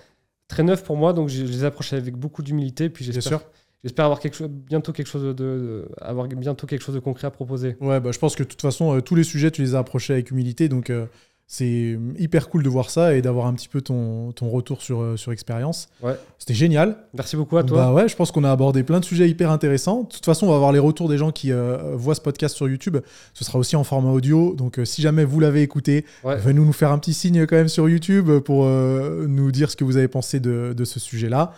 très 0.47 0.63
neufs 0.63 0.83
pour 0.83 0.97
moi, 0.97 1.13
donc 1.13 1.29
je, 1.29 1.45
je 1.45 1.51
les 1.51 1.63
approche 1.63 1.93
avec 1.93 2.15
beaucoup 2.15 2.43
d'humilité. 2.43 2.89
Puis 2.89 3.03
j'espère 3.05 3.41
j'espère 3.83 4.05
avoir 4.05 4.19
quelque 4.19 4.35
chose, 4.35 4.47
bientôt 4.49 4.91
quelque 4.91 5.07
chose 5.07 5.23
de, 5.23 5.33
de- 5.33 5.89
avoir 6.01 6.27
bientôt 6.27 6.67
quelque 6.67 6.81
chose 6.83 6.93
de 6.93 6.99
concret 6.99 7.25
à 7.27 7.31
proposer. 7.31 7.77
Ouais, 7.81 7.99
bah, 7.99 8.11
je 8.11 8.19
pense 8.19 8.35
que 8.35 8.43
de 8.43 8.47
toute 8.47 8.61
façon, 8.61 8.95
euh, 8.95 9.01
tous 9.01 9.15
les 9.15 9.23
sujets, 9.23 9.49
tu 9.49 9.61
les 9.63 9.73
as 9.75 9.79
approchés 9.79 10.13
avec 10.13 10.29
humilité. 10.29 10.67
Donc, 10.69 10.89
euh, 10.91 11.05
c'est 11.53 11.99
hyper 12.17 12.47
cool 12.47 12.63
de 12.63 12.69
voir 12.69 12.89
ça 12.89 13.13
et 13.13 13.21
d'avoir 13.21 13.45
un 13.45 13.53
petit 13.53 13.67
peu 13.67 13.81
ton, 13.81 14.31
ton 14.31 14.49
retour 14.49 14.81
sur, 14.81 15.01
euh, 15.01 15.17
sur 15.17 15.33
expérience. 15.33 15.89
Ouais. 16.01 16.13
C'était 16.39 16.53
génial. 16.53 16.95
Merci 17.13 17.35
beaucoup 17.35 17.57
à 17.57 17.63
toi. 17.65 17.77
Bah 17.77 17.93
ouais, 17.93 18.07
je 18.07 18.15
pense 18.15 18.31
qu'on 18.31 18.45
a 18.45 18.51
abordé 18.51 18.83
plein 18.83 19.01
de 19.01 19.05
sujets 19.05 19.27
hyper 19.29 19.51
intéressants. 19.51 20.03
De 20.03 20.07
toute 20.07 20.23
façon, 20.23 20.45
on 20.45 20.49
va 20.51 20.55
avoir 20.55 20.71
les 20.71 20.79
retours 20.79 21.09
des 21.09 21.17
gens 21.17 21.33
qui 21.33 21.51
euh, 21.51 21.93
voient 21.97 22.15
ce 22.15 22.21
podcast 22.21 22.55
sur 22.55 22.69
YouTube. 22.69 22.95
Ce 23.33 23.43
sera 23.43 23.59
aussi 23.59 23.75
en 23.75 23.83
format 23.83 24.11
audio. 24.11 24.55
Donc, 24.55 24.79
euh, 24.79 24.85
si 24.85 25.01
jamais 25.01 25.25
vous 25.25 25.41
l'avez 25.41 25.61
écouté, 25.61 26.05
Ouais. 26.23 26.37
venez 26.37 26.61
nous 26.61 26.71
faire 26.71 26.93
un 26.93 26.97
petit 26.99 27.13
signe 27.13 27.45
quand 27.45 27.57
même 27.57 27.67
sur 27.67 27.89
YouTube 27.89 28.31
pour 28.45 28.63
euh, 28.63 29.25
nous 29.27 29.51
dire 29.51 29.69
ce 29.69 29.75
que 29.75 29.83
vous 29.83 29.97
avez 29.97 30.07
pensé 30.07 30.39
de, 30.39 30.71
de 30.73 30.85
ce 30.85 31.01
sujet-là. 31.01 31.51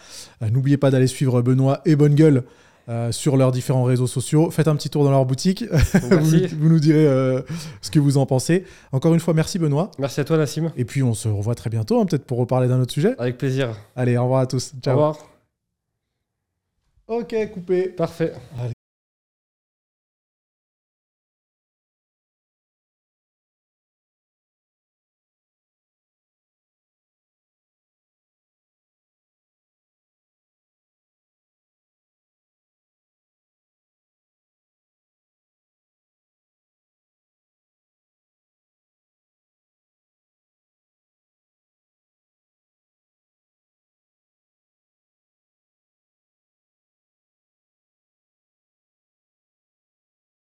N'oubliez 0.52 0.78
pas 0.78 0.90
d'aller 0.90 1.06
suivre 1.06 1.44
Benoît 1.44 1.82
et 1.86 1.96
Bonne 1.96 2.16
Gueule 2.16 2.44
euh, 2.90 3.12
sur 3.12 3.38
leurs 3.38 3.52
différents 3.52 3.84
réseaux 3.84 4.08
sociaux. 4.08 4.52
Faites 4.52 4.68
un 4.68 4.76
petit 4.76 4.90
tour 4.90 5.04
dans 5.04 5.12
leur 5.12 5.26
boutique. 5.26 5.64
vous, 6.02 6.70
nous 6.70 6.80
direz 6.80 7.08
euh, 7.08 7.42
ce 7.82 7.90
que 7.92 8.00
vous 8.00 8.18
en 8.18 8.26
pensez. 8.26 8.66
Encore 8.92 9.14
une 9.14 9.20
fois, 9.20 9.34
merci 9.34 9.58
Benoît. 9.60 9.92
Merci 10.00 10.20
à 10.20 10.26
toi, 10.26 10.38
Nassim. 10.38 10.72
Et 10.76 10.86
puis, 10.86 11.02
on 11.04 11.14
se 11.14 11.28
revoit 11.28 11.56
très 11.56 11.70
bientôt, 11.70 12.02
hein, 12.02 12.06
peut-être 12.06 12.26
pour 12.26 12.38
reparler 12.38 12.68
d'un 12.68 12.82
autre 12.82 12.94
sujet. 12.94 13.16
Avec 13.18 13.38
plaisir. 13.38 13.70
Allez, 13.96 14.18
au 14.18 14.24
revoir 14.24 14.42
à 14.42 14.48
tous. 14.48 14.74
Au 14.78 14.82
Ciao. 14.82 14.94
revoir. 14.96 15.18
Ok, 17.08 17.36
coupé. 17.54 17.90
Parfait. 17.90 18.34
Allez. 18.60 18.73